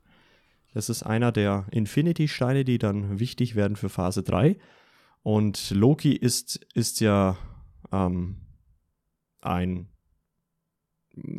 Das 0.73 0.89
ist 0.89 1.03
einer 1.03 1.31
der 1.31 1.65
Infinity-Steine, 1.71 2.65
die 2.65 2.77
dann 2.77 3.19
wichtig 3.19 3.55
werden 3.55 3.77
für 3.77 3.89
Phase 3.89 4.23
3. 4.23 4.57
Und 5.23 5.71
Loki 5.71 6.13
ist, 6.13 6.65
ist 6.73 6.99
ja 6.99 7.37
ähm, 7.91 8.37
ein 9.41 9.87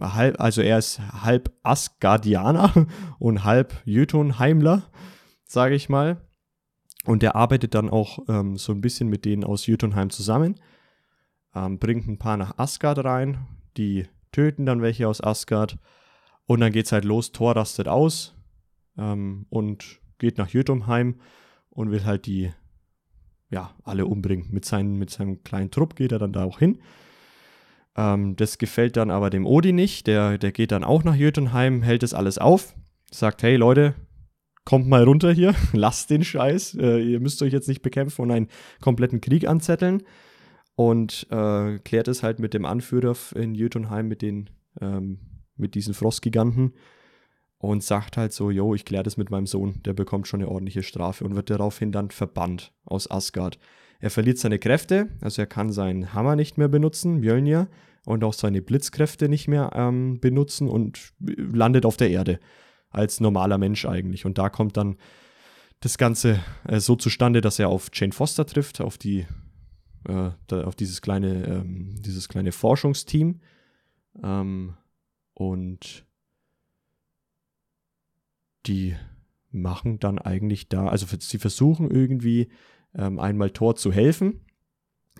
halb, 0.00 0.40
also 0.40 0.62
er 0.62 0.78
ist 0.78 1.00
halb 1.00 1.52
Asgardianer 1.62 2.86
und 3.18 3.44
halb 3.44 3.74
Jötunheimler, 3.84 4.90
sage 5.46 5.74
ich 5.74 5.88
mal. 5.88 6.20
Und 7.04 7.22
der 7.22 7.36
arbeitet 7.36 7.74
dann 7.74 7.88
auch 7.88 8.18
ähm, 8.28 8.56
so 8.56 8.72
ein 8.72 8.80
bisschen 8.80 9.08
mit 9.08 9.24
denen 9.24 9.44
aus 9.44 9.66
Jötunheim 9.66 10.10
zusammen. 10.10 10.56
Ähm, 11.54 11.78
bringt 11.78 12.08
ein 12.08 12.18
paar 12.18 12.36
nach 12.36 12.58
Asgard 12.58 13.04
rein. 13.04 13.46
Die 13.76 14.08
töten 14.32 14.66
dann 14.66 14.82
welche 14.82 15.06
aus 15.08 15.22
Asgard. 15.22 15.78
Und 16.46 16.60
dann 16.60 16.72
geht's 16.72 16.92
halt 16.92 17.04
los. 17.04 17.32
Thor 17.32 17.54
rastet 17.54 17.86
aus 17.86 18.34
ähm, 18.98 19.46
und 19.50 20.00
geht 20.18 20.38
nach 20.38 20.48
Jötunheim 20.48 21.20
und 21.70 21.90
will 21.90 22.04
halt 22.04 22.26
die, 22.26 22.52
ja, 23.50 23.74
alle 23.84 24.06
umbringen. 24.06 24.48
Mit, 24.50 24.64
seinen, 24.64 24.98
mit 24.98 25.10
seinem 25.10 25.44
kleinen 25.44 25.70
Trupp 25.70 25.94
geht 25.94 26.12
er 26.12 26.18
dann 26.18 26.32
da 26.32 26.44
auch 26.44 26.58
hin. 26.58 26.80
Ähm, 27.96 28.36
das 28.36 28.58
gefällt 28.58 28.96
dann 28.96 29.10
aber 29.10 29.30
dem 29.30 29.46
Odin 29.46 29.76
nicht. 29.76 30.06
Der, 30.06 30.38
der 30.38 30.52
geht 30.52 30.72
dann 30.72 30.84
auch 30.84 31.04
nach 31.04 31.16
Jötunheim, 31.16 31.82
hält 31.82 32.02
das 32.02 32.14
alles 32.14 32.38
auf. 32.38 32.74
Sagt, 33.10 33.42
hey 33.42 33.56
Leute, 33.56 33.94
kommt 34.64 34.86
mal 34.86 35.04
runter 35.04 35.32
hier, 35.32 35.54
lasst 35.72 36.10
den 36.10 36.24
Scheiß, 36.24 36.74
äh, 36.74 36.98
ihr 36.98 37.20
müsst 37.20 37.40
euch 37.42 37.52
jetzt 37.52 37.68
nicht 37.68 37.82
bekämpfen 37.82 38.22
und 38.22 38.30
einen 38.30 38.48
kompletten 38.80 39.20
Krieg 39.22 39.48
anzetteln. 39.48 40.02
Und 40.74 41.26
äh, 41.30 41.78
klärt 41.78 42.06
es 42.06 42.22
halt 42.22 42.38
mit 42.38 42.52
dem 42.52 42.66
Anführer 42.66 43.16
in 43.34 43.54
Jötunheim, 43.54 44.08
mit, 44.08 44.20
den, 44.20 44.50
ähm, 44.78 45.20
mit 45.56 45.74
diesen 45.74 45.94
Frostgiganten 45.94 46.74
und 47.56 47.82
sagt 47.82 48.18
halt 48.18 48.34
so, 48.34 48.50
yo, 48.50 48.74
ich 48.74 48.84
kläre 48.84 49.02
das 49.02 49.16
mit 49.16 49.30
meinem 49.30 49.46
Sohn, 49.46 49.82
der 49.84 49.94
bekommt 49.94 50.28
schon 50.28 50.42
eine 50.42 50.50
ordentliche 50.50 50.82
Strafe 50.82 51.24
und 51.24 51.34
wird 51.34 51.48
daraufhin 51.48 51.92
dann 51.92 52.10
verbannt 52.10 52.74
aus 52.84 53.10
Asgard. 53.10 53.58
Er 54.00 54.10
verliert 54.10 54.38
seine 54.38 54.58
Kräfte, 54.58 55.08
also 55.20 55.42
er 55.42 55.46
kann 55.46 55.72
seinen 55.72 56.12
Hammer 56.12 56.36
nicht 56.36 56.58
mehr 56.58 56.68
benutzen, 56.68 57.20
Mjölnir, 57.20 57.68
und 58.04 58.22
auch 58.22 58.34
seine 58.34 58.62
Blitzkräfte 58.62 59.28
nicht 59.28 59.48
mehr 59.48 59.72
ähm, 59.74 60.20
benutzen 60.20 60.68
und 60.68 61.12
landet 61.18 61.84
auf 61.84 61.96
der 61.96 62.10
Erde 62.10 62.38
als 62.90 63.20
normaler 63.20 63.58
Mensch 63.58 63.84
eigentlich. 63.84 64.24
Und 64.24 64.38
da 64.38 64.48
kommt 64.48 64.76
dann 64.76 64.96
das 65.80 65.98
Ganze 65.98 66.40
äh, 66.66 66.78
so 66.78 66.96
zustande, 66.96 67.40
dass 67.40 67.58
er 67.58 67.68
auf 67.68 67.90
Jane 67.92 68.12
Foster 68.12 68.46
trifft, 68.46 68.80
auf 68.80 68.96
die, 68.96 69.26
äh, 70.08 70.30
auf 70.54 70.76
dieses 70.76 71.02
kleine, 71.02 71.46
ähm, 71.46 71.96
dieses 71.98 72.28
kleine 72.28 72.52
Forschungsteam. 72.52 73.40
Ähm, 74.22 74.74
und 75.34 76.06
die 78.66 78.96
machen 79.50 79.98
dann 79.98 80.18
eigentlich 80.18 80.68
da, 80.68 80.86
also 80.86 81.06
sie 81.18 81.38
versuchen 81.38 81.90
irgendwie 81.90 82.48
ähm, 82.96 83.18
einmal 83.18 83.50
Thor 83.50 83.76
zu 83.76 83.92
helfen, 83.92 84.40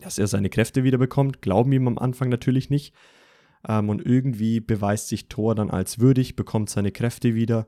dass 0.02 0.18
er 0.18 0.26
seine 0.26 0.50
Kräfte 0.50 0.84
wieder 0.84 0.98
bekommt, 0.98 1.42
glauben 1.42 1.72
ihm 1.72 1.88
am 1.88 1.98
Anfang 1.98 2.28
natürlich 2.28 2.70
nicht. 2.70 2.94
Ähm, 3.68 3.88
und 3.88 4.04
irgendwie 4.04 4.60
beweist 4.60 5.08
sich 5.08 5.28
Thor 5.28 5.54
dann 5.54 5.70
als 5.70 5.98
würdig, 5.98 6.36
bekommt 6.36 6.70
seine 6.70 6.92
Kräfte 6.92 7.34
wieder, 7.34 7.66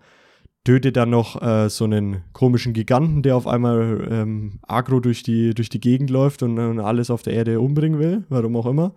tötet 0.64 0.96
dann 0.96 1.10
noch 1.10 1.40
äh, 1.40 1.68
so 1.70 1.84
einen 1.84 2.22
komischen 2.32 2.72
Giganten, 2.72 3.22
der 3.22 3.36
auf 3.36 3.46
einmal 3.46 4.06
ähm, 4.10 4.60
agro 4.62 5.00
durch 5.00 5.22
die, 5.22 5.54
durch 5.54 5.68
die 5.68 5.80
Gegend 5.80 6.10
läuft 6.10 6.42
und, 6.42 6.58
und 6.58 6.80
alles 6.80 7.10
auf 7.10 7.22
der 7.22 7.32
Erde 7.32 7.60
umbringen 7.60 7.98
will, 7.98 8.24
warum 8.28 8.56
auch 8.56 8.66
immer. 8.66 8.94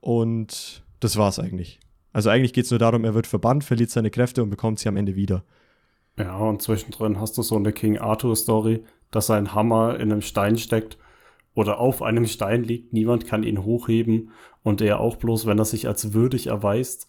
Und 0.00 0.82
das 1.00 1.16
war's 1.16 1.38
eigentlich. 1.38 1.80
Also 2.12 2.28
eigentlich 2.28 2.52
geht 2.52 2.64
es 2.64 2.70
nur 2.70 2.78
darum, 2.78 3.04
er 3.04 3.14
wird 3.14 3.26
verbannt, 3.26 3.64
verliert 3.64 3.90
seine 3.90 4.10
Kräfte 4.10 4.42
und 4.42 4.50
bekommt 4.50 4.78
sie 4.78 4.88
am 4.88 4.96
Ende 4.96 5.14
wieder. 5.14 5.44
Ja, 6.18 6.36
und 6.36 6.60
zwischendrin 6.60 7.20
hast 7.20 7.38
du 7.38 7.42
so 7.42 7.56
eine 7.56 7.72
King 7.72 7.98
Arthur-Story, 7.98 8.82
dass 9.10 9.26
sein 9.26 9.54
Hammer 9.54 9.98
in 9.98 10.12
einem 10.12 10.22
Stein 10.22 10.56
steckt 10.58 10.98
oder 11.54 11.80
auf 11.80 12.02
einem 12.02 12.26
Stein 12.26 12.62
liegt, 12.64 12.92
niemand 12.92 13.26
kann 13.26 13.42
ihn 13.42 13.64
hochheben 13.64 14.30
und 14.62 14.80
er 14.80 15.00
auch 15.00 15.16
bloß, 15.16 15.46
wenn 15.46 15.58
er 15.58 15.64
sich 15.64 15.88
als 15.88 16.12
würdig 16.12 16.46
erweist. 16.48 17.06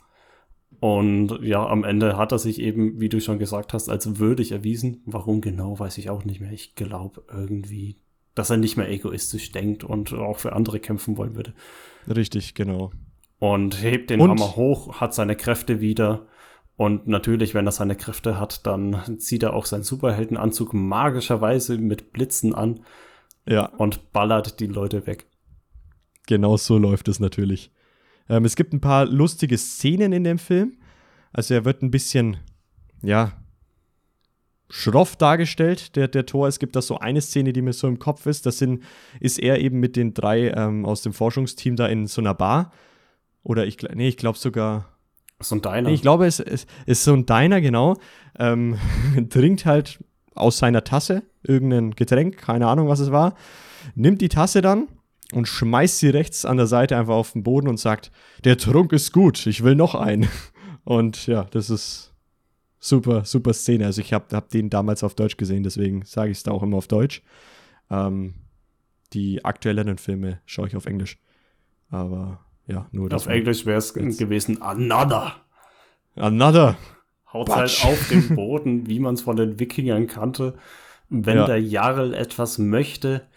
Und 0.79 1.39
ja, 1.43 1.65
am 1.67 1.83
Ende 1.83 2.17
hat 2.17 2.31
er 2.31 2.39
sich 2.39 2.59
eben, 2.59 2.99
wie 2.99 3.09
du 3.09 3.19
schon 3.21 3.37
gesagt 3.37 3.73
hast, 3.73 3.87
als 3.89 4.17
würdig 4.19 4.51
erwiesen. 4.51 5.01
Warum 5.05 5.41
genau, 5.41 5.77
weiß 5.77 5.97
ich 5.99 6.09
auch 6.09 6.25
nicht 6.25 6.41
mehr. 6.41 6.51
Ich 6.51 6.73
glaube 6.75 7.23
irgendwie, 7.31 7.97
dass 8.33 8.49
er 8.49 8.57
nicht 8.57 8.77
mehr 8.77 8.89
egoistisch 8.89 9.51
denkt 9.51 9.83
und 9.83 10.11
auch 10.13 10.39
für 10.39 10.53
andere 10.53 10.79
kämpfen 10.79 11.17
wollen 11.17 11.35
würde. 11.35 11.53
Richtig, 12.07 12.55
genau. 12.55 12.91
Und 13.37 13.81
hebt 13.83 14.09
den 14.09 14.21
Und- 14.21 14.29
Hammer 14.31 14.55
hoch, 14.55 14.99
hat 14.99 15.13
seine 15.13 15.35
Kräfte 15.35 15.81
wieder. 15.81 16.25
Und 16.81 17.07
natürlich, 17.07 17.53
wenn 17.53 17.67
er 17.67 17.71
seine 17.71 17.95
Kräfte 17.95 18.39
hat, 18.39 18.65
dann 18.65 19.19
zieht 19.19 19.43
er 19.43 19.53
auch 19.53 19.67
seinen 19.67 19.83
Superheldenanzug 19.83 20.73
magischerweise 20.73 21.77
mit 21.77 22.11
Blitzen 22.11 22.55
an 22.55 22.79
Ja, 23.47 23.65
und 23.65 24.11
ballert 24.13 24.59
die 24.59 24.65
Leute 24.65 25.05
weg. 25.05 25.27
Genau 26.25 26.57
so 26.57 26.79
läuft 26.79 27.07
es 27.07 27.19
natürlich. 27.19 27.71
Ähm, 28.27 28.45
es 28.45 28.55
gibt 28.55 28.73
ein 28.73 28.81
paar 28.81 29.05
lustige 29.05 29.59
Szenen 29.59 30.11
in 30.11 30.23
dem 30.23 30.39
Film. 30.39 30.79
Also 31.31 31.53
er 31.53 31.65
wird 31.65 31.83
ein 31.83 31.91
bisschen, 31.91 32.37
ja, 33.03 33.33
schroff 34.71 35.15
dargestellt, 35.15 35.95
der, 35.95 36.07
der 36.07 36.25
Tor. 36.25 36.47
Es 36.47 36.57
gibt 36.57 36.75
da 36.75 36.81
so 36.81 36.97
eine 36.97 37.21
Szene, 37.21 37.53
die 37.53 37.61
mir 37.61 37.73
so 37.73 37.87
im 37.87 37.99
Kopf 37.99 38.25
ist. 38.25 38.47
Das 38.47 38.57
sind, 38.57 38.81
ist 39.19 39.37
er 39.37 39.59
eben 39.59 39.79
mit 39.79 39.95
den 39.95 40.15
drei 40.15 40.49
ähm, 40.49 40.87
aus 40.87 41.03
dem 41.03 41.13
Forschungsteam 41.13 41.75
da 41.75 41.85
in 41.85 42.07
so 42.07 42.21
einer 42.21 42.33
Bar. 42.33 42.71
Oder 43.43 43.67
ich, 43.67 43.77
nee, 43.93 44.07
ich 44.07 44.17
glaube 44.17 44.39
sogar, 44.39 44.91
So 45.41 45.55
ein 45.55 45.61
Diner. 45.61 45.89
Ich 45.89 46.01
glaube, 46.01 46.25
es, 46.25 46.39
es 46.39 46.65
ist 46.85 47.03
so 47.03 47.13
ein 47.13 47.25
Diner, 47.25 47.61
genau. 47.61 47.97
Ähm, 48.37 48.77
trinkt 49.29 49.65
halt 49.65 50.03
aus 50.35 50.57
seiner 50.57 50.83
Tasse 50.83 51.23
irgendein 51.43 51.91
Getränk, 51.91 52.37
keine 52.37 52.67
Ahnung, 52.67 52.87
was 52.87 52.99
es 52.99 53.11
war. 53.11 53.35
Nimmt 53.95 54.21
die 54.21 54.29
Tasse 54.29 54.61
dann 54.61 54.87
und 55.33 55.47
schmeißt 55.47 55.99
sie 55.99 56.09
rechts 56.09 56.45
an 56.45 56.57
der 56.57 56.67
Seite 56.67 56.97
einfach 56.97 57.15
auf 57.15 57.33
den 57.33 57.43
Boden 57.43 57.67
und 57.67 57.77
sagt: 57.77 58.11
Der 58.43 58.57
Trunk 58.57 58.93
ist 58.93 59.11
gut, 59.11 59.45
ich 59.45 59.63
will 59.63 59.75
noch 59.75 59.95
einen. 59.95 60.27
Und 60.83 61.27
ja, 61.27 61.43
das 61.51 61.69
ist 61.69 62.11
super, 62.79 63.23
super 63.23 63.53
Szene. 63.53 63.85
Also, 63.85 64.01
ich 64.01 64.13
habe 64.13 64.35
hab 64.35 64.49
den 64.49 64.71
damals 64.71 65.03
auf 65.03 65.13
Deutsch 65.13 65.37
gesehen, 65.37 65.61
deswegen 65.61 66.03
sage 66.05 66.31
ich 66.31 66.37
es 66.37 66.43
da 66.43 66.49
auch 66.51 66.63
immer 66.63 66.77
auf 66.77 66.87
Deutsch. 66.87 67.21
Ähm, 67.91 68.33
die 69.13 69.45
aktuelleren 69.45 69.99
Filme 69.99 70.39
schaue 70.47 70.67
ich 70.67 70.75
auf 70.75 70.87
Englisch. 70.87 71.19
Aber 71.89 72.43
ja, 72.67 72.87
nur. 72.91 73.13
Auf 73.13 73.27
Englisch 73.27 73.65
wäre 73.65 73.77
es 73.77 73.93
gewesen 73.93 74.61
Another. 74.61 75.35
Another. 76.15 76.77
Haut 77.31 77.49
halt 77.49 77.85
auf 77.85 78.09
den 78.09 78.35
Boden, 78.35 78.87
wie 78.87 78.99
man 78.99 79.15
es 79.15 79.21
von 79.21 79.35
den 79.35 79.59
Wikingern 79.59 80.07
kannte. 80.07 80.55
Wenn 81.09 81.37
ja. 81.37 81.45
der 81.45 81.61
Jarl 81.61 82.13
etwas 82.13 82.57
möchte, 82.57 83.27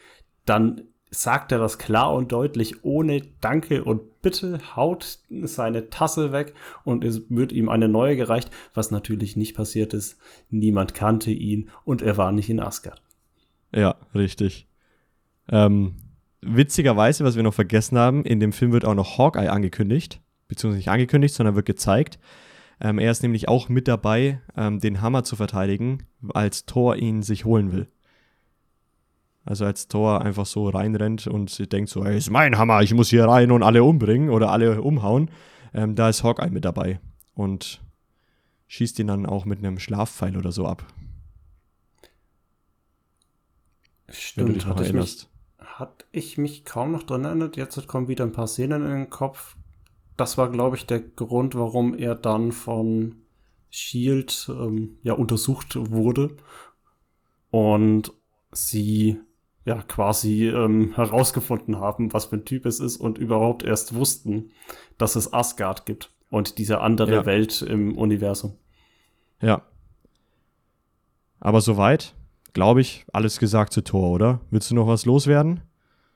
dann 0.44 0.82
sagt 1.10 1.52
er 1.52 1.58
das 1.58 1.78
klar 1.78 2.12
und 2.12 2.32
deutlich, 2.32 2.84
ohne 2.84 3.22
Danke 3.40 3.84
und 3.84 4.20
Bitte, 4.22 4.58
haut 4.74 5.18
seine 5.42 5.90
Tasse 5.90 6.32
weg 6.32 6.54
und 6.82 7.04
es 7.04 7.28
wird 7.28 7.52
ihm 7.52 7.68
eine 7.68 7.88
neue 7.88 8.16
gereicht, 8.16 8.50
was 8.72 8.90
natürlich 8.90 9.36
nicht 9.36 9.54
passiert 9.54 9.92
ist. 9.92 10.18
Niemand 10.48 10.94
kannte 10.94 11.30
ihn 11.30 11.68
und 11.84 12.00
er 12.00 12.16
war 12.16 12.32
nicht 12.32 12.48
in 12.48 12.58
Asgard. 12.58 13.02
Ja, 13.70 13.96
richtig. 14.14 14.66
Ähm, 15.50 15.96
witzigerweise, 16.46 17.24
was 17.24 17.36
wir 17.36 17.42
noch 17.42 17.54
vergessen 17.54 17.98
haben, 17.98 18.24
in 18.24 18.40
dem 18.40 18.52
Film 18.52 18.72
wird 18.72 18.84
auch 18.84 18.94
noch 18.94 19.18
Hawkeye 19.18 19.50
angekündigt, 19.50 20.20
beziehungsweise 20.48 20.78
nicht 20.78 20.90
angekündigt, 20.90 21.34
sondern 21.34 21.54
wird 21.54 21.66
gezeigt. 21.66 22.18
Ähm, 22.80 22.98
er 22.98 23.10
ist 23.10 23.22
nämlich 23.22 23.48
auch 23.48 23.68
mit 23.68 23.88
dabei, 23.88 24.40
ähm, 24.56 24.80
den 24.80 25.00
Hammer 25.00 25.24
zu 25.24 25.36
verteidigen, 25.36 26.04
als 26.32 26.66
Thor 26.66 26.96
ihn 26.96 27.22
sich 27.22 27.44
holen 27.44 27.72
will. 27.72 27.88
Also 29.44 29.64
als 29.66 29.88
Thor 29.88 30.22
einfach 30.22 30.46
so 30.46 30.68
reinrennt 30.68 31.26
und 31.26 31.72
denkt 31.72 31.90
so, 31.90 32.04
hey, 32.04 32.16
ist 32.16 32.30
mein 32.30 32.56
Hammer, 32.56 32.82
ich 32.82 32.94
muss 32.94 33.10
hier 33.10 33.26
rein 33.26 33.50
und 33.50 33.62
alle 33.62 33.84
umbringen 33.84 34.30
oder 34.30 34.50
alle 34.50 34.80
umhauen. 34.80 35.30
Ähm, 35.74 35.94
da 35.94 36.08
ist 36.08 36.24
Hawkeye 36.24 36.50
mit 36.50 36.64
dabei 36.64 37.00
und 37.34 37.82
schießt 38.68 38.98
ihn 39.00 39.06
dann 39.06 39.26
auch 39.26 39.44
mit 39.44 39.58
einem 39.58 39.78
Schlafpfeil 39.78 40.36
oder 40.36 40.50
so 40.50 40.66
ab. 40.66 40.86
Stimmt, 44.08 44.64
erinnerst. 44.64 44.84
Ich 44.86 44.92
mich, 45.24 45.33
hat 45.78 46.06
ich 46.12 46.38
mich 46.38 46.64
kaum 46.64 46.92
noch 46.92 47.02
dran 47.02 47.24
erinnert. 47.24 47.56
Jetzt 47.56 47.86
kommen 47.88 48.08
wieder 48.08 48.24
ein 48.24 48.32
paar 48.32 48.46
Szenen 48.46 48.84
in 48.84 48.92
den 48.92 49.10
Kopf. 49.10 49.56
Das 50.16 50.38
war, 50.38 50.50
glaube 50.50 50.76
ich, 50.76 50.86
der 50.86 51.00
Grund, 51.00 51.56
warum 51.56 51.94
er 51.94 52.14
dann 52.14 52.52
von 52.52 53.16
Shield 53.70 54.48
ähm, 54.48 54.98
ja 55.02 55.14
untersucht 55.14 55.74
wurde 55.90 56.36
und 57.50 58.12
sie 58.52 59.18
ja 59.64 59.82
quasi 59.82 60.48
ähm, 60.48 60.94
herausgefunden 60.94 61.80
haben, 61.80 62.12
was 62.12 62.26
für 62.26 62.36
ein 62.36 62.44
Typ 62.44 62.66
es 62.66 62.78
ist 62.78 62.98
und 62.98 63.18
überhaupt 63.18 63.64
erst 63.64 63.94
wussten, 63.94 64.52
dass 64.96 65.16
es 65.16 65.32
Asgard 65.32 65.86
gibt 65.86 66.12
und 66.30 66.58
diese 66.58 66.80
andere 66.80 67.12
ja. 67.14 67.26
Welt 67.26 67.62
im 67.62 67.98
Universum. 67.98 68.56
Ja. 69.40 69.62
Aber 71.40 71.60
soweit, 71.60 72.14
glaube 72.54 72.80
ich, 72.80 73.04
alles 73.12 73.38
gesagt 73.38 73.74
zu 73.74 73.82
Thor, 73.82 74.10
oder? 74.10 74.40
Willst 74.50 74.70
du 74.70 74.74
noch 74.74 74.86
was 74.86 75.04
loswerden? 75.04 75.60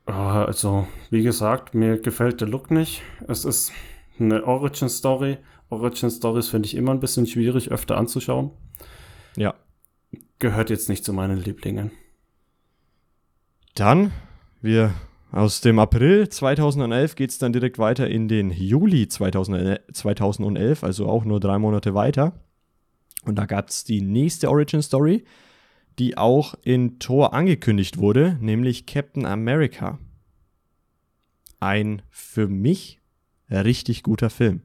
Ah, 0.06 0.44
also, 0.44 0.88
wie 1.10 1.22
gesagt, 1.22 1.74
mir 1.74 2.00
gefällt 2.00 2.40
der 2.40 2.48
Look 2.48 2.70
nicht. 2.70 3.02
Es 3.26 3.44
ist 3.44 3.72
eine 4.18 4.44
Origin 4.44 4.88
Story. 4.88 5.36
Origin 5.68 6.10
Stories 6.10 6.48
finde 6.48 6.66
ich 6.66 6.74
immer 6.74 6.92
ein 6.92 7.00
bisschen 7.00 7.26
schwierig, 7.26 7.70
öfter 7.70 7.98
anzuschauen. 7.98 8.52
Ja. 9.36 9.54
Gehört 10.38 10.70
jetzt 10.70 10.88
nicht 10.88 11.04
zu 11.04 11.12
meinen 11.12 11.36
Lieblingen. 11.36 11.90
Dann, 13.74 14.12
wir 14.62 14.94
aus 15.30 15.60
dem 15.60 15.78
April 15.78 16.30
2011 16.30 17.14
geht 17.16 17.30
es 17.30 17.38
dann 17.38 17.52
direkt 17.52 17.78
weiter 17.78 18.08
in 18.08 18.28
den 18.28 18.50
Juli 18.50 19.08
2011, 19.08 20.84
also 20.84 21.06
auch 21.06 21.24
nur 21.26 21.38
drei 21.38 21.58
Monate 21.58 21.92
weiter. 21.94 22.32
Und 23.26 23.36
da 23.36 23.44
gab 23.44 23.68
es 23.68 23.84
die 23.84 24.00
nächste 24.00 24.48
Origin 24.48 24.80
Story, 24.80 25.24
die 25.98 26.16
auch 26.16 26.54
in 26.62 26.98
Tor 26.98 27.34
angekündigt 27.34 27.98
wurde, 27.98 28.38
nämlich 28.40 28.86
Captain 28.86 29.26
America. 29.26 29.98
Ein 31.60 32.02
für 32.10 32.48
mich 32.48 33.00
richtig 33.50 34.02
guter 34.02 34.30
Film. 34.30 34.62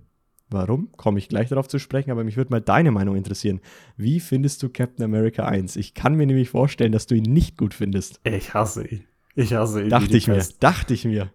Warum? 0.50 0.92
Komme 0.92 1.18
ich 1.18 1.30
gleich 1.30 1.50
darauf 1.50 1.68
zu 1.68 1.80
sprechen, 1.80 2.12
aber 2.12 2.24
mich 2.24 2.38
würde 2.38 2.52
mal 2.52 2.62
deine 2.62 2.92
Meinung 2.92 3.16
interessieren. 3.16 3.60
Wie 3.98 4.20
findest 4.20 4.62
du 4.62 4.70
Captain 4.70 5.04
America 5.04 5.46
1? 5.46 5.78
Ich 5.78 5.96
kann 5.96 6.16
mir 6.16 6.28
nämlich 6.28 6.50
vorstellen, 6.50 6.92
dass 6.92 7.08
du 7.08 7.16
ihn 7.16 7.24
nicht 7.24 7.58
gut 7.58 7.74
findest. 7.74 8.20
Ich 8.24 8.54
hasse 8.54 8.88
ihn. 8.88 9.06
Ich 9.36 9.54
hasse 9.54 9.82
ihn. 9.82 9.90
Dachte 9.90 10.16
ich 10.16 10.28
mir. 10.28 10.46
Dachte 10.60 10.94
ich 10.94 11.06
mir. 11.06 11.32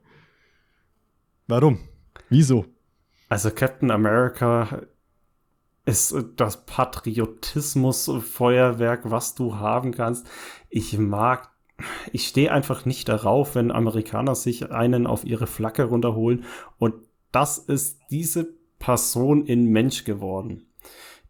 Warum? 1.49 1.81
Wieso? 2.29 2.67
Also 3.29 3.51
Captain 3.51 3.91
America 3.91 4.83
ist 5.89 6.15
das 6.37 6.65
Patriotismus-Feuerwerk, 6.67 9.11
was 9.11 9.35
du 9.35 9.57
haben 9.57 9.91
kannst. 9.93 10.29
Ich 10.69 10.99
mag 10.99 11.51
ich 12.13 12.27
stehe 12.27 12.51
einfach 12.51 12.87
nicht 12.87 13.09
darauf, 13.09 13.55
wenn 13.55 13.71
Amerikaner 13.71 14.35
sich 14.35 14.73
einen 14.73 15.07
auf 15.07 15.25
ihre 15.25 15.47
Flagge 15.47 15.85
runterholen. 15.85 16.45
Und 16.77 16.97
das 17.31 17.59
ist 17.59 18.01
diese 18.11 18.49
Person 18.81 19.47
in 19.47 19.67
Mensch 19.67 20.03
geworden. 20.03 20.67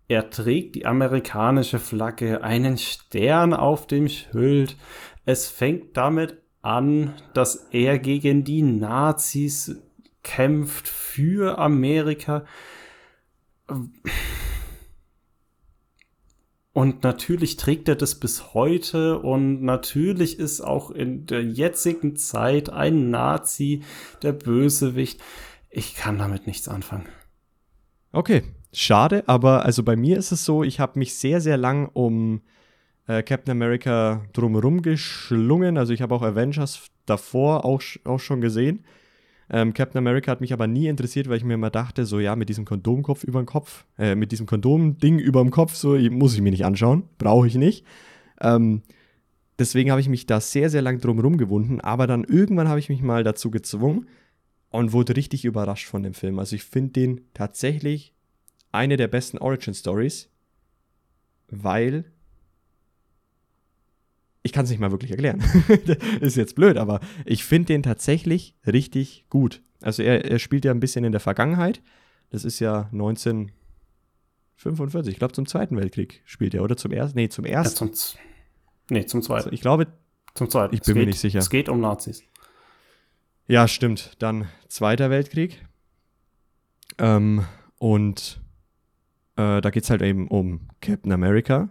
Er 0.08 0.30
trägt 0.30 0.74
die 0.74 0.86
amerikanische 0.86 1.78
Flagge, 1.78 2.42
einen 2.42 2.78
Stern 2.78 3.52
auf 3.52 3.86
dem 3.86 4.08
Schild. 4.08 4.78
Es 5.26 5.48
fängt 5.48 5.98
damit 5.98 6.38
an, 6.62 7.12
dass 7.34 7.68
er 7.70 7.98
gegen 7.98 8.42
die 8.42 8.62
Nazis 8.62 9.82
kämpft 10.22 10.88
für 10.88 11.58
Amerika. 11.58 12.46
Und 16.72 17.02
natürlich 17.02 17.56
trägt 17.56 17.88
er 17.88 17.96
das 17.96 18.14
bis 18.14 18.54
heute 18.54 19.18
und 19.18 19.62
natürlich 19.62 20.38
ist 20.38 20.60
auch 20.60 20.92
in 20.92 21.26
der 21.26 21.42
jetzigen 21.42 22.14
Zeit 22.14 22.70
ein 22.70 23.10
Nazi 23.10 23.82
der 24.22 24.32
Bösewicht. 24.32 25.20
Ich 25.70 25.96
kann 25.96 26.18
damit 26.18 26.46
nichts 26.46 26.68
anfangen. 26.68 27.08
Okay, 28.12 28.42
schade, 28.72 29.24
aber 29.26 29.64
also 29.64 29.82
bei 29.82 29.96
mir 29.96 30.18
ist 30.18 30.30
es 30.30 30.44
so, 30.44 30.62
ich 30.62 30.78
habe 30.78 30.98
mich 30.98 31.16
sehr, 31.16 31.40
sehr 31.40 31.56
lang 31.56 31.88
um 31.92 32.42
äh, 33.08 33.22
Captain 33.24 33.50
America 33.50 34.24
drumherum 34.32 34.82
geschlungen. 34.82 35.78
Also 35.78 35.92
ich 35.92 36.00
habe 36.00 36.14
auch 36.14 36.22
Avengers 36.22 36.86
davor 37.06 37.64
auch, 37.64 37.82
auch 38.04 38.20
schon 38.20 38.40
gesehen. 38.40 38.84
Ähm, 39.50 39.72
Captain 39.72 39.98
America 39.98 40.30
hat 40.30 40.40
mich 40.40 40.52
aber 40.52 40.66
nie 40.66 40.88
interessiert, 40.88 41.28
weil 41.28 41.38
ich 41.38 41.44
mir 41.44 41.54
immer 41.54 41.70
dachte, 41.70 42.04
so 42.04 42.20
ja, 42.20 42.36
mit 42.36 42.48
diesem 42.48 42.64
Kondomkopf 42.64 43.24
über 43.24 43.40
den 43.42 43.46
Kopf, 43.46 43.86
äh, 43.98 44.14
mit 44.14 44.30
diesem 44.32 44.46
Kondomding 44.46 45.18
über 45.18 45.40
dem 45.40 45.50
Kopf, 45.50 45.74
so 45.74 45.96
muss 45.96 46.34
ich 46.34 46.42
mir 46.42 46.50
nicht 46.50 46.66
anschauen, 46.66 47.04
brauche 47.16 47.46
ich 47.46 47.54
nicht. 47.54 47.86
Ähm, 48.40 48.82
deswegen 49.58 49.90
habe 49.90 50.00
ich 50.00 50.08
mich 50.08 50.26
da 50.26 50.40
sehr, 50.40 50.68
sehr 50.68 50.82
lang 50.82 51.00
drumherum 51.00 51.38
gewunden, 51.38 51.80
aber 51.80 52.06
dann 52.06 52.24
irgendwann 52.24 52.68
habe 52.68 52.78
ich 52.78 52.88
mich 52.88 53.02
mal 53.02 53.24
dazu 53.24 53.50
gezwungen, 53.50 54.06
und 54.70 54.92
wurde 54.92 55.16
richtig 55.16 55.44
überrascht 55.44 55.88
von 55.88 56.02
dem 56.02 56.14
Film. 56.14 56.38
Also 56.38 56.56
ich 56.56 56.64
finde 56.64 56.92
den 56.92 57.20
tatsächlich 57.34 58.14
eine 58.72 58.96
der 58.96 59.08
besten 59.08 59.38
Origin 59.38 59.74
Stories, 59.74 60.30
weil 61.48 62.04
ich 64.48 64.52
kann 64.52 64.64
es 64.64 64.70
nicht 64.70 64.80
mal 64.80 64.90
wirklich 64.90 65.10
erklären. 65.10 65.44
ist 66.20 66.36
jetzt 66.36 66.54
blöd, 66.54 66.78
aber 66.78 67.00
ich 67.26 67.44
finde 67.44 67.66
den 67.66 67.82
tatsächlich 67.82 68.54
richtig 68.66 69.26
gut. 69.28 69.60
Also 69.82 70.02
er, 70.02 70.24
er 70.24 70.38
spielt 70.38 70.64
ja 70.64 70.72
ein 70.72 70.80
bisschen 70.80 71.04
in 71.04 71.12
der 71.12 71.20
Vergangenheit. 71.20 71.82
Das 72.30 72.46
ist 72.46 72.60
ja 72.60 72.88
1945, 72.92 75.12
ich 75.12 75.18
glaube 75.18 75.34
zum 75.34 75.44
Zweiten 75.46 75.76
Weltkrieg 75.76 76.22
spielt 76.24 76.54
er, 76.54 76.62
oder 76.62 76.78
zum 76.78 76.92
ersten? 76.92 77.18
Nee, 77.18 77.28
zum 77.28 77.44
ersten. 77.44 77.88
Ja, 77.88 77.92
zum, 77.92 78.16
nee, 78.88 79.04
zum 79.04 79.20
Zweiten. 79.20 79.44
Also 79.44 79.52
ich 79.52 79.60
glaube, 79.60 79.88
zum 80.34 80.48
Zweiten. 80.48 80.74
Ich 80.74 80.80
bin 80.80 80.94
geht, 80.94 81.02
mir 81.02 81.06
nicht 81.06 81.20
sicher. 81.20 81.40
Es 81.40 81.50
geht 81.50 81.68
um 81.68 81.80
Nazis. 81.80 82.22
Ja, 83.46 83.68
stimmt. 83.68 84.12
Dann 84.18 84.48
Zweiter 84.68 85.10
Weltkrieg. 85.10 85.62
Ähm, 86.96 87.44
und 87.78 88.40
äh, 89.36 89.60
da 89.60 89.68
geht 89.70 89.84
es 89.84 89.90
halt 89.90 90.00
eben 90.00 90.26
um 90.28 90.70
Captain 90.80 91.12
America. 91.12 91.68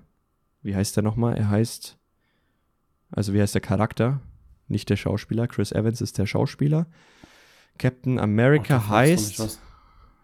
Wie 0.61 0.75
heißt 0.75 0.95
der 0.95 1.01
nochmal? 1.03 1.35
Er 1.37 1.49
heißt, 1.49 1.96
also 3.11 3.33
wie 3.33 3.41
heißt 3.41 3.53
der 3.53 3.61
Charakter? 3.61 4.21
Nicht 4.67 4.89
der 4.89 4.97
Schauspieler. 4.97 5.47
Chris 5.47 5.71
Evans 5.71 6.01
ist 6.01 6.17
der 6.17 6.25
Schauspieler. 6.25 6.87
Captain 7.77 8.19
America 8.19 8.83
oh, 8.85 8.89
heißt, 8.89 9.59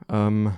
ähm, 0.09 0.53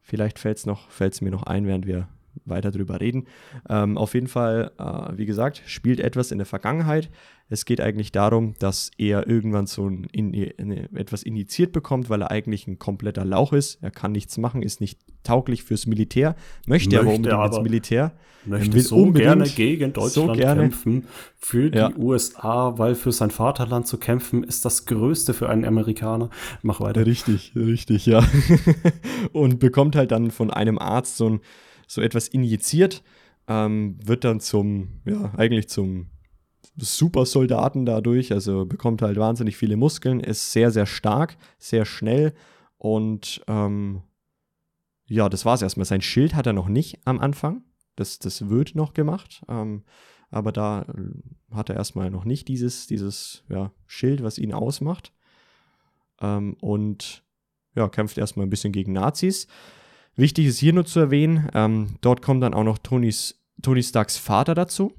vielleicht 0.00 0.38
fällt 0.38 0.58
es 0.58 1.20
mir 1.20 1.30
noch 1.30 1.42
ein, 1.44 1.66
während 1.66 1.86
wir 1.86 2.08
weiter 2.48 2.70
drüber 2.70 3.00
reden. 3.00 3.26
Ähm, 3.68 3.98
auf 3.98 4.14
jeden 4.14 4.28
Fall, 4.28 4.72
äh, 4.78 5.16
wie 5.16 5.26
gesagt, 5.26 5.62
spielt 5.66 6.00
etwas 6.00 6.30
in 6.30 6.38
der 6.38 6.46
Vergangenheit. 6.46 7.10
Es 7.50 7.64
geht 7.64 7.80
eigentlich 7.80 8.12
darum, 8.12 8.54
dass 8.58 8.90
er 8.98 9.26
irgendwann 9.26 9.66
so 9.66 9.88
ein, 9.88 10.06
in, 10.12 10.34
in, 10.34 10.70
etwas 10.94 11.22
initiiert 11.22 11.72
bekommt, 11.72 12.10
weil 12.10 12.22
er 12.22 12.30
eigentlich 12.30 12.66
ein 12.66 12.78
kompletter 12.78 13.24
Lauch 13.24 13.52
ist. 13.52 13.78
Er 13.80 13.90
kann 13.90 14.12
nichts 14.12 14.36
machen, 14.36 14.62
ist 14.62 14.80
nicht 14.80 14.98
tauglich 15.24 15.64
fürs 15.64 15.86
Militär, 15.86 16.36
möchte, 16.66 16.96
möchte 16.96 17.00
aber 17.00 17.14
unbedingt 17.14 17.34
aber 17.34 17.56
ins 17.56 17.62
Militär. 17.62 18.12
Möchte 18.44 18.80
so 18.80 19.10
gerne 19.12 19.44
gegen 19.44 19.92
Deutschland 19.92 20.28
so 20.28 20.32
gerne. 20.32 20.62
kämpfen, 20.62 21.06
für 21.36 21.70
die 21.70 21.78
ja. 21.78 21.94
USA, 21.96 22.78
weil 22.78 22.94
für 22.94 23.12
sein 23.12 23.30
Vaterland 23.30 23.86
zu 23.86 23.98
kämpfen 23.98 24.42
ist 24.42 24.64
das 24.64 24.86
Größte 24.86 25.34
für 25.34 25.48
einen 25.48 25.64
Amerikaner. 25.64 26.30
Mach 26.62 26.80
weiter. 26.80 27.04
Richtig, 27.04 27.52
richtig, 27.54 28.06
ja. 28.06 28.26
Und 29.32 29.58
bekommt 29.58 29.96
halt 29.96 30.12
dann 30.12 30.30
von 30.30 30.50
einem 30.50 30.78
Arzt 30.78 31.16
so, 31.16 31.28
ein, 31.28 31.40
so 31.88 32.00
etwas 32.00 32.28
injiziert, 32.28 33.02
ähm, 33.48 33.96
wird 34.04 34.22
dann 34.22 34.38
zum, 34.38 35.00
ja, 35.04 35.32
eigentlich 35.36 35.68
zum 35.68 36.10
super 36.76 37.26
Soldaten 37.26 37.84
dadurch, 37.84 38.32
also 38.32 38.64
bekommt 38.66 39.02
halt 39.02 39.18
wahnsinnig 39.18 39.56
viele 39.56 39.76
Muskeln, 39.76 40.20
ist 40.20 40.52
sehr, 40.52 40.70
sehr 40.70 40.86
stark, 40.86 41.36
sehr 41.58 41.84
schnell 41.84 42.34
und 42.76 43.42
ähm, 43.48 44.02
ja, 45.08 45.28
das 45.28 45.44
war 45.44 45.54
es 45.54 45.62
erstmal. 45.62 45.86
Sein 45.86 46.02
Schild 46.02 46.34
hat 46.34 46.46
er 46.46 46.52
noch 46.52 46.68
nicht 46.68 47.00
am 47.06 47.18
Anfang. 47.18 47.62
Das, 47.96 48.18
das 48.18 48.48
wird 48.48 48.74
noch 48.74 48.92
gemacht. 48.92 49.42
Ähm, 49.48 49.84
aber 50.30 50.52
da 50.52 50.82
äh, 50.82 51.54
hat 51.54 51.70
er 51.70 51.76
erstmal 51.76 52.10
noch 52.10 52.24
nicht 52.24 52.48
dieses, 52.48 52.86
dieses 52.86 53.42
ja, 53.48 53.72
Schild, 53.86 54.22
was 54.22 54.38
ihn 54.38 54.52
ausmacht. 54.52 55.12
Ähm, 56.20 56.56
und 56.60 57.24
ja, 57.74 57.88
kämpft 57.88 58.18
erstmal 58.18 58.46
ein 58.46 58.50
bisschen 58.50 58.72
gegen 58.72 58.92
Nazis. 58.92 59.46
Wichtig 60.18 60.46
ist 60.46 60.58
hier 60.58 60.72
nur 60.72 60.84
zu 60.84 60.98
erwähnen, 60.98 61.48
ähm, 61.54 61.94
dort 62.00 62.22
kommt 62.22 62.42
dann 62.42 62.52
auch 62.52 62.64
noch 62.64 62.78
Tonys, 62.78 63.40
Tony 63.62 63.84
Starks 63.84 64.16
Vater 64.16 64.56
dazu. 64.56 64.92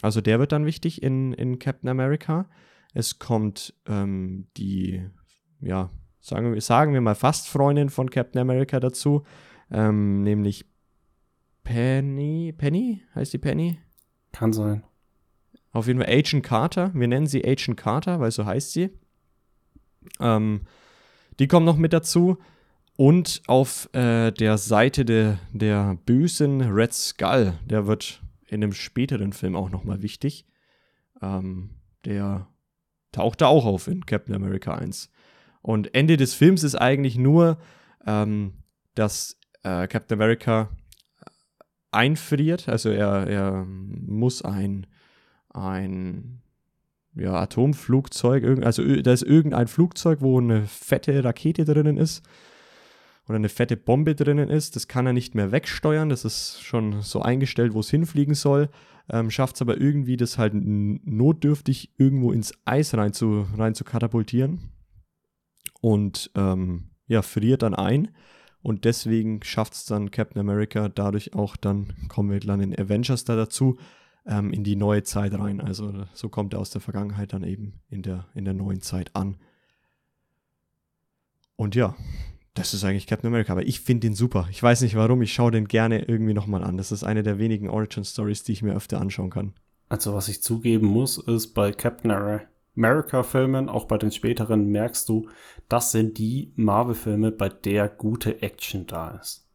Also 0.00 0.22
der 0.22 0.38
wird 0.38 0.52
dann 0.52 0.64
wichtig 0.64 1.02
in, 1.02 1.34
in 1.34 1.58
Captain 1.58 1.90
America. 1.90 2.48
Es 2.94 3.18
kommt 3.18 3.74
ähm, 3.86 4.46
die, 4.56 5.06
ja, 5.60 5.90
sagen 6.18 6.54
wir, 6.54 6.60
sagen 6.62 6.94
wir 6.94 7.02
mal 7.02 7.14
fast 7.14 7.46
Freundin 7.46 7.90
von 7.90 8.08
Captain 8.08 8.40
America 8.40 8.80
dazu, 8.80 9.24
ähm, 9.70 10.22
nämlich 10.22 10.64
Penny, 11.62 12.54
Penny, 12.56 13.02
heißt 13.14 13.34
die 13.34 13.38
Penny? 13.38 13.78
Kann 14.32 14.54
sein. 14.54 14.82
Auf 15.72 15.88
jeden 15.88 16.00
Fall 16.00 16.08
Agent 16.08 16.42
Carter. 16.42 16.90
Wir 16.94 17.08
nennen 17.08 17.26
sie 17.26 17.44
Agent 17.44 17.76
Carter, 17.76 18.18
weil 18.18 18.30
so 18.30 18.46
heißt 18.46 18.72
sie. 18.72 18.98
Ähm, 20.20 20.62
die 21.38 21.48
kommen 21.48 21.66
noch 21.66 21.76
mit 21.76 21.92
dazu. 21.92 22.38
Und 22.96 23.42
auf 23.48 23.88
äh, 23.92 24.30
der 24.30 24.56
Seite 24.56 25.04
de, 25.04 25.34
der 25.52 25.98
bösen 26.06 26.60
Red 26.60 26.92
Skull, 26.92 27.54
der 27.64 27.86
wird 27.86 28.22
in 28.46 28.62
einem 28.62 28.72
späteren 28.72 29.32
Film 29.32 29.56
auch 29.56 29.70
nochmal 29.70 30.02
wichtig. 30.02 30.46
Ähm, 31.20 31.70
der 32.04 32.46
taucht 33.10 33.40
da 33.40 33.46
auch 33.46 33.64
auf 33.64 33.88
in 33.88 34.06
Captain 34.06 34.34
America 34.34 34.74
1. 34.74 35.10
Und 35.60 35.94
Ende 35.94 36.16
des 36.16 36.34
Films 36.34 36.62
ist 36.62 36.76
eigentlich 36.76 37.16
nur, 37.16 37.58
ähm, 38.06 38.52
dass 38.94 39.38
äh, 39.64 39.88
Captain 39.88 40.16
America 40.18 40.68
einfriert. 41.90 42.68
Also 42.68 42.90
er, 42.90 43.26
er 43.26 43.64
muss 43.64 44.42
ein, 44.42 44.86
ein 45.48 46.42
ja, 47.16 47.32
Atomflugzeug, 47.32 48.64
also 48.64 48.84
da 49.02 49.12
ist 49.12 49.22
irgendein 49.22 49.68
Flugzeug, 49.68 50.20
wo 50.20 50.38
eine 50.38 50.66
fette 50.66 51.24
Rakete 51.24 51.64
drinnen 51.64 51.96
ist 51.96 52.22
oder 53.26 53.36
eine 53.36 53.48
fette 53.48 53.76
Bombe 53.76 54.14
drinnen 54.14 54.50
ist. 54.50 54.76
Das 54.76 54.88
kann 54.88 55.06
er 55.06 55.12
nicht 55.12 55.34
mehr 55.34 55.52
wegsteuern. 55.52 56.08
Das 56.08 56.24
ist 56.24 56.62
schon 56.62 57.00
so 57.02 57.22
eingestellt, 57.22 57.74
wo 57.74 57.80
es 57.80 57.90
hinfliegen 57.90 58.34
soll. 58.34 58.68
Ähm, 59.10 59.30
Schafft 59.30 59.56
es 59.56 59.62
aber 59.62 59.80
irgendwie, 59.80 60.16
das 60.16 60.38
halt 60.38 60.52
notdürftig 60.54 61.92
irgendwo 61.98 62.32
ins 62.32 62.52
Eis 62.64 62.94
rein 62.94 63.12
zu, 63.12 63.46
rein 63.56 63.74
zu 63.74 63.84
katapultieren 63.84 64.72
und 65.80 66.30
ähm, 66.34 66.90
ja, 67.06 67.22
friert 67.22 67.62
dann 67.62 67.74
ein. 67.74 68.08
Und 68.62 68.86
deswegen 68.86 69.42
schafft 69.42 69.74
es 69.74 69.84
dann 69.84 70.10
Captain 70.10 70.40
America 70.40 70.88
dadurch 70.88 71.34
auch 71.34 71.56
dann, 71.56 71.92
kommen 72.08 72.30
wir 72.30 72.40
dann 72.40 72.60
in 72.60 72.74
Avengers 72.74 73.24
da 73.24 73.36
dazu, 73.36 73.76
ähm, 74.26 74.52
in 74.52 74.64
die 74.64 74.76
neue 74.76 75.02
Zeit 75.02 75.38
rein. 75.38 75.60
Also 75.60 76.06
so 76.14 76.30
kommt 76.30 76.54
er 76.54 76.60
aus 76.60 76.70
der 76.70 76.80
Vergangenheit 76.80 77.34
dann 77.34 77.44
eben 77.44 77.82
in 77.90 78.00
der, 78.00 78.26
in 78.34 78.46
der 78.46 78.54
neuen 78.54 78.80
Zeit 78.80 79.14
an. 79.14 79.36
Und 81.56 81.74
ja, 81.74 81.94
das 82.54 82.72
ist 82.72 82.84
eigentlich 82.84 83.06
Captain 83.06 83.28
America, 83.28 83.52
aber 83.52 83.66
ich 83.66 83.80
finde 83.80 84.06
den 84.06 84.14
super. 84.14 84.46
Ich 84.50 84.62
weiß 84.62 84.82
nicht 84.82 84.94
warum, 84.94 85.22
ich 85.22 85.32
schaue 85.32 85.50
den 85.50 85.66
gerne 85.66 86.04
irgendwie 86.04 86.34
nochmal 86.34 86.64
an. 86.64 86.76
Das 86.76 86.92
ist 86.92 87.04
eine 87.04 87.22
der 87.22 87.38
wenigen 87.38 87.68
Origin 87.68 88.04
Stories, 88.04 88.44
die 88.44 88.52
ich 88.52 88.62
mir 88.62 88.74
öfter 88.74 89.00
anschauen 89.00 89.30
kann. 89.30 89.54
Also 89.88 90.14
was 90.14 90.28
ich 90.28 90.42
zugeben 90.42 90.86
muss, 90.86 91.18
ist 91.18 91.48
bei 91.48 91.72
Captain 91.72 92.10
America 92.10 92.48
America-Filmen, 92.76 93.68
auch 93.68 93.84
bei 93.84 93.98
den 93.98 94.10
späteren, 94.10 94.70
merkst 94.70 95.08
du, 95.08 95.28
das 95.68 95.92
sind 95.92 96.18
die 96.18 96.52
Marvel-Filme, 96.56 97.30
bei 97.30 97.48
der 97.48 97.88
gute 97.88 98.42
Action 98.42 98.86
da 98.86 99.18
ist. 99.20 99.46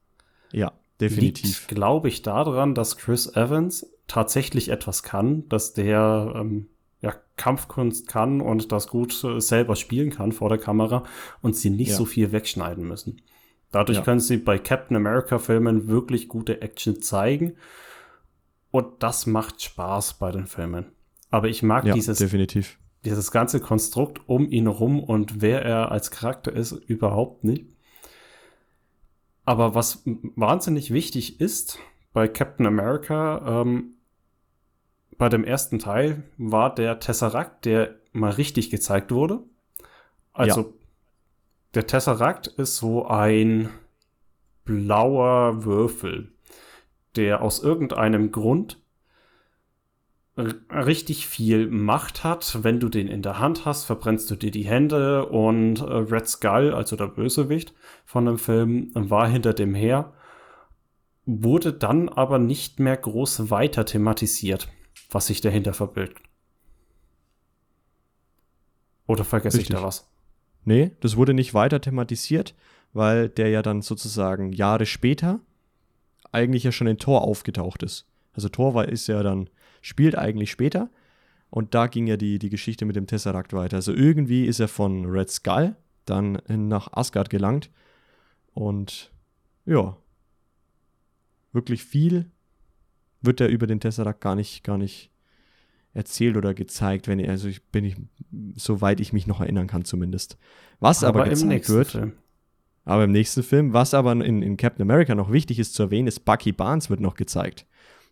Ja, 0.52 0.74
definitiv. 1.00 1.68
glaube 1.68 2.08
ich, 2.08 2.22
daran, 2.22 2.76
dass 2.76 2.98
Chris 2.98 3.28
Evans 3.36 3.92
tatsächlich 4.08 4.70
etwas 4.70 5.04
kann, 5.04 5.48
dass 5.50 5.74
der 5.74 6.34
ähm, 6.36 6.68
ja, 7.02 7.14
Kampfkunst 7.38 8.08
kann 8.08 8.42
und 8.42 8.72
das 8.72 8.88
gut 8.88 9.24
äh, 9.24 9.40
selber 9.40 9.76
spielen 9.76 10.10
kann 10.10 10.32
vor 10.32 10.50
der 10.50 10.58
Kamera 10.58 11.04
und 11.42 11.56
sie 11.56 11.70
nicht 11.70 11.92
ja. 11.92 11.96
so 11.96 12.06
viel 12.06 12.32
wegschneiden 12.32 12.88
müssen. 12.88 13.22
Dadurch 13.72 14.00
ja. 14.00 14.04
können 14.04 14.20
sie 14.20 14.38
bei 14.38 14.58
Captain 14.58 14.98
America-Filmen 14.98 15.88
wirklich 15.88 16.28
gute 16.28 16.62
Action 16.62 17.02
zeigen. 17.02 17.56
Und 18.72 19.04
das 19.04 19.26
macht 19.26 19.62
Spaß 19.62 20.16
bei 20.16 20.32
den 20.32 20.48
Filmen. 20.48 20.86
Aber 21.30 21.48
ich 21.48 21.64
mag 21.64 21.86
ja, 21.86 21.94
dieses 21.94 22.18
definitiv 22.18 22.78
dieses 23.06 23.32
ganze 23.32 23.60
Konstrukt 23.60 24.22
um 24.28 24.50
ihn 24.50 24.68
rum 24.68 25.02
und 25.04 25.42
wer 25.42 25.64
er 25.64 25.92
als 25.92 26.12
Charakter 26.12 26.52
ist, 26.52 26.72
überhaupt 26.72 27.44
nicht. 27.44 27.66
Aber 29.46 29.74
was 29.74 30.04
wahnsinnig 30.06 30.92
wichtig 30.92 31.40
ist 31.40 31.80
bei 32.14 32.28
Captain 32.28 32.66
America, 32.66 33.62
ähm, 33.62 33.96
bei 35.20 35.30
dem 35.30 35.44
ersten 35.44 35.78
Teil 35.78 36.24
war 36.38 36.74
der 36.74 37.00
Tesseract, 37.00 37.66
der 37.66 37.96
mal 38.14 38.32
richtig 38.32 38.72
gezeigt 38.72 39.12
wurde. 39.12 39.42
Also 40.34 40.62
ja. 40.62 40.68
der 41.76 41.86
Tesseract 41.86 42.48
ist 42.48 42.78
so 42.78 43.06
ein 43.06 43.70
blauer 44.64 45.66
Würfel, 45.66 46.32
der 47.18 47.42
aus 47.42 47.62
irgendeinem 47.62 48.32
Grund 48.32 48.80
richtig 50.38 51.28
viel 51.28 51.68
Macht 51.68 52.24
hat. 52.24 52.64
Wenn 52.64 52.80
du 52.80 52.88
den 52.88 53.10
in 53.10 53.22
der 53.22 53.40
Hand 53.40 53.66
hast, 53.66 53.84
verbrennst 53.84 54.32
du 54.32 54.36
dir 54.36 54.52
die 54.52 54.66
Hände 54.66 55.26
und 55.26 55.82
äh, 55.82 55.84
Red 55.84 56.30
Skull, 56.30 56.74
also 56.74 56.96
der 56.96 57.08
Bösewicht 57.08 57.74
von 58.06 58.26
dem 58.26 58.38
Film, 58.38 58.92
war 58.94 59.28
hinter 59.28 59.54
dem 59.54 59.76
her, 59.76 60.14
wurde 61.26 61.74
dann 61.74 62.08
aber 62.08 62.40
nicht 62.40 62.80
mehr 62.80 62.96
groß 62.96 63.52
weiter 63.52 63.86
thematisiert, 63.86 64.70
was 65.10 65.28
sich 65.28 65.42
dahinter 65.42 65.74
verbirgt. 65.74 66.22
Oder 69.08 69.24
vergesse 69.24 69.58
Richtig. 69.58 69.76
ich 69.76 69.82
da 69.82 69.86
was? 69.86 70.08
Nee, 70.66 70.92
das 71.00 71.18
wurde 71.18 71.34
nicht 71.34 71.54
weiter 71.54 71.82
thematisiert, 71.82 72.54
weil 72.94 73.30
der 73.30 73.50
ja 73.50 73.62
dann 73.62 73.82
sozusagen 73.82 74.52
Jahre 74.52 74.86
später 74.86 75.40
eigentlich 76.32 76.64
ja 76.64 76.72
schon 76.72 76.88
in 76.88 76.98
Tor 76.98 77.24
aufgetaucht 77.24 77.82
ist. 77.82 78.08
Also 78.34 78.50
Tor 78.50 78.76
war, 78.76 78.88
ist 78.88 79.08
ja 79.08 79.24
dann 79.24 79.50
spielt 79.82 80.18
eigentlich 80.18 80.52
später. 80.52 80.90
Und 81.50 81.74
da 81.74 81.88
ging 81.88 82.06
ja 82.06 82.18
die, 82.18 82.38
die 82.38 82.50
Geschichte 82.50 82.86
mit 82.86 82.96
dem 82.96 83.08
Tesseract 83.08 83.54
weiter. 83.54 83.78
Also 83.78 83.94
irgendwie 83.94 84.46
ist 84.46 84.60
er 84.60 84.68
von 84.68 85.06
Red 85.06 85.32
Skull 85.32 85.76
dann 86.06 86.42
nach 86.48 86.94
Asgard 86.94 87.30
gelangt. 87.30 87.72
Und 88.54 89.12
ja, 89.66 89.98
wirklich 91.52 91.84
viel 91.84 92.30
wird 93.22 93.42
er 93.42 93.50
über 93.50 93.68
den 93.68 93.80
Tesseract 93.80 94.22
gar 94.22 94.36
nicht, 94.36 94.64
gar 94.64 94.78
nicht 94.78 95.12
erzählt 95.94 96.38
oder 96.38 96.54
gezeigt, 96.54 97.08
wenn 97.08 97.20
er, 97.20 97.32
also 97.32 97.48
ich 97.48 97.64
bin 97.64 97.86
ich, 97.86 97.96
soweit 98.56 99.00
ich 99.00 99.14
mich 99.14 99.28
noch 99.28 99.42
erinnern 99.42 99.68
kann 99.68 99.86
zumindest. 99.86 100.38
Was 100.80 101.04
aber, 101.04 101.22
aber 101.22 101.30
gezeigt 101.30 101.70
wird, 101.70 101.90
Film. 101.90 102.14
aber 102.86 103.04
im 103.04 103.12
nächsten 103.12 103.44
Film, 103.44 103.74
was 103.74 103.94
aber 103.94 104.12
in, 104.12 104.42
in 104.42 104.58
Captain 104.58 104.84
America 104.84 105.16
noch 105.16 105.32
wichtig 105.32 105.60
ist 105.60 105.74
zu 105.74 105.84
erwähnen, 105.84 106.08
ist 106.08 106.26
Bucky 106.26 106.52
Barnes 106.52 106.90
wird 106.90 107.00
noch 107.00 107.16
gezeigt. 107.16 107.66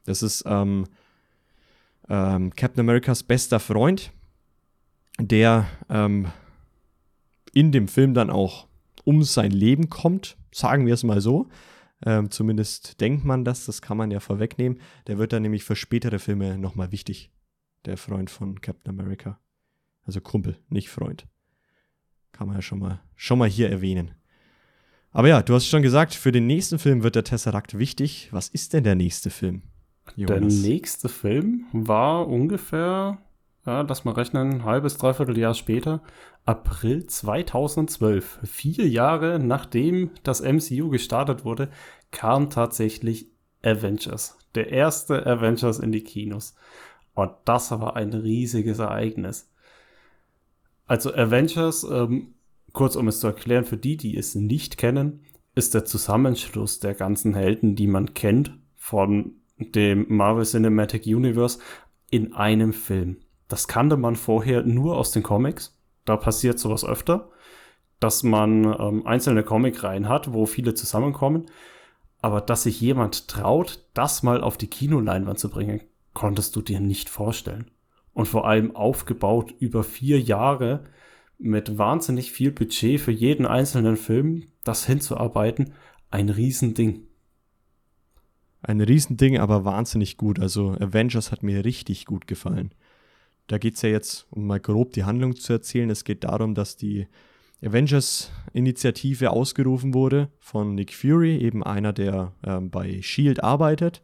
Das 0.06 0.24
ist 0.24 0.44
ähm, 0.48 0.86
ähm, 2.10 2.54
Captain 2.56 2.82
Americas 2.82 3.24
bester 3.24 3.60
Freund, 3.60 4.12
der 5.20 5.68
ähm, 5.90 6.28
in 7.54 7.72
dem 7.72 7.88
Film 7.88 8.14
dann 8.14 8.30
auch 8.30 8.68
um 9.04 9.24
sein 9.24 9.52
Leben 9.52 9.90
kommt, 9.90 10.38
sagen 10.52 10.86
wir 10.86 10.94
es 10.94 11.04
mal 11.04 11.22
so. 11.22 11.48
Ähm, 12.06 12.30
zumindest 12.30 13.02
denkt 13.02 13.26
man 13.26 13.44
das, 13.44 13.66
das 13.66 13.82
kann 13.82 13.98
man 13.98 14.12
ja 14.12 14.20
vorwegnehmen. 14.20 14.80
Der 15.08 15.18
wird 15.18 15.34
dann 15.34 15.42
nämlich 15.42 15.64
für 15.64 15.76
spätere 15.76 16.20
Filme 16.20 16.58
nochmal 16.58 16.92
wichtig. 16.92 17.32
Der 17.86 17.98
Freund 17.98 18.30
von 18.30 18.62
Captain 18.62 18.98
America. 18.98 19.40
Also 20.04 20.22
Kumpel, 20.22 20.58
nicht 20.70 20.90
Freund. 20.90 21.28
Kann 22.32 22.48
man 22.48 22.58
ja 22.58 22.62
schon 22.62 22.80
mal, 22.80 23.02
schon 23.16 23.40
mal 23.40 23.50
hier 23.50 23.70
erwähnen. 23.70 24.12
Aber 25.12 25.28
ja, 25.28 25.42
du 25.42 25.56
hast 25.56 25.68
schon 25.68 25.82
gesagt, 25.82 26.14
für 26.14 26.32
den 26.32 26.46
nächsten 26.46 26.80
Film 26.80 27.02
wird 27.02 27.16
der 27.16 27.24
Tesseract 27.24 27.78
wichtig. 27.78 28.30
Was 28.32 28.50
ist 28.50 28.74
denn 28.74 28.84
der 28.84 28.96
nächste 28.96 29.30
Film? 29.30 29.64
Jonas. 30.16 30.62
Der 30.62 30.70
nächste 30.70 31.10
Film 31.10 31.66
war 31.72 32.28
ungefähr, 32.28 33.18
ja, 33.68 33.82
lass 33.82 34.06
mal 34.06 34.14
rechnen, 34.14 34.64
halbes, 34.64 34.98
dreiviertel 34.98 35.38
Jahr 35.38 35.54
später, 35.54 36.02
April 36.46 37.06
2012. 37.06 38.40
Vier 38.44 38.88
Jahre 38.88 39.40
nachdem 39.40 40.12
das 40.24 40.42
MCU 40.42 40.90
gestartet 40.90 41.44
wurde, 41.44 41.70
kam 42.12 42.50
tatsächlich 42.50 43.28
Avengers. 43.62 44.38
Der 44.56 44.70
erste 44.70 45.26
Avengers 45.28 45.80
in 45.80 45.92
die 45.92 46.04
Kinos. 46.04 46.56
Und 47.14 47.32
das 47.44 47.72
war 47.72 47.98
ein 47.98 48.14
riesiges 48.14 48.80
Ereignis. 48.80 49.52
Also 50.86 51.14
Avengers, 51.14 51.84
ähm, 51.84 52.36
kurz 52.72 52.96
um 52.96 53.10
es 53.10 53.20
zu 53.20 53.28
erklären, 53.28 53.66
für 53.66 53.78
die, 53.78 53.98
die 53.98 54.16
es 54.16 54.34
nicht 54.34 54.78
kennen, 54.78 55.26
ist 55.56 55.74
der 55.74 55.84
Zusammenschluss 55.84 56.80
der 56.80 56.94
ganzen 56.94 57.34
Helden, 57.34 57.76
die 57.76 57.88
man 57.88 58.14
kennt, 58.14 58.58
von 58.78 59.34
dem 59.58 60.06
Marvel 60.08 60.46
Cinematic 60.46 61.06
Universe 61.06 61.60
in 62.10 62.34
einem 62.34 62.72
Film. 62.72 63.18
Das 63.48 63.68
kannte 63.68 63.98
man 63.98 64.16
vorher 64.16 64.64
nur 64.64 64.98
aus 64.98 65.12
den 65.12 65.24
Comics. 65.24 65.78
Da 66.06 66.18
passiert 66.18 66.60
sowas 66.60 66.84
öfter, 66.84 67.30
dass 68.00 68.24
man 68.24 68.66
ähm, 68.80 69.06
einzelne 69.06 69.44
Comicreihen 69.44 70.10
hat, 70.10 70.34
wo 70.34 70.46
viele 70.46 70.74
zusammenkommen. 70.74 71.46
Aber 72.22 72.42
dass 72.42 72.64
sich 72.64 72.82
jemand 72.82 73.28
traut, 73.28 73.86
das 73.94 74.24
mal 74.24 74.42
auf 74.42 74.58
die 74.58 74.68
Kinoleinwand 74.68 75.40
zu 75.40 75.50
bringen, 75.50 75.82
konntest 76.14 76.56
du 76.56 76.62
dir 76.62 76.80
nicht 76.80 77.10
vorstellen. 77.10 77.70
Und 78.14 78.28
vor 78.28 78.48
allem 78.48 78.76
aufgebaut 78.76 79.54
über 79.60 79.84
vier 79.84 80.20
Jahre 80.20 80.86
mit 81.38 81.78
wahnsinnig 81.78 82.32
viel 82.32 82.52
Budget 82.52 83.00
für 83.00 83.12
jeden 83.12 83.46
einzelnen 83.46 83.96
Film, 83.96 84.46
das 84.64 84.86
hinzuarbeiten, 84.86 85.74
ein 86.10 86.30
Riesending. 86.30 87.04
Ein 88.62 88.82
Riesending, 88.82 89.38
aber 89.38 89.66
wahnsinnig 89.66 90.18
gut. 90.18 90.40
Also 90.40 90.72
Avengers 90.72 91.32
hat 91.32 91.44
mir 91.44 91.64
richtig 91.64 92.06
gut 92.06 92.26
gefallen. 92.26 92.74
Da 93.48 93.58
geht 93.58 93.76
es 93.76 93.82
ja 93.82 93.90
jetzt, 93.90 94.28
um 94.30 94.46
mal 94.46 94.60
grob 94.60 94.94
die 94.94 95.06
Handlung 95.06 95.36
zu 95.36 95.54
erzählen, 95.54 95.90
es 95.90 96.04
geht 96.04 96.24
darum, 96.24 96.54
dass 96.54 96.76
die 96.76 97.08
Avengers-Initiative 97.64 99.32
ausgerufen 99.32 99.94
wurde 99.94 100.30
von 100.40 100.76
Nick 100.76 100.94
Fury, 100.94 101.38
eben 101.38 101.64
einer, 101.64 101.94
der 101.94 102.34
ähm, 102.46 102.70
bei 102.70 103.02
Shield 103.02 103.44
arbeitet, 103.44 104.04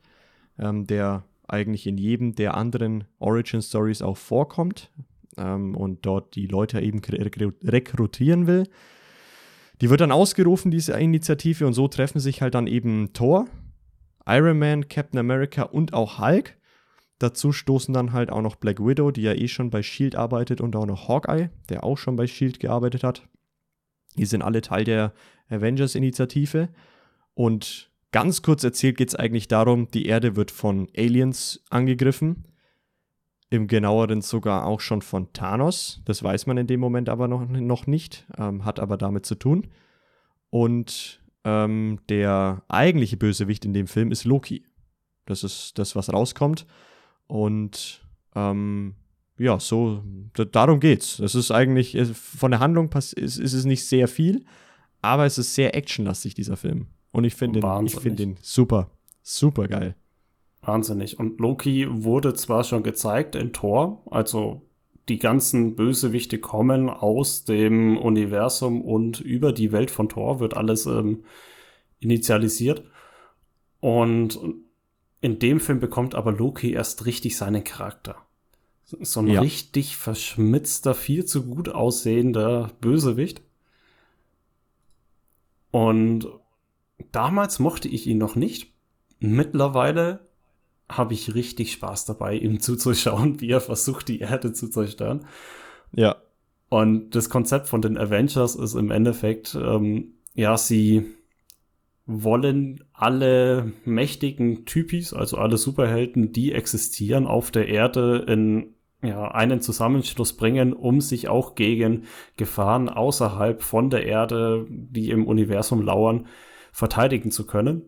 ähm, 0.58 0.88
der 0.88 1.26
eigentlich 1.48 1.86
in 1.86 1.98
jedem 1.98 2.36
der 2.36 2.56
anderen 2.56 3.04
Origin 3.20 3.62
Stories 3.62 4.02
auch 4.02 4.18
vorkommt 4.18 4.90
ähm, 5.38 5.76
und 5.76 6.06
dort 6.06 6.36
die 6.36 6.48
Leute 6.48 6.80
eben 6.80 7.02
rekrutieren 7.64 8.48
will. 8.48 8.64
Die 9.82 9.90
wird 9.90 10.02
dann 10.02 10.12
ausgerufen, 10.12 10.72
diese 10.72 10.94
Initiative, 10.94 11.68
und 11.68 11.74
so 11.74 11.88
treffen 11.88 12.20
sich 12.20 12.42
halt 12.42 12.56
dann 12.56 12.68
eben 12.68 13.12
Thor, 13.14 13.48
Iron 14.26 14.58
Man, 14.58 14.88
Captain 14.88 15.20
America 15.20 15.64
und 15.64 15.94
auch 15.94 16.20
Hulk. 16.20 16.56
Dazu 17.24 17.54
stoßen 17.54 17.94
dann 17.94 18.12
halt 18.12 18.34
auch 18.34 18.42
noch 18.42 18.58
Black 18.58 18.86
Widow, 18.86 19.10
die 19.10 19.22
ja 19.22 19.32
eh 19.32 19.48
schon 19.48 19.70
bei 19.70 19.82
Shield 19.82 20.14
arbeitet, 20.14 20.60
und 20.60 20.76
auch 20.76 20.86
noch 20.86 21.08
Hawkeye, 21.08 21.52
der 21.70 21.86
auch 21.86 21.98
schon 21.98 22.18
bei 22.18 22.28
Shield 22.28 22.60
gearbeitet 22.60 23.06
hat. 23.06 23.26
Die 24.18 24.26
sind 24.26 24.42
alle 24.42 24.60
Teil 24.60 24.84
der 24.84 25.14
Avengers-Initiative. 25.48 26.68
Und 27.34 27.92
ganz 28.12 28.42
kurz 28.42 28.66
erzählt 28.66 28.98
geht 28.98 29.08
es 29.08 29.16
eigentlich 29.16 29.48
darum, 29.48 29.88
die 29.88 30.06
Erde 30.06 30.36
wird 30.36 30.52
von 30.52 30.90
Aliens 30.98 31.64
angegriffen. 31.70 32.44
Im 33.50 33.68
genaueren 33.68 34.20
sogar 34.20 34.66
auch 34.66 34.82
schon 34.82 35.02
von 35.02 35.32
Thanos. 35.32 36.02
Das 36.04 36.24
weiß 36.24 36.46
man 36.46 36.58
in 36.58 36.68
dem 36.68 36.82
Moment 36.82 37.08
aber 37.08 37.30
noch, 37.30 37.48
noch 37.48 37.88
nicht, 37.88 38.28
ähm, 38.38 38.66
hat 38.66 38.82
aber 38.82 38.98
damit 38.98 39.26
zu 39.26 39.36
tun. 39.36 39.68
Und 40.50 41.22
ähm, 41.46 42.00
der 42.10 42.64
eigentliche 42.68 43.16
Bösewicht 43.16 43.64
in 43.64 43.72
dem 43.72 43.88
Film 43.88 44.12
ist 44.12 44.26
Loki. 44.26 44.66
Das 45.26 45.46
ist 45.46 45.80
das, 45.80 45.96
was 45.96 46.12
rauskommt. 46.12 46.66
Und 47.28 48.06
ähm, 48.36 48.96
ja, 49.38 49.60
so, 49.60 50.04
darum 50.52 50.80
geht's. 50.80 51.20
Es 51.20 51.36
ist 51.36 51.52
eigentlich, 51.52 51.98
von 52.14 52.52
der 52.52 52.60
Handlung 52.60 52.90
ist, 52.94 53.14
ist 53.14 53.38
es 53.40 53.66
nicht 53.66 53.86
sehr 53.86 54.08
viel, 54.08 54.46
aber 55.02 55.26
es 55.26 55.38
ist 55.38 55.56
sehr 55.56 55.76
actionlastig, 55.76 56.34
dieser 56.36 56.58
Film. 56.58 56.88
Und 57.12 57.26
ich 57.26 57.36
finde 57.36 57.60
ihn, 57.60 57.90
find 57.90 58.20
ihn 58.20 58.38
super, 58.42 58.90
super 59.22 59.68
geil. 59.68 59.96
Wahnsinnig. 60.62 61.20
Und 61.20 61.40
Loki 61.40 61.88
wurde 61.90 62.34
zwar 62.36 62.64
schon 62.64 62.84
gezeigt 62.84 63.36
in 63.36 63.52
Thor, 63.54 64.02
also 64.10 64.62
die 65.10 65.20
ganzen 65.20 65.76
Bösewichte 65.76 66.40
kommen 66.40 66.90
aus 66.90 67.44
dem 67.44 67.98
Universum 67.98 68.82
und 68.82 69.20
über 69.20 69.52
die 69.52 69.72
Welt 69.74 69.92
von 69.92 70.08
Thor 70.08 70.40
wird 70.40 70.56
alles 70.56 70.86
ähm, 70.86 71.26
initialisiert. 72.00 72.84
Und 73.82 74.40
in 75.24 75.40
dem 75.40 75.62
Film 75.62 75.80
bekommt 75.80 76.16
aber 76.16 76.34
Loki 76.34 76.74
erst 76.74 77.06
richtig 77.06 77.38
seinen 77.38 77.64
Charakter. 77.64 78.18
So 78.84 79.22
ein 79.22 79.28
ja. 79.28 79.40
richtig 79.40 79.96
verschmitzter, 79.96 80.94
viel 80.94 81.24
zu 81.24 81.46
gut 81.46 81.70
aussehender 81.70 82.72
Bösewicht. 82.82 83.42
Und 85.72 86.28
damals 87.14 87.60
mochte 87.60 87.88
ich 87.88 88.06
ihn 88.06 88.18
noch 88.18 88.36
nicht. 88.36 88.74
Mittlerweile 89.20 90.28
habe 90.90 91.14
ich 91.14 91.34
richtig 91.34 91.72
Spaß 91.72 92.04
dabei, 92.04 92.36
ihm 92.36 92.60
zuzuschauen, 92.60 93.40
wie 93.40 93.50
er 93.50 93.62
versucht, 93.62 94.10
die 94.10 94.20
Erde 94.20 94.52
zu 94.52 94.68
zerstören. 94.68 95.26
Ja. 95.94 96.18
Und 96.68 97.12
das 97.12 97.30
Konzept 97.30 97.70
von 97.70 97.82
den 97.82 97.98
Avengers 97.98 98.56
ist 98.56 98.74
im 98.74 98.92
Endeffekt, 98.92 99.56
ähm, 99.56 100.16
ja, 100.34 100.58
sie 100.58 101.06
wollen 102.06 102.84
alle 102.92 103.72
mächtigen 103.86 104.66
Typis, 104.66 105.14
also 105.14 105.38
alle 105.38 105.58
Superhelden, 105.58 106.34
die 106.34 106.52
existieren 106.52 107.28
auf 107.28 107.52
der 107.52 107.68
Erde, 107.68 108.26
in 108.28 108.74
ja, 109.02 109.30
einen 109.32 109.62
Zusammenschluss 109.62 110.34
bringen, 110.34 110.74
um 110.74 111.02
sich 111.02 111.28
auch 111.28 111.56
gegen 111.56 112.04
Gefahren 112.38 112.90
außerhalb 112.90 113.62
von 113.62 113.90
der 113.90 114.06
Erde, 114.06 114.66
die 114.70 115.10
im 115.12 115.28
Universum 115.28 115.82
lauern, 115.82 116.28
verteidigen 116.72 117.32
zu 117.32 117.46
können. 117.46 117.84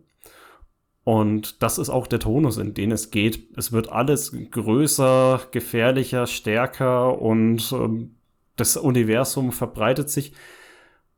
Und 1.06 1.62
das 1.62 1.78
ist 1.78 1.90
auch 1.90 2.08
der 2.08 2.20
Tonus, 2.20 2.58
in 2.58 2.74
den 2.74 2.92
es 2.92 3.12
geht. 3.12 3.56
Es 3.56 3.72
wird 3.72 3.92
alles 3.92 4.36
größer, 4.52 5.40
gefährlicher, 5.52 6.26
stärker 6.26 7.22
und 7.22 7.72
ähm, 7.72 8.16
das 8.56 8.76
Universum 8.76 9.52
verbreitet 9.52 10.10
sich, 10.10 10.34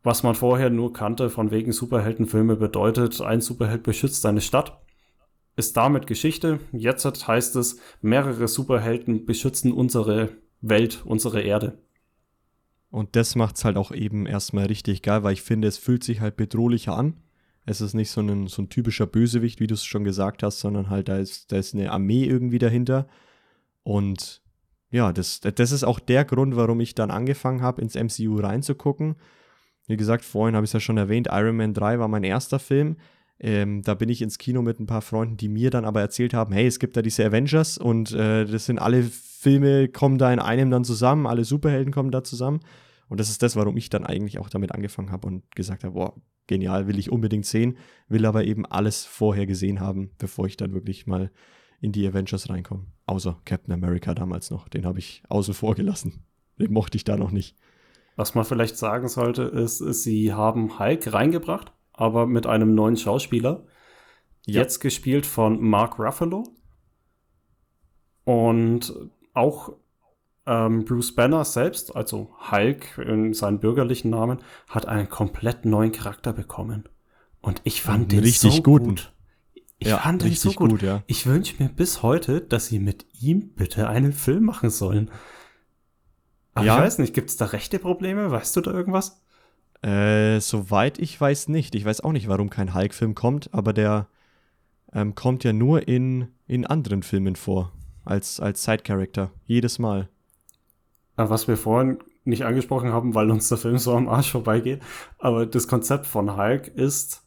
was 0.04 0.24
man 0.24 0.36
vorher 0.36 0.70
nur 0.70 0.94
kannte, 0.94 1.30
von 1.30 1.52
wegen 1.52 1.72
Superheldenfilme 1.72 2.56
bedeutet, 2.56 3.22
ein 3.22 3.42
Superheld 3.42 3.84
beschützt 3.84 4.22
seine 4.22 4.42
Stadt. 4.42 4.82
Ist 5.56 5.76
damit 5.76 6.08
Geschichte. 6.08 6.60
Jetzt 6.72 7.06
heißt 7.28 7.56
es, 7.56 7.80
mehrere 8.02 8.48
Superhelden 8.48 9.26
beschützen 9.26 9.72
unsere 9.72 10.30
Welt, 10.62 11.04
unsere 11.06 11.42
Erde. 11.42 11.80
Und 12.90 13.16
das 13.16 13.36
macht 13.36 13.58
es 13.58 13.66
halt 13.66 13.76
auch 13.76 13.92
eben 13.92 14.28
erstmal 14.28 14.68
richtig 14.68 15.02
geil, 15.02 15.24
weil 15.24 15.34
ich 15.34 15.42
finde, 15.42 15.68
es 15.68 15.78
fühlt 15.78 16.04
sich 16.04 16.22
halt 16.22 16.38
bedrohlicher 16.38 16.96
an 16.96 17.16
es 17.68 17.82
ist 17.82 17.94
nicht 17.94 18.10
so 18.10 18.22
ein, 18.22 18.48
so 18.48 18.62
ein 18.62 18.70
typischer 18.70 19.06
Bösewicht, 19.06 19.60
wie 19.60 19.68
du 19.68 19.74
es 19.74 19.84
schon 19.84 20.06
gesagt 20.06 20.42
hast, 20.42 20.60
sondern 20.62 20.90
halt 20.90 21.10
da 21.10 21.18
ist, 21.18 21.52
da 21.52 21.58
ist 21.58 21.76
eine 21.76 21.92
Armee 21.92 22.24
irgendwie 22.24 22.60
dahinter. 22.60 23.08
Und 23.84 24.42
ja, 24.90 25.12
das, 25.12 25.42
das 25.42 25.74
ist 25.74 25.84
auch 25.84 26.00
der 26.00 26.24
Grund, 26.24 26.56
warum 26.56 26.80
ich 26.80 26.96
dann 26.96 27.12
angefangen 27.12 27.62
habe, 27.62 27.82
ins 27.82 27.96
MCU 27.96 28.40
reinzugucken. 28.40 29.18
Wie 29.88 29.98
gesagt, 29.98 30.24
vorhin 30.26 30.56
habe 30.56 30.66
ich 30.66 30.70
es 30.70 30.74
ja 30.74 30.80
schon 30.80 30.98
erwähnt, 30.98 31.30
Iron 31.32 31.58
Man 31.58 31.74
3 31.74 32.00
war 32.00 32.08
mein 32.08 32.24
erster 32.24 32.60
Film. 32.60 32.98
Ähm, 33.40 33.82
da 33.84 33.94
bin 33.94 34.10
ich 34.10 34.22
ins 34.22 34.38
Kino 34.38 34.62
mit 34.62 34.80
ein 34.80 34.88
paar 34.88 35.02
Freunden, 35.02 35.38
die 35.38 35.48
mir 35.48 35.70
dann 35.70 35.86
aber 35.86 36.02
erzählt 36.02 36.34
haben, 36.34 36.54
hey, 36.54 36.66
es 36.66 36.80
gibt 36.80 36.98
da 36.98 37.02
diese 37.02 37.26
Avengers 37.26 37.78
und 37.78 38.12
äh, 38.12 38.46
das 38.46 38.66
sind 38.66 38.80
alle 38.80 39.04
Filme, 39.04 39.88
kommen 39.88 40.18
da 40.18 40.34
in 40.34 40.40
einem 40.40 40.72
dann 40.72 40.84
zusammen, 40.84 41.28
alle 41.28 41.46
Superhelden 41.46 41.94
kommen 41.94 42.12
da 42.12 42.24
zusammen. 42.24 42.60
Und 43.10 43.20
das 43.20 43.30
ist 43.30 43.44
das, 43.44 43.56
warum 43.56 43.78
ich 43.78 43.90
dann 43.90 44.06
eigentlich 44.06 44.40
auch 44.40 44.50
damit 44.50 44.74
angefangen 44.74 45.12
habe 45.12 45.28
und 45.28 45.56
gesagt 45.56 45.84
habe, 45.84 45.94
boah, 45.94 46.16
genial, 46.48 46.88
will 46.88 47.00
ich 47.00 47.12
unbedingt 47.12 47.46
sehen, 47.46 47.78
will 48.10 48.26
aber 48.26 48.44
eben 48.44 48.66
alles 48.66 49.06
vorher 49.06 49.46
gesehen 49.46 49.80
haben, 49.80 50.12
bevor 50.18 50.48
ich 50.48 50.58
dann 50.58 50.74
wirklich 50.74 51.06
mal 51.06 51.32
in 51.80 51.92
die 51.92 52.08
Avengers 52.08 52.50
reinkomme. 52.50 52.86
Außer 53.06 53.40
Captain 53.46 53.74
America 53.74 54.14
damals 54.16 54.50
noch, 54.50 54.68
den 54.68 54.86
habe 54.86 55.00
ich 55.00 55.22
außen 55.30 55.54
vor 55.54 55.76
gelassen. 55.76 56.26
Den 56.60 56.74
mochte 56.74 56.98
ich 56.98 57.04
da 57.04 57.18
noch 57.18 57.32
nicht. 57.32 57.56
Was 58.18 58.36
man 58.36 58.44
vielleicht 58.44 58.78
sagen 58.78 59.08
sollte, 59.08 59.44
ist, 59.44 59.78
sie 59.78 60.34
haben 60.34 60.80
Hulk 60.80 61.14
reingebracht, 61.14 61.72
aber 61.94 62.26
mit 62.26 62.48
einem 62.48 62.74
neuen 62.74 62.98
Schauspieler. 62.98 63.64
Ja. 64.46 64.62
Jetzt 64.62 64.80
gespielt 64.80 65.28
von 65.28 65.62
Mark 65.62 66.00
Ruffalo. 66.00 66.44
Und 68.24 68.94
auch 69.34 69.74
ähm, 70.48 70.84
Bruce 70.84 71.14
Banner 71.14 71.46
selbst, 71.46 71.96
also 71.96 72.36
Hulk 72.52 72.98
in 72.98 73.34
seinem 73.34 73.60
bürgerlichen 73.60 74.10
Namen, 74.10 74.40
hat 74.68 74.88
einen 74.88 75.10
komplett 75.10 75.66
neuen 75.66 75.92
Charakter 75.92 76.34
bekommen. 76.34 76.90
Und 77.42 77.62
ich 77.66 77.84
fand 77.84 78.12
den 78.12 78.22
richtig 78.22 78.56
so 78.56 78.64
guten. 78.64 78.88
gut. 78.90 79.14
Ich 79.78 79.90
ja, 79.90 79.98
fand 80.00 80.24
den 80.24 80.34
so 80.34 80.54
gut. 80.54 80.72
gut 80.72 80.82
ja. 80.82 81.04
Ich 81.06 81.28
wünsche 81.28 81.62
mir 81.62 81.70
bis 81.70 82.02
heute, 82.02 82.42
dass 82.42 82.66
sie 82.66 82.80
mit 82.80 83.06
ihm 83.22 83.54
bitte 83.54 83.88
einen 83.90 84.12
Film 84.12 84.46
machen 84.46 84.72
sollen. 84.72 85.12
Aber 86.58 86.66
ja. 86.66 86.78
ich 86.78 86.84
weiß 86.84 86.98
nicht, 86.98 87.14
gibt 87.14 87.30
es 87.30 87.38
da 87.38 87.46
rechte 87.46 87.78
Probleme? 87.78 88.32
Weißt 88.32 88.56
du 88.56 88.62
da 88.62 88.72
irgendwas? 88.72 89.22
Äh, 89.84 90.40
soweit 90.40 90.98
ich 90.98 91.22
weiß 91.22 91.50
nicht. 91.50 91.76
Ich 91.76 91.86
weiß 91.86 92.02
auch 92.02 92.12
nicht, 92.12 92.28
warum 92.28 92.50
kein 92.50 92.74
Hulk-Film 92.74 93.14
kommt, 93.14 93.54
aber 93.54 93.74
der 93.74 94.08
ähm, 94.92 95.14
kommt 95.14 95.44
ja 95.44 95.54
nur 95.54 95.88
in, 95.88 96.30
in 96.48 96.66
anderen 96.66 97.04
Filmen 97.04 97.36
vor. 97.36 97.72
Als, 98.06 98.40
als 98.40 98.64
Side-Character. 98.64 99.32
Jedes 99.46 99.78
Mal. 99.78 100.10
Was 101.16 101.48
wir 101.48 101.58
vorhin 101.58 102.00
nicht 102.24 102.44
angesprochen 102.44 102.92
haben, 102.92 103.14
weil 103.14 103.30
uns 103.30 103.50
der 103.50 103.60
Film 103.60 103.78
so 103.78 103.96
am 103.96 104.08
Arsch 104.08 104.32
vorbeigeht. 104.32 104.82
Aber 105.20 105.46
das 105.46 105.68
Konzept 105.68 106.08
von 106.08 106.38
Hulk 106.38 106.70
ist 106.70 107.24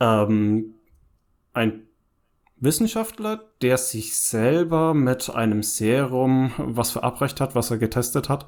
ähm, 0.00 0.74
ein 1.52 1.87
Wissenschaftler, 2.60 3.44
der 3.62 3.78
sich 3.78 4.16
selber 4.16 4.94
mit 4.94 5.30
einem 5.30 5.62
Serum, 5.62 6.52
was 6.58 6.90
verabreicht 6.90 7.40
hat, 7.40 7.54
was 7.54 7.70
er 7.70 7.78
getestet 7.78 8.28
hat, 8.28 8.46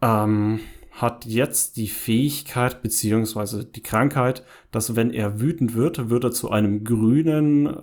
ähm, 0.00 0.60
hat 0.90 1.24
jetzt 1.24 1.76
die 1.76 1.88
Fähigkeit 1.88 2.82
beziehungsweise 2.82 3.64
die 3.64 3.82
Krankheit, 3.82 4.44
dass 4.70 4.94
wenn 4.94 5.10
er 5.10 5.40
wütend 5.40 5.74
wird, 5.74 6.10
wird 6.10 6.24
er 6.24 6.32
zu 6.32 6.50
einem 6.50 6.84
grünen 6.84 7.76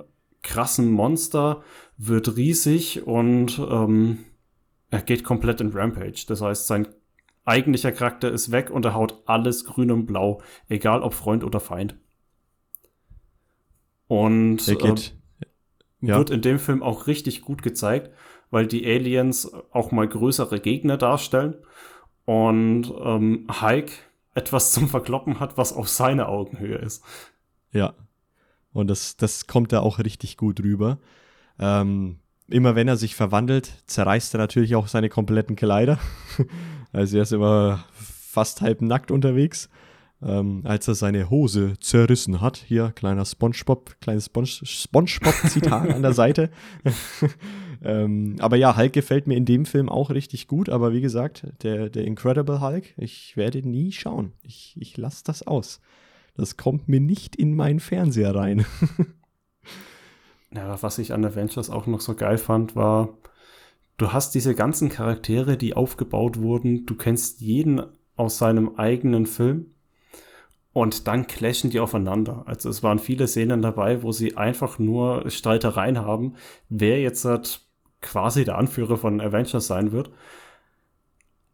krassen 0.44 0.92
Monster, 0.92 1.64
wird 1.98 2.38
riesig 2.38 3.06
und 3.06 3.60
ähm, 3.60 4.20
er 4.90 5.02
geht 5.02 5.24
komplett 5.24 5.62
in 5.62 5.72
Rampage. 5.72 6.26
Das 6.28 6.42
heißt, 6.42 6.68
sein 6.68 6.88
eigentlicher 7.46 7.92
Charakter 7.92 8.32
ist 8.32 8.52
weg 8.52 8.70
und 8.70 8.86
er 8.86 8.94
haut 8.94 9.24
alles 9.26 9.66
grün 9.66 9.92
und 9.92 10.06
blau, 10.06 10.42
egal 10.68 11.02
ob 11.02 11.14
Freund 11.14 11.44
oder 11.44 11.60
Feind. 11.60 11.98
Und 14.10 14.68
äh, 14.68 14.95
ja. 16.01 16.18
wird 16.18 16.32
in 16.32 16.41
dem 16.41 16.60
Film 16.60 16.84
auch 16.84 17.07
richtig 17.07 17.41
gut 17.41 17.62
gezeigt, 17.62 18.10
weil 18.49 18.66
die 18.66 18.86
Aliens 18.86 19.51
auch 19.72 19.91
mal 19.91 20.07
größere 20.07 20.60
Gegner 20.60 20.97
darstellen 20.97 21.55
und 22.26 22.91
ähm, 23.03 23.47
Hulk 23.62 23.91
etwas 24.34 24.72
zum 24.72 24.89
Verkloppen 24.89 25.39
hat, 25.39 25.57
was 25.57 25.74
auf 25.74 25.88
seine 25.88 26.28
Augenhöhe 26.28 26.78
ist. 26.78 27.03
Ja. 27.72 27.93
Und 28.74 28.88
das, 28.88 29.16
das 29.16 29.47
kommt 29.47 29.72
da 29.72 29.82
auch 29.82 29.99
richtig 29.99 30.38
gut 30.38 30.60
rüber. 30.62 30.97
Ähm, 31.60 32.20
immer 32.47 32.76
wenn 32.76 32.88
er 32.88 32.97
sich 32.97 33.16
verwandelt, 33.16 33.72
zerreißt 33.86 34.34
er 34.34 34.39
natürlich 34.39 34.76
auch 34.76 34.88
seine 34.88 35.10
kompletten 35.10 35.55
Kleider. 35.55 35.99
also 36.93 37.18
er 37.18 37.24
ist 37.24 37.34
immer 37.34 37.86
fast 37.93 38.62
halb 38.62 38.82
nackt 38.82 39.12
unterwegs. 39.12 39.70
Ähm, 40.22 40.62
als 40.66 40.88
er 40.88 40.96
seine 40.96 41.30
Hose 41.30 41.76
zerrissen 41.80 42.42
hat. 42.42 42.58
Hier, 42.58 42.92
kleiner 42.94 43.24
Spongebob, 43.24 43.96
kleines 44.02 44.26
Sponge, 44.26 44.48
Spongebob-Zitat 44.48 45.94
an 45.94 46.02
der 46.02 46.14
Seite. 46.14 46.50
ähm, 47.82 48.36
aber 48.40 48.58
ja, 48.58 48.76
Hulk 48.76 48.92
gefällt 48.92 49.28
mir 49.28 49.38
in 49.38 49.46
dem 49.46 49.66
Film 49.66 49.88
auch 49.88 50.10
richtig 50.10 50.48
gut. 50.48 50.68
Aber 50.68 50.92
wie 50.92 51.00
gesagt, 51.00 51.48
der, 51.64 51.90
der 51.90 52.04
Incredible 52.04 52.60
Hulk, 52.60 52.94
ich 52.98 53.38
werde 53.38 53.66
nie 53.66 53.94
schauen. 53.94 54.34
Ich, 54.42 54.76
ich 54.78 54.98
lasse 54.98 55.24
das 55.24 55.48
aus. 55.48 55.80
Das 56.36 56.58
kommt 56.58 56.90
mir 56.90 57.00
nicht 57.00 57.38
in 57.38 57.56
meinen 57.56 57.80
Fernseher 57.80 58.36
rein. 58.36 58.66
Ja, 60.52 60.82
was 60.82 60.98
ich 60.98 61.14
an 61.14 61.24
Avengers 61.24 61.70
auch 61.70 61.86
noch 61.86 62.02
so 62.02 62.16
geil 62.16 62.38
fand, 62.38 62.76
war, 62.76 63.18
du 63.98 64.14
hast 64.14 64.34
diese 64.34 64.56
ganzen 64.56 64.90
Charaktere, 64.90 65.58
die 65.58 65.76
aufgebaut 65.76 66.40
wurden, 66.40 66.86
du 66.86 66.96
kennst 66.96 67.42
jeden 67.42 67.84
aus 68.16 68.40
seinem 68.40 68.76
eigenen 68.76 69.26
Film 69.28 69.76
und 70.74 71.08
dann 71.08 71.28
clashen 71.28 71.70
die 71.70 71.80
aufeinander. 71.80 72.44
Also 72.46 72.70
es 72.70 72.84
waren 72.84 73.00
viele 73.00 73.28
Szenen 73.28 73.62
dabei, 73.62 74.04
wo 74.04 74.12
sie 74.12 74.38
einfach 74.38 74.80
nur 74.80 75.30
Streitereien 75.30 76.00
haben, 76.00 76.36
wer 76.70 77.02
jetzt 77.02 77.26
halt 77.26 77.62
quasi 78.02 78.46
der 78.46 78.58
Anführer 78.58 78.98
von 78.98 79.20
Avengers 79.20 79.68
sein 79.68 79.92
wird. 79.92 80.12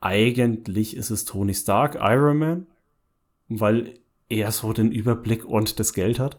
Eigentlich 0.02 0.96
ist 0.96 1.10
es 1.10 1.26
Tony 1.26 1.54
Stark, 1.54 1.96
Iron 2.00 2.38
Man, 2.38 2.68
weil 3.48 3.96
er 4.30 4.52
so 4.52 4.74
den 4.74 4.92
Überblick 4.92 5.46
und 5.46 5.80
das 5.80 5.94
Geld 5.94 6.20
hat. 6.20 6.38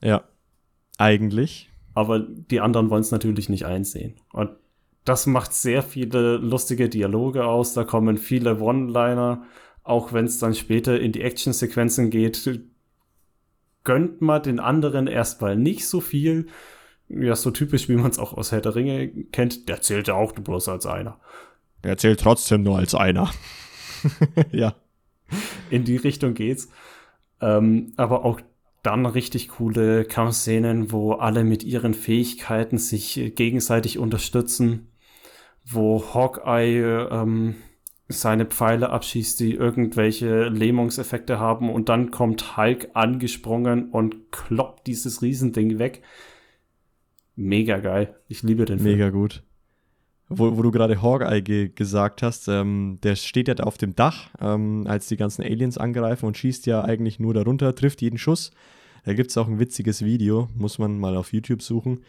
Ja. 0.00 0.24
Eigentlich. 0.98 1.70
Aber 1.94 2.20
die 2.20 2.60
anderen 2.60 2.90
wollen 2.90 3.02
es 3.02 3.10
natürlich 3.10 3.48
nicht 3.48 3.66
einsehen. 3.66 4.16
Und 4.32 4.50
das 5.04 5.26
macht 5.26 5.52
sehr 5.52 5.82
viele 5.82 6.36
lustige 6.36 6.88
Dialoge 6.88 7.44
aus. 7.44 7.74
Da 7.74 7.84
kommen 7.84 8.16
viele 8.16 8.60
One-Liner, 8.60 9.44
auch 9.84 10.12
wenn 10.12 10.26
es 10.26 10.38
dann 10.38 10.54
später 10.54 10.98
in 11.00 11.12
die 11.12 11.22
Action-Sequenzen 11.22 12.10
geht. 12.10 12.60
Gönnt 13.84 14.20
man 14.20 14.42
den 14.42 14.60
anderen 14.60 15.06
erstmal 15.06 15.56
nicht 15.56 15.86
so 15.86 16.00
viel. 16.00 16.46
Ja, 17.08 17.34
so 17.34 17.50
typisch, 17.50 17.88
wie 17.88 17.96
man 17.96 18.10
es 18.10 18.18
auch 18.18 18.32
aus 18.32 18.52
Herr 18.52 18.60
der 18.60 18.74
Ringe 18.74 19.08
kennt. 19.32 19.68
Der 19.68 19.82
zählt 19.82 20.08
ja 20.08 20.14
auch 20.14 20.32
bloß 20.32 20.68
als 20.68 20.86
einer. 20.86 21.18
Der 21.84 21.98
zählt 21.98 22.20
trotzdem 22.20 22.62
nur 22.62 22.78
als 22.78 22.94
einer. 22.94 23.30
ja. 24.52 24.74
In 25.68 25.84
die 25.84 25.96
Richtung 25.96 26.34
geht's. 26.34 26.68
Ähm, 27.40 27.92
aber 27.96 28.24
auch 28.24 28.40
dann 28.82 29.06
richtig 29.06 29.48
coole 29.48 30.04
Kampfszenen, 30.04 30.92
wo 30.92 31.12
alle 31.12 31.44
mit 31.44 31.64
ihren 31.64 31.94
Fähigkeiten 31.94 32.78
sich 32.78 33.32
gegenseitig 33.34 33.98
unterstützen, 33.98 34.88
wo 35.64 36.02
Hawkeye 36.14 37.08
ähm, 37.10 37.56
seine 38.12 38.46
Pfeile 38.46 38.90
abschießt, 38.90 39.40
die 39.40 39.54
irgendwelche 39.54 40.48
Lähmungseffekte 40.48 41.38
haben 41.38 41.70
und 41.70 41.88
dann 41.88 42.10
kommt 42.10 42.56
Hulk 42.56 42.90
angesprungen 42.94 43.90
und 43.90 44.30
kloppt 44.30 44.86
dieses 44.86 45.22
Riesending 45.22 45.78
weg. 45.78 46.02
Mega 47.34 47.78
geil. 47.78 48.14
Ich 48.28 48.42
liebe 48.42 48.64
den 48.64 48.78
Film. 48.78 48.92
Mega 48.92 49.10
gut. 49.10 49.42
Wo, 50.28 50.56
wo 50.56 50.62
du 50.62 50.70
gerade 50.70 51.02
Hawkeye 51.02 51.42
ge 51.42 51.68
gesagt 51.74 52.22
hast, 52.22 52.48
ähm, 52.48 52.98
der 53.02 53.16
steht 53.16 53.48
ja 53.48 53.54
da 53.54 53.64
auf 53.64 53.76
dem 53.76 53.94
Dach, 53.94 54.30
ähm, 54.40 54.86
als 54.86 55.08
die 55.08 55.16
ganzen 55.16 55.42
Aliens 55.42 55.76
angreifen 55.76 56.26
und 56.26 56.36
schießt 56.36 56.66
ja 56.66 56.84
eigentlich 56.84 57.18
nur 57.18 57.34
darunter, 57.34 57.74
trifft 57.74 58.00
jeden 58.00 58.18
Schuss. 58.18 58.50
Da 59.04 59.14
gibt 59.14 59.30
es 59.30 59.36
auch 59.36 59.48
ein 59.48 59.58
witziges 59.58 60.04
Video, 60.04 60.48
muss 60.54 60.78
man 60.78 60.98
mal 60.98 61.16
auf 61.16 61.32
YouTube 61.32 61.60
suchen. 61.60 62.02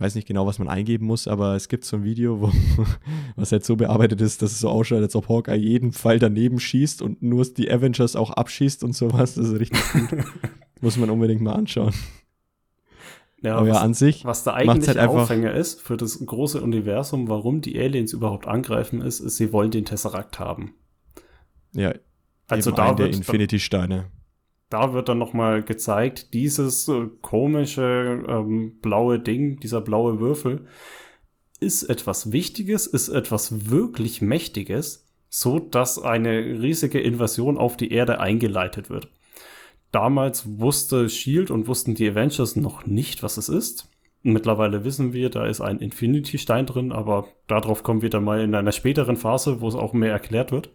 Ich 0.00 0.04
weiß 0.04 0.14
nicht 0.14 0.26
genau, 0.26 0.46
was 0.46 0.58
man 0.58 0.68
eingeben 0.68 1.04
muss, 1.04 1.28
aber 1.28 1.56
es 1.56 1.68
gibt 1.68 1.84
so 1.84 1.98
ein 1.98 2.04
Video, 2.04 2.40
wo, 2.40 2.50
was 3.36 3.50
jetzt 3.50 3.66
so 3.66 3.76
bearbeitet 3.76 4.22
ist, 4.22 4.40
dass 4.40 4.52
es 4.52 4.60
so 4.60 4.70
ausschaut, 4.70 5.02
als 5.02 5.14
ob 5.14 5.28
Hawkeye 5.28 5.56
jeden 5.56 5.92
Pfeil 5.92 6.18
daneben 6.18 6.58
schießt 6.58 7.02
und 7.02 7.22
nur 7.22 7.44
die 7.44 7.70
Avengers 7.70 8.16
auch 8.16 8.30
abschießt 8.30 8.82
und 8.82 8.94
sowas. 8.94 9.34
Das 9.34 9.48
ist 9.48 9.60
richtig 9.60 9.82
gut. 9.92 10.24
muss 10.80 10.96
man 10.96 11.10
unbedingt 11.10 11.42
mal 11.42 11.52
anschauen. 11.52 11.92
Ja, 13.42 13.56
Aber 13.56 13.68
was, 13.68 13.76
ja, 13.76 13.82
an 13.82 13.92
sich. 13.92 14.24
Was 14.24 14.42
da 14.42 14.54
eigentlich 14.54 14.88
halt 14.88 15.06
Aufhänger 15.06 15.52
ist 15.52 15.82
für 15.82 15.98
das 15.98 16.18
große 16.24 16.62
Universum, 16.62 17.28
warum 17.28 17.60
die 17.60 17.78
Aliens 17.78 18.14
überhaupt 18.14 18.48
angreifen, 18.48 19.02
ist, 19.02 19.20
ist, 19.20 19.36
sie 19.36 19.52
wollen 19.52 19.70
den 19.70 19.84
Tesseract 19.84 20.38
haben. 20.38 20.72
Ja. 21.74 21.92
Also 22.48 22.70
da 22.70 22.94
der 22.94 23.08
Infinity-Steine. 23.08 24.06
Da 24.70 24.92
wird 24.92 25.08
dann 25.08 25.18
nochmal 25.18 25.62
gezeigt, 25.62 26.32
dieses 26.32 26.86
äh, 26.88 27.08
komische 27.20 28.24
ähm, 28.28 28.78
blaue 28.80 29.18
Ding, 29.18 29.58
dieser 29.58 29.80
blaue 29.80 30.20
Würfel, 30.20 30.66
ist 31.58 31.82
etwas 31.82 32.32
Wichtiges, 32.32 32.86
ist 32.86 33.08
etwas 33.08 33.70
wirklich 33.70 34.22
Mächtiges, 34.22 35.06
so 35.28 35.58
dass 35.58 36.00
eine 36.00 36.38
riesige 36.62 37.00
Invasion 37.00 37.58
auf 37.58 37.76
die 37.76 37.92
Erde 37.92 38.20
eingeleitet 38.20 38.90
wird. 38.90 39.08
Damals 39.90 40.60
wusste 40.60 41.08
Shield 41.08 41.50
und 41.50 41.66
wussten 41.66 41.96
die 41.96 42.08
Avengers 42.08 42.54
noch 42.54 42.86
nicht, 42.86 43.24
was 43.24 43.36
es 43.36 43.48
ist. 43.48 43.90
Mittlerweile 44.22 44.84
wissen 44.84 45.12
wir, 45.12 45.30
da 45.30 45.46
ist 45.46 45.60
ein 45.60 45.80
Infinity-Stein 45.80 46.66
drin, 46.66 46.92
aber 46.92 47.26
darauf 47.48 47.82
kommen 47.82 48.02
wir 48.02 48.10
dann 48.10 48.24
mal 48.24 48.40
in 48.40 48.54
einer 48.54 48.72
späteren 48.72 49.16
Phase, 49.16 49.60
wo 49.60 49.68
es 49.68 49.74
auch 49.74 49.94
mehr 49.94 50.12
erklärt 50.12 50.52
wird. 50.52 50.70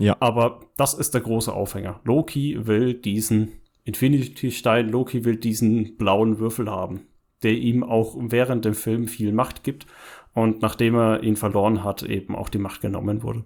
Ja. 0.00 0.16
Aber 0.18 0.60
das 0.78 0.94
ist 0.94 1.12
der 1.12 1.20
große 1.20 1.52
Aufhänger. 1.52 2.00
Loki 2.04 2.66
will 2.66 2.94
diesen 2.94 3.52
Infinity-Stein, 3.84 4.88
Loki 4.88 5.24
will 5.24 5.36
diesen 5.36 5.96
blauen 5.98 6.38
Würfel 6.38 6.70
haben, 6.70 7.02
der 7.42 7.52
ihm 7.52 7.84
auch 7.84 8.16
während 8.18 8.64
dem 8.64 8.74
Film 8.74 9.08
viel 9.08 9.32
Macht 9.32 9.62
gibt 9.62 9.86
und 10.32 10.62
nachdem 10.62 10.94
er 10.94 11.22
ihn 11.22 11.36
verloren 11.36 11.84
hat, 11.84 12.02
eben 12.02 12.34
auch 12.34 12.48
die 12.48 12.58
Macht 12.58 12.80
genommen 12.80 13.22
wurde. 13.22 13.44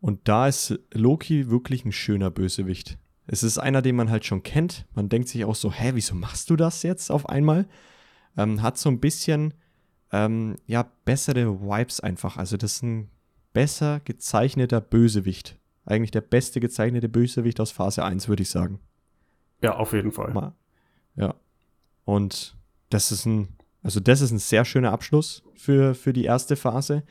Und 0.00 0.26
da 0.26 0.48
ist 0.48 0.78
Loki 0.92 1.50
wirklich 1.50 1.84
ein 1.84 1.92
schöner 1.92 2.30
Bösewicht. 2.30 2.98
Es 3.26 3.42
ist 3.42 3.58
einer, 3.58 3.82
den 3.82 3.96
man 3.96 4.10
halt 4.10 4.24
schon 4.24 4.42
kennt. 4.42 4.86
Man 4.94 5.10
denkt 5.10 5.28
sich 5.28 5.44
auch 5.44 5.54
so, 5.54 5.70
hä, 5.70 5.90
wieso 5.94 6.14
machst 6.14 6.48
du 6.48 6.56
das 6.56 6.82
jetzt 6.82 7.10
auf 7.10 7.28
einmal? 7.28 7.66
Ähm, 8.38 8.62
hat 8.62 8.78
so 8.78 8.88
ein 8.88 9.00
bisschen, 9.00 9.52
ähm, 10.12 10.56
ja, 10.66 10.90
bessere 11.04 11.60
Vibes 11.60 12.00
einfach. 12.00 12.36
Also 12.36 12.56
das 12.56 12.74
ist 12.74 12.82
ein 12.84 13.10
besser 13.56 14.00
gezeichneter 14.04 14.82
Bösewicht. 14.82 15.58
Eigentlich 15.86 16.10
der 16.10 16.20
beste 16.20 16.60
gezeichnete 16.60 17.08
Bösewicht 17.08 17.58
aus 17.58 17.70
Phase 17.70 18.04
1, 18.04 18.28
würde 18.28 18.42
ich 18.42 18.50
sagen. 18.50 18.80
Ja, 19.62 19.76
auf 19.76 19.94
jeden 19.94 20.12
Fall. 20.12 20.34
Mal. 20.34 20.52
Ja. 21.14 21.34
Und 22.04 22.54
das 22.90 23.12
ist 23.12 23.24
ein, 23.24 23.48
also 23.82 23.98
das 23.98 24.20
ist 24.20 24.30
ein 24.30 24.38
sehr 24.38 24.66
schöner 24.66 24.92
Abschluss 24.92 25.42
für, 25.54 25.94
für 25.94 26.12
die 26.12 26.24
erste 26.24 26.54
Phase. 26.54 27.02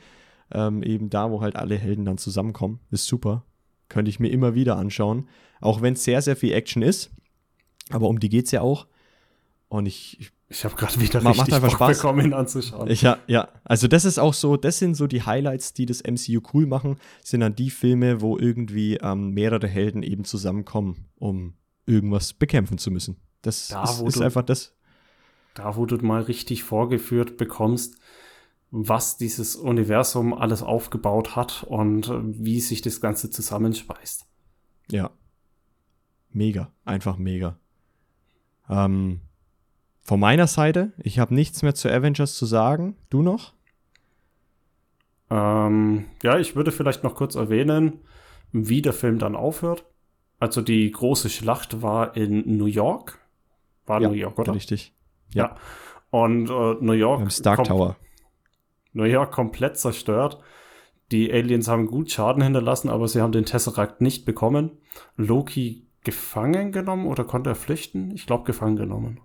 Ähm, 0.52 0.84
eben 0.84 1.10
da, 1.10 1.32
wo 1.32 1.40
halt 1.40 1.56
alle 1.56 1.74
Helden 1.74 2.04
dann 2.04 2.16
zusammenkommen. 2.16 2.78
Ist 2.92 3.06
super. 3.06 3.44
Könnte 3.88 4.10
ich 4.10 4.20
mir 4.20 4.28
immer 4.28 4.54
wieder 4.54 4.76
anschauen. 4.76 5.28
Auch 5.60 5.82
wenn 5.82 5.94
es 5.94 6.04
sehr, 6.04 6.22
sehr 6.22 6.36
viel 6.36 6.52
Action 6.52 6.80
ist. 6.82 7.10
Aber 7.90 8.06
um 8.06 8.20
die 8.20 8.28
geht 8.28 8.44
es 8.44 8.52
ja 8.52 8.60
auch. 8.60 8.86
Und 9.68 9.86
ich, 9.86 10.20
ich 10.20 10.30
ich 10.48 10.64
habe 10.64 10.76
gerade 10.76 11.00
wieder 11.00 11.20
macht 11.22 11.40
richtig 11.40 11.60
Bock 11.60 11.72
Spaß. 11.72 11.98
bekommen, 11.98 12.24
ihn 12.24 12.32
anzuschauen. 12.32 12.88
Ich, 12.88 13.02
ja, 13.02 13.18
ja, 13.26 13.48
also 13.64 13.88
das 13.88 14.04
ist 14.04 14.18
auch 14.18 14.34
so, 14.34 14.56
das 14.56 14.78
sind 14.78 14.94
so 14.94 15.06
die 15.08 15.22
Highlights, 15.22 15.72
die 15.72 15.86
das 15.86 16.02
MCU 16.04 16.40
cool 16.54 16.66
machen, 16.66 16.98
sind 17.24 17.40
dann 17.40 17.56
die 17.56 17.70
Filme, 17.70 18.20
wo 18.20 18.38
irgendwie 18.38 18.96
ähm, 18.96 19.30
mehrere 19.30 19.66
Helden 19.66 20.02
eben 20.04 20.24
zusammenkommen, 20.24 21.06
um 21.16 21.54
irgendwas 21.84 22.32
bekämpfen 22.32 22.78
zu 22.78 22.90
müssen. 22.92 23.16
Das 23.42 23.68
da, 23.68 23.82
ist, 23.84 24.00
ist 24.02 24.20
du, 24.20 24.22
einfach 24.22 24.42
das. 24.42 24.76
Da, 25.54 25.76
wo 25.76 25.84
du 25.84 25.96
mal 25.96 26.22
richtig 26.22 26.62
vorgeführt 26.62 27.36
bekommst, 27.38 27.96
was 28.70 29.16
dieses 29.16 29.56
Universum 29.56 30.32
alles 30.32 30.62
aufgebaut 30.62 31.34
hat 31.34 31.64
und 31.64 32.08
äh, 32.08 32.20
wie 32.22 32.60
sich 32.60 32.82
das 32.82 33.00
Ganze 33.00 33.30
zusammenspeist. 33.30 34.26
Ja. 34.90 35.10
Mega. 36.30 36.72
Einfach 36.84 37.16
mega. 37.16 37.58
Ähm, 38.68 39.20
von 40.06 40.20
meiner 40.20 40.46
Seite, 40.46 40.92
ich 40.98 41.18
habe 41.18 41.34
nichts 41.34 41.62
mehr 41.62 41.74
zu 41.74 41.90
Avengers 41.90 42.36
zu 42.36 42.46
sagen. 42.46 42.96
Du 43.10 43.22
noch? 43.22 43.54
Ähm, 45.30 46.04
ja, 46.22 46.38
ich 46.38 46.54
würde 46.54 46.70
vielleicht 46.70 47.02
noch 47.02 47.16
kurz 47.16 47.34
erwähnen, 47.34 47.98
wie 48.52 48.82
der 48.82 48.92
Film 48.92 49.18
dann 49.18 49.34
aufhört. 49.34 49.84
Also 50.38 50.62
die 50.62 50.88
große 50.92 51.28
Schlacht 51.28 51.82
war 51.82 52.16
in 52.16 52.56
New 52.56 52.66
York 52.66 53.18
War 53.86 54.00
ja, 54.00 54.08
New 54.08 54.14
York, 54.14 54.38
oder? 54.38 54.54
Richtig. 54.54 54.94
Ja. 55.34 55.44
ja. 55.44 55.54
Und 56.10 56.50
äh, 56.50 56.74
New 56.80 56.92
York. 56.92 57.20
Beim 57.20 57.30
Stark 57.30 57.64
Tower. 57.64 57.96
New 58.92 59.04
York 59.04 59.32
komplett 59.32 59.76
zerstört. 59.76 60.38
Die 61.10 61.32
Aliens 61.32 61.66
haben 61.66 61.86
gut 61.86 62.12
Schaden 62.12 62.44
hinterlassen, 62.44 62.90
aber 62.90 63.08
sie 63.08 63.20
haben 63.20 63.32
den 63.32 63.44
Tesseract 63.44 64.00
nicht 64.00 64.24
bekommen. 64.24 64.78
Loki 65.16 65.88
gefangen 66.04 66.70
genommen 66.70 67.06
oder 67.06 67.24
konnte 67.24 67.50
er 67.50 67.56
flüchten? 67.56 68.12
Ich 68.12 68.26
glaube, 68.26 68.44
gefangen 68.44 68.76
genommen. 68.76 69.20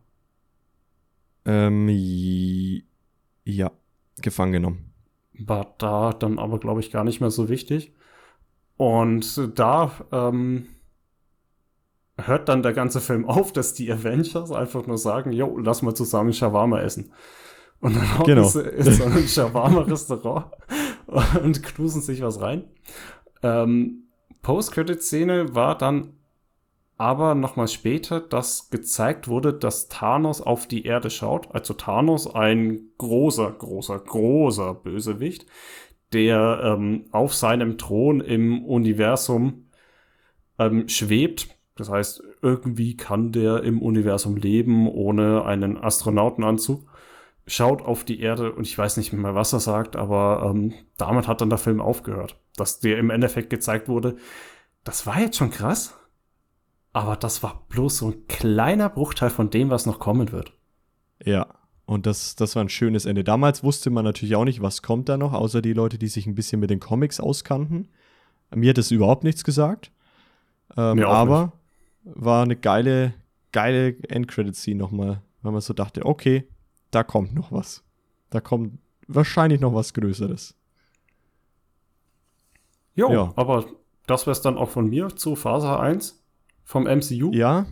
Ähm, 1.46 2.84
ja, 3.44 3.72
gefangen 4.22 4.54
genommen. 4.54 4.94
War 5.34 5.76
da 5.78 6.14
dann 6.14 6.40
aber, 6.40 6.60
glaube 6.60 6.80
ich, 6.82 6.92
gar 6.92 7.04
nicht 7.04 7.22
mehr 7.22 7.32
so 7.32 7.50
wichtig. 7.50 7.94
Und 8.78 9.58
da 9.58 9.92
ähm, 10.12 10.68
hört 12.18 12.50
dann 12.50 12.64
der 12.64 12.74
ganze 12.74 13.02
Film 13.02 13.26
auf, 13.26 13.54
dass 13.54 13.74
die 13.74 13.92
Avengers 13.92 14.52
einfach 14.52 14.88
nur 14.88 14.98
sagen, 14.98 15.32
jo, 15.32 15.58
lass 15.58 15.82
mal 15.82 15.94
zusammen 15.94 16.34
Shawarma 16.34 16.80
essen. 16.82 17.12
Und 17.80 17.96
dann 17.96 18.24
genau. 18.26 18.46
ist, 18.46 18.56
ist 18.56 18.98
so 18.98 19.06
ein 19.06 19.18
Shawarma-Restaurant 19.28 20.46
und 21.44 21.64
knusen 21.64 22.02
sich 22.02 22.22
was 22.22 22.40
rein. 22.42 22.66
Ähm, 23.42 24.04
Post-Credit-Szene 24.44 25.56
war 25.56 25.78
dann 25.78 26.14
aber 27.02 27.34
nochmal 27.34 27.68
später, 27.68 28.20
dass 28.20 28.70
gezeigt 28.70 29.28
wurde, 29.28 29.54
dass 29.54 29.88
Thanos 29.90 30.40
auf 30.40 30.68
die 30.68 30.86
Erde 30.86 31.10
schaut. 31.10 31.50
Also 31.54 31.74
Thanos, 31.74 32.32
ein 32.32 32.92
großer, 33.00 33.52
großer, 33.52 33.98
großer 33.98 34.76
Bösewicht, 34.76 35.48
der 36.14 36.62
ähm, 36.64 37.06
auf 37.12 37.34
seinem 37.34 37.80
Thron 37.80 38.22
im 38.22 38.64
Universum 38.64 39.72
ähm, 40.60 40.88
schwebt. 40.88 41.58
Das 41.76 41.90
heißt, 41.90 42.22
irgendwie 42.44 42.96
kann 42.98 43.32
der 43.32 43.64
im 43.64 43.82
Universum 43.82 44.36
leben 44.36 44.88
ohne 44.88 45.44
einen 45.44 45.84
Astronautenanzug 45.84 46.88
schaut 47.48 47.82
auf 47.82 48.04
die 48.04 48.20
Erde 48.22 48.54
und 48.54 48.68
ich 48.68 48.78
weiß 48.78 48.98
nicht 48.98 49.12
mehr, 49.12 49.34
was 49.34 49.52
er 49.52 49.60
sagt, 49.60 49.96
aber 49.96 50.54
ähm, 50.54 50.76
damit 50.98 51.28
hat 51.28 51.42
dann 51.42 51.50
der 51.50 51.58
Film 51.58 51.82
aufgehört. 51.82 52.40
Dass 52.56 52.80
der 52.80 53.00
im 53.00 53.10
Endeffekt 53.10 53.50
gezeigt 53.50 53.90
wurde, 53.90 54.18
das 54.84 55.08
war 55.08 55.20
jetzt 55.20 55.38
schon 55.38 55.50
krass, 55.50 55.98
aber 56.94 57.16
das 57.16 57.44
war 57.44 57.66
bloß 57.70 57.98
so 57.98 58.08
ein 58.10 58.28
kleiner 58.28 58.90
Bruchteil 58.90 59.30
von 59.30 59.50
dem, 59.50 59.70
was 59.70 59.86
noch 59.86 60.00
kommen 60.00 60.32
wird. 60.32 60.54
Ja, 61.24 61.48
und 61.86 62.06
das, 62.06 62.36
das 62.36 62.56
war 62.56 62.64
ein 62.64 62.70
schönes 62.70 63.06
Ende. 63.06 63.24
Damals 63.24 63.64
wusste 63.64 63.90
man 63.90 64.06
natürlich 64.06 64.36
auch 64.36 64.46
nicht, 64.46 64.62
was 64.62 64.82
kommt 64.82 65.10
da 65.10 65.18
noch, 65.18 65.34
außer 65.34 65.62
die 65.62 65.74
Leute, 65.74 65.98
die 65.98 66.08
sich 66.08 66.26
ein 66.26 66.36
bisschen 66.36 66.60
mit 66.60 66.70
den 66.70 66.80
Comics 66.80 67.20
auskannten. 67.20 67.90
Mir 68.54 68.70
hat 68.70 68.78
es 68.78 68.92
überhaupt 68.92 69.24
nichts 69.24 69.44
gesagt. 69.44 69.92
Ähm, 70.78 71.04
aber 71.04 71.54
nicht. 72.04 72.16
war 72.24 72.44
eine 72.44 72.56
geile, 72.56 73.14
geile 73.52 73.96
Endcredit-Scene 74.08 74.78
nochmal, 74.78 75.22
weil 75.42 75.52
man 75.52 75.62
so 75.62 75.74
dachte, 75.74 76.06
okay, 76.06 76.48
da 76.92 77.04
kommt 77.04 77.34
noch 77.34 77.52
was. 77.52 77.84
Da 78.30 78.42
kommt 78.42 78.80
wahrscheinlich 79.08 79.60
noch 79.60 79.74
was 79.74 79.94
Größeres. 79.94 80.56
Jo, 82.96 83.12
ja, 83.12 83.34
aber 83.36 83.66
das 84.08 84.26
wäre 84.26 84.32
es 84.32 84.42
dann 84.42 84.58
auch 84.58 84.70
von 84.70 84.90
mir 84.90 85.16
zu 85.16 85.36
Phase 85.36 85.80
1 85.80 86.21
vom 86.72 86.86
MCU. 86.86 87.32
Ja, 87.34 87.66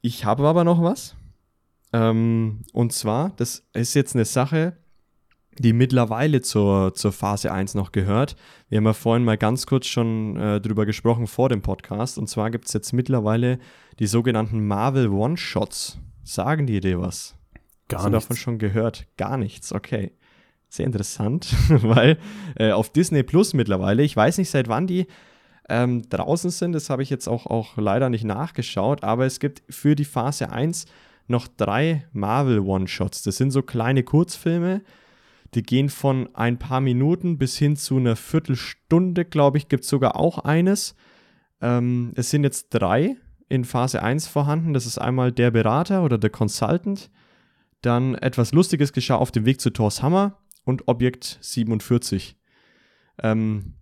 ich 0.00 0.24
habe 0.24 0.46
aber 0.46 0.62
noch 0.62 0.80
was. 0.80 1.16
Ähm, 1.92 2.60
und 2.72 2.92
zwar, 2.92 3.32
das 3.36 3.66
ist 3.72 3.94
jetzt 3.94 4.14
eine 4.14 4.24
Sache, 4.24 4.76
die 5.58 5.72
mittlerweile 5.72 6.40
zur, 6.40 6.94
zur 6.94 7.10
Phase 7.12 7.52
1 7.52 7.74
noch 7.74 7.90
gehört. 7.90 8.36
Wir 8.68 8.78
haben 8.78 8.86
ja 8.86 8.92
vorhin 8.92 9.24
mal 9.24 9.36
ganz 9.36 9.66
kurz 9.66 9.88
schon 9.88 10.36
äh, 10.36 10.60
drüber 10.60 10.86
gesprochen 10.86 11.26
vor 11.26 11.48
dem 11.48 11.62
Podcast. 11.62 12.16
Und 12.16 12.28
zwar 12.28 12.52
gibt 12.52 12.66
es 12.66 12.72
jetzt 12.72 12.92
mittlerweile 12.92 13.58
die 13.98 14.06
sogenannten 14.06 14.66
Marvel 14.66 15.08
One-Shots. 15.08 15.98
Sagen 16.22 16.68
die 16.68 16.78
dir 16.78 17.00
was? 17.00 17.34
Gar 17.88 18.02
Hast 18.02 18.06
du 18.06 18.12
davon 18.12 18.36
schon 18.36 18.58
gehört? 18.58 19.06
Gar 19.16 19.36
nichts, 19.36 19.72
okay. 19.72 20.12
Sehr 20.68 20.86
interessant, 20.86 21.52
weil 21.68 22.18
äh, 22.54 22.70
auf 22.70 22.88
Disney 22.88 23.24
Plus 23.24 23.52
mittlerweile, 23.52 24.04
ich 24.04 24.16
weiß 24.16 24.38
nicht 24.38 24.48
seit 24.48 24.68
wann 24.68 24.86
die 24.86 25.08
ähm, 25.68 26.02
draußen 26.08 26.50
sind, 26.50 26.72
das 26.72 26.90
habe 26.90 27.02
ich 27.02 27.10
jetzt 27.10 27.28
auch, 27.28 27.46
auch 27.46 27.76
leider 27.76 28.10
nicht 28.10 28.24
nachgeschaut, 28.24 29.04
aber 29.04 29.26
es 29.26 29.40
gibt 29.40 29.62
für 29.68 29.94
die 29.94 30.04
Phase 30.04 30.50
1 30.50 30.86
noch 31.28 31.46
drei 31.48 32.06
Marvel 32.12 32.60
One-Shots. 32.60 33.22
Das 33.22 33.36
sind 33.36 33.52
so 33.52 33.62
kleine 33.62 34.02
Kurzfilme, 34.02 34.82
die 35.54 35.62
gehen 35.62 35.88
von 35.88 36.34
ein 36.34 36.58
paar 36.58 36.80
Minuten 36.80 37.38
bis 37.38 37.56
hin 37.56 37.76
zu 37.76 37.96
einer 37.96 38.16
Viertelstunde, 38.16 39.24
glaube 39.24 39.58
ich, 39.58 39.68
gibt 39.68 39.84
es 39.84 39.90
sogar 39.90 40.16
auch 40.16 40.38
eines. 40.38 40.94
Ähm, 41.60 42.12
es 42.16 42.30
sind 42.30 42.44
jetzt 42.44 42.70
drei 42.70 43.16
in 43.48 43.64
Phase 43.64 44.02
1 44.02 44.28
vorhanden. 44.28 44.72
Das 44.72 44.86
ist 44.86 44.98
einmal 44.98 45.30
der 45.30 45.50
Berater 45.50 46.04
oder 46.04 46.16
der 46.16 46.30
Consultant, 46.30 47.10
dann 47.82 48.14
etwas 48.14 48.52
Lustiges 48.52 48.92
geschah 48.92 49.16
auf 49.16 49.30
dem 49.30 49.44
Weg 49.44 49.60
zu 49.60 49.70
Thors 49.70 50.02
Hammer 50.02 50.38
und 50.64 50.88
Objekt 50.88 51.38
47. 51.42 52.36
Ähm, 53.22 53.74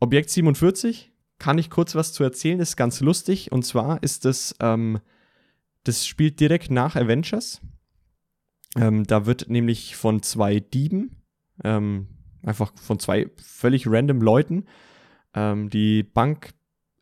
Objekt 0.00 0.30
47 0.30 1.12
kann 1.38 1.58
ich 1.58 1.70
kurz 1.70 1.94
was 1.94 2.12
zu 2.12 2.24
erzählen, 2.24 2.60
ist 2.60 2.76
ganz 2.76 3.00
lustig. 3.00 3.52
Und 3.52 3.64
zwar 3.64 4.02
ist 4.02 4.24
das, 4.24 4.54
ähm, 4.60 5.00
das 5.84 6.06
spielt 6.06 6.40
direkt 6.40 6.70
nach 6.70 6.96
Avengers. 6.96 7.60
Ähm, 8.76 9.06
da 9.06 9.26
wird 9.26 9.48
nämlich 9.48 9.96
von 9.96 10.22
zwei 10.22 10.60
Dieben, 10.60 11.22
ähm, 11.64 12.08
einfach 12.42 12.72
von 12.76 12.98
zwei 12.98 13.30
völlig 13.42 13.86
random 13.86 14.20
Leuten, 14.20 14.66
ähm, 15.34 15.70
die 15.70 16.02
Bank, 16.02 16.50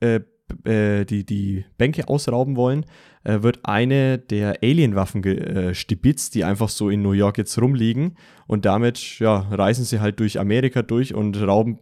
äh, 0.01 0.21
äh, 0.65 1.05
die, 1.05 1.25
die 1.25 1.65
Bänke 1.77 2.09
ausrauben 2.09 2.57
wollen, 2.57 2.87
äh, 3.25 3.43
wird 3.43 3.61
eine 3.65 4.19
der 4.19 4.59
Alien-Waffen 4.63 5.23
gestibitzt, 5.23 6.35
die 6.35 6.45
einfach 6.45 6.69
so 6.69 6.89
in 6.89 7.03
New 7.03 7.13
York 7.13 7.39
jetzt 7.39 7.61
rumliegen. 7.61 8.17
Und 8.47 8.65
damit 8.65 9.19
ja, 9.19 9.39
reisen 9.51 9.85
sie 9.85 10.01
halt 10.01 10.21
durch 10.21 10.39
Amerika 10.39 10.83
durch 10.83 11.15
und 11.15 11.41
rauben 11.43 11.81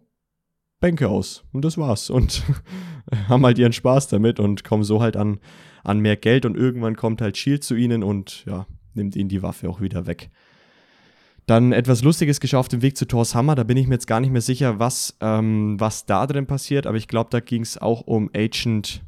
Bänke 0.84 1.08
aus. 1.08 1.44
Und 1.50 1.64
das 1.64 1.78
war's. 1.78 2.10
Und 2.10 2.42
haben 3.28 3.42
halt 3.46 3.58
ihren 3.58 3.72
Spaß 3.72 4.08
damit 4.08 4.38
und 4.38 4.64
kommen 4.64 4.84
so 4.84 5.00
halt 5.00 5.16
an, 5.16 5.40
an 5.82 6.00
mehr 6.00 6.16
Geld. 6.16 6.44
Und 6.44 6.58
irgendwann 6.58 6.94
kommt 6.94 7.22
halt 7.22 7.38
Shield 7.38 7.64
zu 7.64 7.74
ihnen 7.74 8.02
und 8.02 8.44
ja, 8.44 8.66
nimmt 8.92 9.16
ihnen 9.16 9.30
die 9.30 9.42
Waffe 9.42 9.70
auch 9.70 9.80
wieder 9.80 10.06
weg. 10.06 10.28
Dann 11.46 11.72
etwas 11.72 12.02
Lustiges 12.02 12.38
geschah 12.38 12.58
auf 12.58 12.68
dem 12.68 12.82
Weg 12.82 12.98
zu 12.98 13.06
Thors 13.06 13.34
Hammer. 13.34 13.54
Da 13.54 13.62
bin 13.64 13.78
ich 13.78 13.86
mir 13.86 13.94
jetzt 13.94 14.06
gar 14.06 14.20
nicht 14.20 14.30
mehr 14.30 14.42
sicher, 14.42 14.78
was, 14.78 15.16
ähm, 15.22 15.80
was 15.80 16.04
da 16.04 16.26
drin 16.26 16.46
passiert. 16.46 16.86
Aber 16.86 16.98
ich 16.98 17.08
glaube, 17.08 17.30
da 17.30 17.40
ging 17.40 17.62
es 17.62 17.78
auch 17.78 18.02
um 18.02 18.28
Agent 18.36 19.02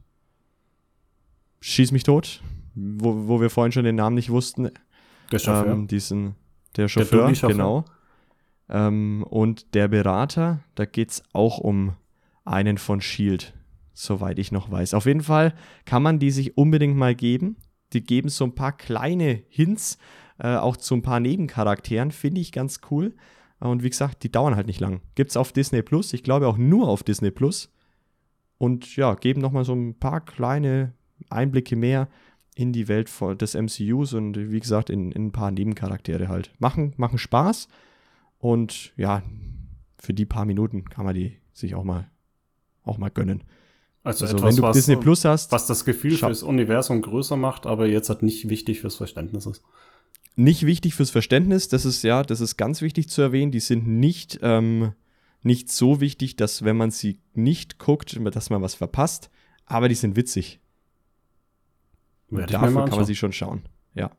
Schieß 1.60 1.92
mich 1.92 2.04
tot, 2.04 2.42
wo, 2.74 3.28
wo 3.28 3.40
wir 3.42 3.50
vorhin 3.50 3.72
schon 3.72 3.84
den 3.84 3.96
Namen 3.96 4.14
nicht 4.14 4.30
wussten. 4.30 4.70
Der 5.30 5.38
Chauffeur. 5.38 5.72
Ähm, 5.74 5.88
diesen, 5.88 6.36
der 6.76 6.88
Chauffeur, 6.88 7.30
der 7.30 7.48
genau. 7.50 7.84
Ähm, 8.68 9.24
und 9.28 9.74
der 9.74 9.88
Berater, 9.88 10.60
da 10.74 10.84
geht 10.84 11.10
es 11.10 11.22
auch 11.32 11.58
um 11.58 11.94
einen 12.44 12.78
von 12.78 13.00
Shield, 13.00 13.54
soweit 13.92 14.38
ich 14.38 14.52
noch 14.52 14.70
weiß. 14.70 14.94
Auf 14.94 15.06
jeden 15.06 15.22
Fall 15.22 15.54
kann 15.84 16.02
man 16.02 16.18
die 16.18 16.30
sich 16.30 16.56
unbedingt 16.56 16.96
mal 16.96 17.14
geben. 17.14 17.56
Die 17.92 18.02
geben 18.02 18.28
so 18.28 18.44
ein 18.44 18.54
paar 18.54 18.76
kleine 18.76 19.42
Hints, 19.48 19.98
äh, 20.38 20.56
auch 20.56 20.76
zu 20.76 20.94
ein 20.94 21.02
paar 21.02 21.20
Nebencharakteren, 21.20 22.10
finde 22.10 22.40
ich 22.40 22.52
ganz 22.52 22.80
cool. 22.90 23.14
Und 23.58 23.82
wie 23.82 23.90
gesagt, 23.90 24.22
die 24.22 24.30
dauern 24.30 24.56
halt 24.56 24.66
nicht 24.66 24.80
lang. 24.80 25.00
Gibt 25.14 25.30
es 25.30 25.36
auf 25.36 25.52
Disney 25.52 25.82
Plus, 25.82 26.12
ich 26.12 26.22
glaube 26.22 26.46
auch 26.46 26.58
nur 26.58 26.88
auf 26.88 27.02
Disney 27.02 27.30
Plus. 27.30 27.72
Und 28.58 28.96
ja, 28.96 29.14
geben 29.14 29.40
nochmal 29.40 29.64
so 29.64 29.74
ein 29.74 29.98
paar 29.98 30.20
kleine 30.20 30.92
Einblicke 31.30 31.76
mehr 31.76 32.08
in 32.54 32.72
die 32.72 32.88
Welt 32.88 33.10
des 33.40 33.54
MCUs 33.54 34.14
und 34.14 34.50
wie 34.50 34.60
gesagt, 34.60 34.88
in, 34.88 35.12
in 35.12 35.26
ein 35.26 35.32
paar 35.32 35.50
Nebencharaktere 35.50 36.28
halt. 36.28 36.52
Machen, 36.58 36.94
machen 36.96 37.18
Spaß 37.18 37.68
und 38.38 38.92
ja, 38.96 39.22
für 39.98 40.14
die 40.14 40.26
paar 40.26 40.44
Minuten 40.44 40.84
kann 40.84 41.04
man 41.04 41.14
die 41.14 41.38
sich 41.52 41.74
auch 41.74 41.84
mal, 41.84 42.10
auch 42.84 42.98
mal 42.98 43.10
gönnen. 43.10 43.44
Also, 44.02 44.24
also 44.24 44.36
etwas, 44.36 44.48
wenn 44.48 44.56
du 44.56 44.62
was, 44.62 44.76
Disney 44.76 44.96
Plus 44.96 45.24
hast, 45.24 45.50
was 45.50 45.66
das 45.66 45.84
Gefühl 45.84 46.16
fürs 46.16 46.44
Universum 46.44 47.02
größer 47.02 47.36
macht, 47.36 47.66
aber 47.66 47.88
jetzt 47.88 48.08
halt 48.08 48.22
nicht 48.22 48.48
wichtig 48.48 48.80
fürs 48.80 48.94
Verständnis 48.94 49.46
ist. 49.46 49.62
Nicht 50.36 50.64
wichtig 50.64 50.94
fürs 50.94 51.10
Verständnis, 51.10 51.68
das 51.68 51.84
ist 51.84 52.02
ja, 52.02 52.22
das 52.22 52.40
ist 52.40 52.56
ganz 52.56 52.82
wichtig 52.82 53.08
zu 53.08 53.22
erwähnen. 53.22 53.50
Die 53.50 53.60
sind 53.60 53.88
nicht, 53.88 54.38
ähm, 54.42 54.92
nicht 55.42 55.72
so 55.72 56.00
wichtig, 56.00 56.36
dass 56.36 56.62
wenn 56.62 56.76
man 56.76 56.90
sie 56.90 57.20
nicht 57.34 57.78
guckt, 57.78 58.16
dass 58.32 58.50
man 58.50 58.62
was 58.62 58.74
verpasst, 58.74 59.30
aber 59.64 59.88
die 59.88 59.94
sind 59.96 60.14
witzig. 60.14 60.60
Und 62.30 62.52
dafür 62.52 62.84
kann 62.84 62.98
man 62.98 63.06
sie 63.06 63.16
schon 63.16 63.32
schauen. 63.32 63.62
Ja. 63.94 64.10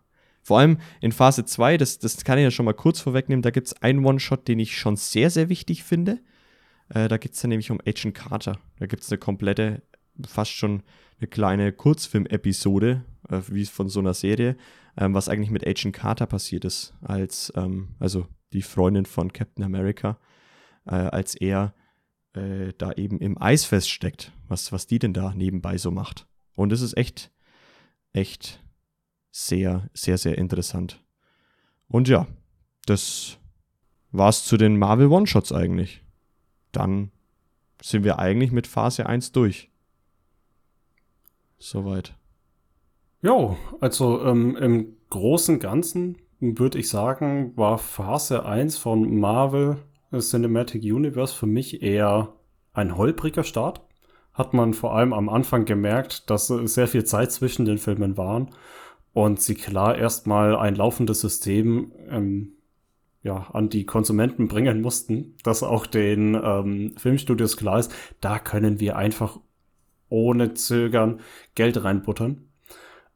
Vor 0.48 0.60
allem 0.60 0.78
in 1.02 1.12
Phase 1.12 1.44
2, 1.44 1.76
das, 1.76 2.00
das 2.00 2.24
kann 2.24 2.38
ich 2.38 2.44
ja 2.46 2.52
schon 2.52 2.64
mal 2.64 2.74
kurz 2.74 3.02
vorwegnehmen, 3.02 3.42
da 3.42 3.50
gibt 3.50 3.68
es 3.68 3.82
einen 3.82 4.06
One-Shot, 4.06 4.48
den 4.48 4.60
ich 4.60 4.78
schon 4.78 4.96
sehr, 4.96 5.30
sehr 5.30 5.50
wichtig 5.50 5.84
finde. 5.84 6.22
Äh, 6.88 7.10
da 7.10 7.18
geht 7.18 7.34
es 7.34 7.42
dann 7.42 7.50
nämlich 7.50 7.70
um 7.70 7.82
Agent 7.86 8.16
Carter. 8.16 8.58
Da 8.80 8.86
gibt 8.86 9.04
es 9.04 9.12
eine 9.12 9.18
komplette, 9.18 9.82
fast 10.26 10.52
schon 10.52 10.84
eine 11.20 11.28
kleine 11.28 11.74
Kurzfilm-Episode, 11.74 13.04
äh, 13.28 13.42
wie 13.50 13.66
von 13.66 13.90
so 13.90 14.00
einer 14.00 14.14
Serie, 14.14 14.56
ähm, 14.96 15.14
was 15.14 15.28
eigentlich 15.28 15.52
mit 15.52 15.68
Agent 15.68 15.94
Carter 15.94 16.28
passiert 16.28 16.64
ist, 16.64 16.94
als, 17.02 17.52
ähm, 17.58 17.90
also 18.00 18.26
die 18.54 18.62
Freundin 18.62 19.06
von 19.06 19.34
Captain 19.34 19.66
America, 19.66 20.18
äh, 20.86 20.92
als 20.96 21.36
er 21.36 21.74
äh, 22.32 22.72
da 22.78 22.94
eben 22.94 23.20
im 23.20 23.38
Eis 23.38 23.66
feststeckt, 23.66 24.32
was, 24.48 24.72
was 24.72 24.88
die 24.88 25.00
denn 25.00 25.12
da 25.12 25.34
nebenbei 25.34 25.78
so 25.78 25.92
macht. 25.92 26.26
Und 26.56 26.72
es 26.72 26.80
ist 26.80 26.96
echt 26.96 27.34
echt 28.14 28.64
sehr, 29.32 29.90
sehr, 29.94 30.18
sehr 30.18 30.38
interessant. 30.38 31.04
Und 31.88 32.08
ja, 32.08 32.28
das 32.86 33.38
war's 34.12 34.46
zu 34.46 34.58
den 34.58 34.78
Marvel 34.78 35.08
One-Shots 35.08 35.52
eigentlich. 35.52 36.04
Dann 36.72 37.12
sind 37.82 38.04
wir 38.04 38.20
eigentlich 38.20 38.52
mit 38.52 38.68
Phase 38.68 39.06
1 39.06 39.32
durch. 39.32 39.70
Soweit. 41.60 42.16
Jo, 43.22 43.58
also 43.80 44.24
ähm, 44.26 44.56
im 44.58 44.98
großen 45.10 45.60
Ganzen 45.60 46.18
würde 46.40 46.78
ich 46.78 46.90
sagen, 46.90 47.56
war 47.58 47.78
Phase 47.78 48.46
1 48.46 48.78
von 48.78 49.20
Marvel 49.20 49.78
Cinematic 50.20 50.84
Universe 50.84 51.36
für 51.36 51.48
mich 51.48 51.82
eher 51.82 52.34
ein 52.74 52.96
holpriger 52.96 53.44
Start. 53.44 53.82
Hat 54.34 54.54
man 54.54 54.74
vor 54.74 54.96
allem 54.96 55.14
am 55.14 55.30
Anfang 55.30 55.66
gemerkt, 55.66 56.30
dass 56.30 56.48
sehr 56.48 56.88
viel 56.88 57.04
Zeit 57.06 57.32
zwischen 57.32 57.66
den 57.66 57.80
Filmen 57.80 58.18
waren 58.18 58.52
und 59.18 59.42
sie 59.42 59.56
klar 59.56 59.98
erstmal 59.98 60.56
ein 60.56 60.76
laufendes 60.76 61.22
System 61.22 61.92
ähm, 62.08 62.52
ja, 63.24 63.48
an 63.52 63.68
die 63.68 63.84
Konsumenten 63.84 64.48
bringen 64.48 64.80
mussten, 64.80 65.34
dass 65.42 65.64
auch 65.64 65.88
den 65.88 66.36
ähm, 66.36 66.94
Filmstudios 66.98 67.58
klar 67.58 67.80
ist, 67.80 67.92
da 68.22 68.38
können 68.38 68.80
wir 68.80 68.96
einfach 68.96 69.40
ohne 70.10 70.54
Zögern 70.54 71.20
Geld 71.56 71.84
reinbuttern. 71.84 72.44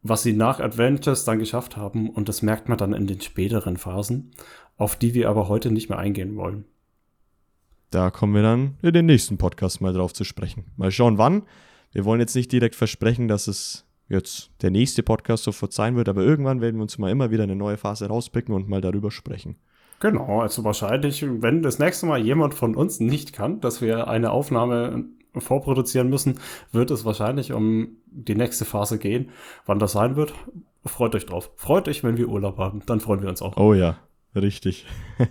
Was 0.01 0.23
sie 0.23 0.33
nach 0.33 0.59
Adventures 0.59 1.23
dann 1.23 1.37
geschafft 1.37 1.77
haben, 1.77 2.09
und 2.09 2.27
das 2.29 2.41
merkt 2.41 2.67
man 2.67 2.79
dann 2.79 2.93
in 2.93 3.05
den 3.05 3.21
späteren 3.21 3.77
Phasen, 3.77 4.31
auf 4.77 4.95
die 4.95 5.13
wir 5.13 5.29
aber 5.29 5.49
heute 5.49 5.69
nicht 5.69 5.89
mehr 5.89 5.99
eingehen 5.99 6.35
wollen. 6.35 6.65
Da 7.91 8.09
kommen 8.09 8.33
wir 8.33 8.41
dann 8.41 8.75
in 8.81 8.93
den 8.93 9.05
nächsten 9.05 9.37
Podcast 9.37 9.81
mal 9.81 9.93
drauf 9.93 10.13
zu 10.13 10.23
sprechen. 10.23 10.65
Mal 10.77 10.89
schauen, 10.89 11.19
wann. 11.19 11.43
Wir 11.91 12.05
wollen 12.05 12.21
jetzt 12.21 12.35
nicht 12.35 12.51
direkt 12.51 12.73
versprechen, 12.73 13.27
dass 13.27 13.47
es 13.47 13.85
jetzt 14.11 14.51
der 14.61 14.71
nächste 14.71 15.03
Podcast 15.03 15.43
sofort 15.43 15.73
sein 15.73 15.95
wird, 15.95 16.09
aber 16.09 16.21
irgendwann 16.21 16.61
werden 16.61 16.77
wir 16.77 16.83
uns 16.83 16.97
mal 16.97 17.11
immer 17.11 17.31
wieder 17.31 17.43
eine 17.43 17.55
neue 17.55 17.77
Phase 17.77 18.07
rauspicken 18.07 18.53
und 18.53 18.69
mal 18.69 18.81
darüber 18.81 19.11
sprechen. 19.11 19.55
Genau, 19.99 20.41
also 20.41 20.63
wahrscheinlich, 20.63 21.23
wenn 21.23 21.61
das 21.61 21.77
nächste 21.77 22.07
Mal 22.07 22.19
jemand 22.19 22.55
von 22.55 22.75
uns 22.75 22.99
nicht 22.99 23.33
kann, 23.33 23.61
dass 23.61 23.81
wir 23.81 24.07
eine 24.07 24.31
Aufnahme 24.31 25.05
vorproduzieren 25.37 26.09
müssen, 26.09 26.39
wird 26.71 26.91
es 26.91 27.05
wahrscheinlich 27.05 27.53
um 27.53 27.97
die 28.07 28.35
nächste 28.35 28.65
Phase 28.65 28.97
gehen. 28.97 29.29
Wann 29.65 29.79
das 29.79 29.93
sein 29.93 30.15
wird, 30.15 30.33
freut 30.85 31.15
euch 31.15 31.25
drauf. 31.25 31.51
Freut 31.55 31.87
euch, 31.87 32.03
wenn 32.03 32.17
wir 32.17 32.27
Urlaub 32.27 32.57
haben, 32.57 32.81
dann 32.85 32.99
freuen 32.99 33.21
wir 33.21 33.29
uns 33.29 33.41
auch. 33.41 33.55
Oh 33.57 33.73
ja, 33.73 33.97
richtig. 34.35 34.85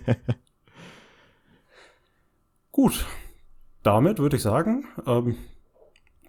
Gut, 2.71 3.05
damit 3.83 4.19
würde 4.19 4.37
ich 4.37 4.41
sagen, 4.41 4.85
ähm, 5.05 5.35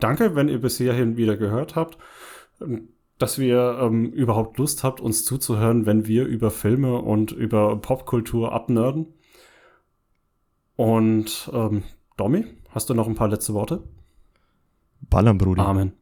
danke, 0.01 0.35
wenn 0.35 0.49
ihr 0.49 0.61
bis 0.61 0.79
hierhin 0.79 1.17
wieder 1.17 1.37
gehört 1.37 1.77
habt, 1.77 1.97
dass 3.19 3.39
wir 3.39 3.79
ähm, 3.81 4.11
überhaupt 4.13 4.59
Lust 4.59 4.83
habt, 4.83 5.01
uns 5.01 5.25
zuzuhören, 5.25 5.87
wenn 5.87 6.07
wir 6.07 6.27
über 6.27 6.51
Filme 6.51 7.01
und 7.01 7.33
über 7.33 7.77
Popkultur 7.77 8.53
abnörden. 8.53 9.15
Und 10.77 11.51
ähm, 11.53 11.85
Domi, 12.17 12.47
hast 12.71 12.91
du 12.91 12.95
noch 12.95 13.07
ein 13.07 13.15
paar 13.15 13.29
letzte 13.29 13.55
Worte? 13.55 13.83
Ballern, 15.03 15.39
Bruder. 15.39 15.67
Amen. 15.67 15.93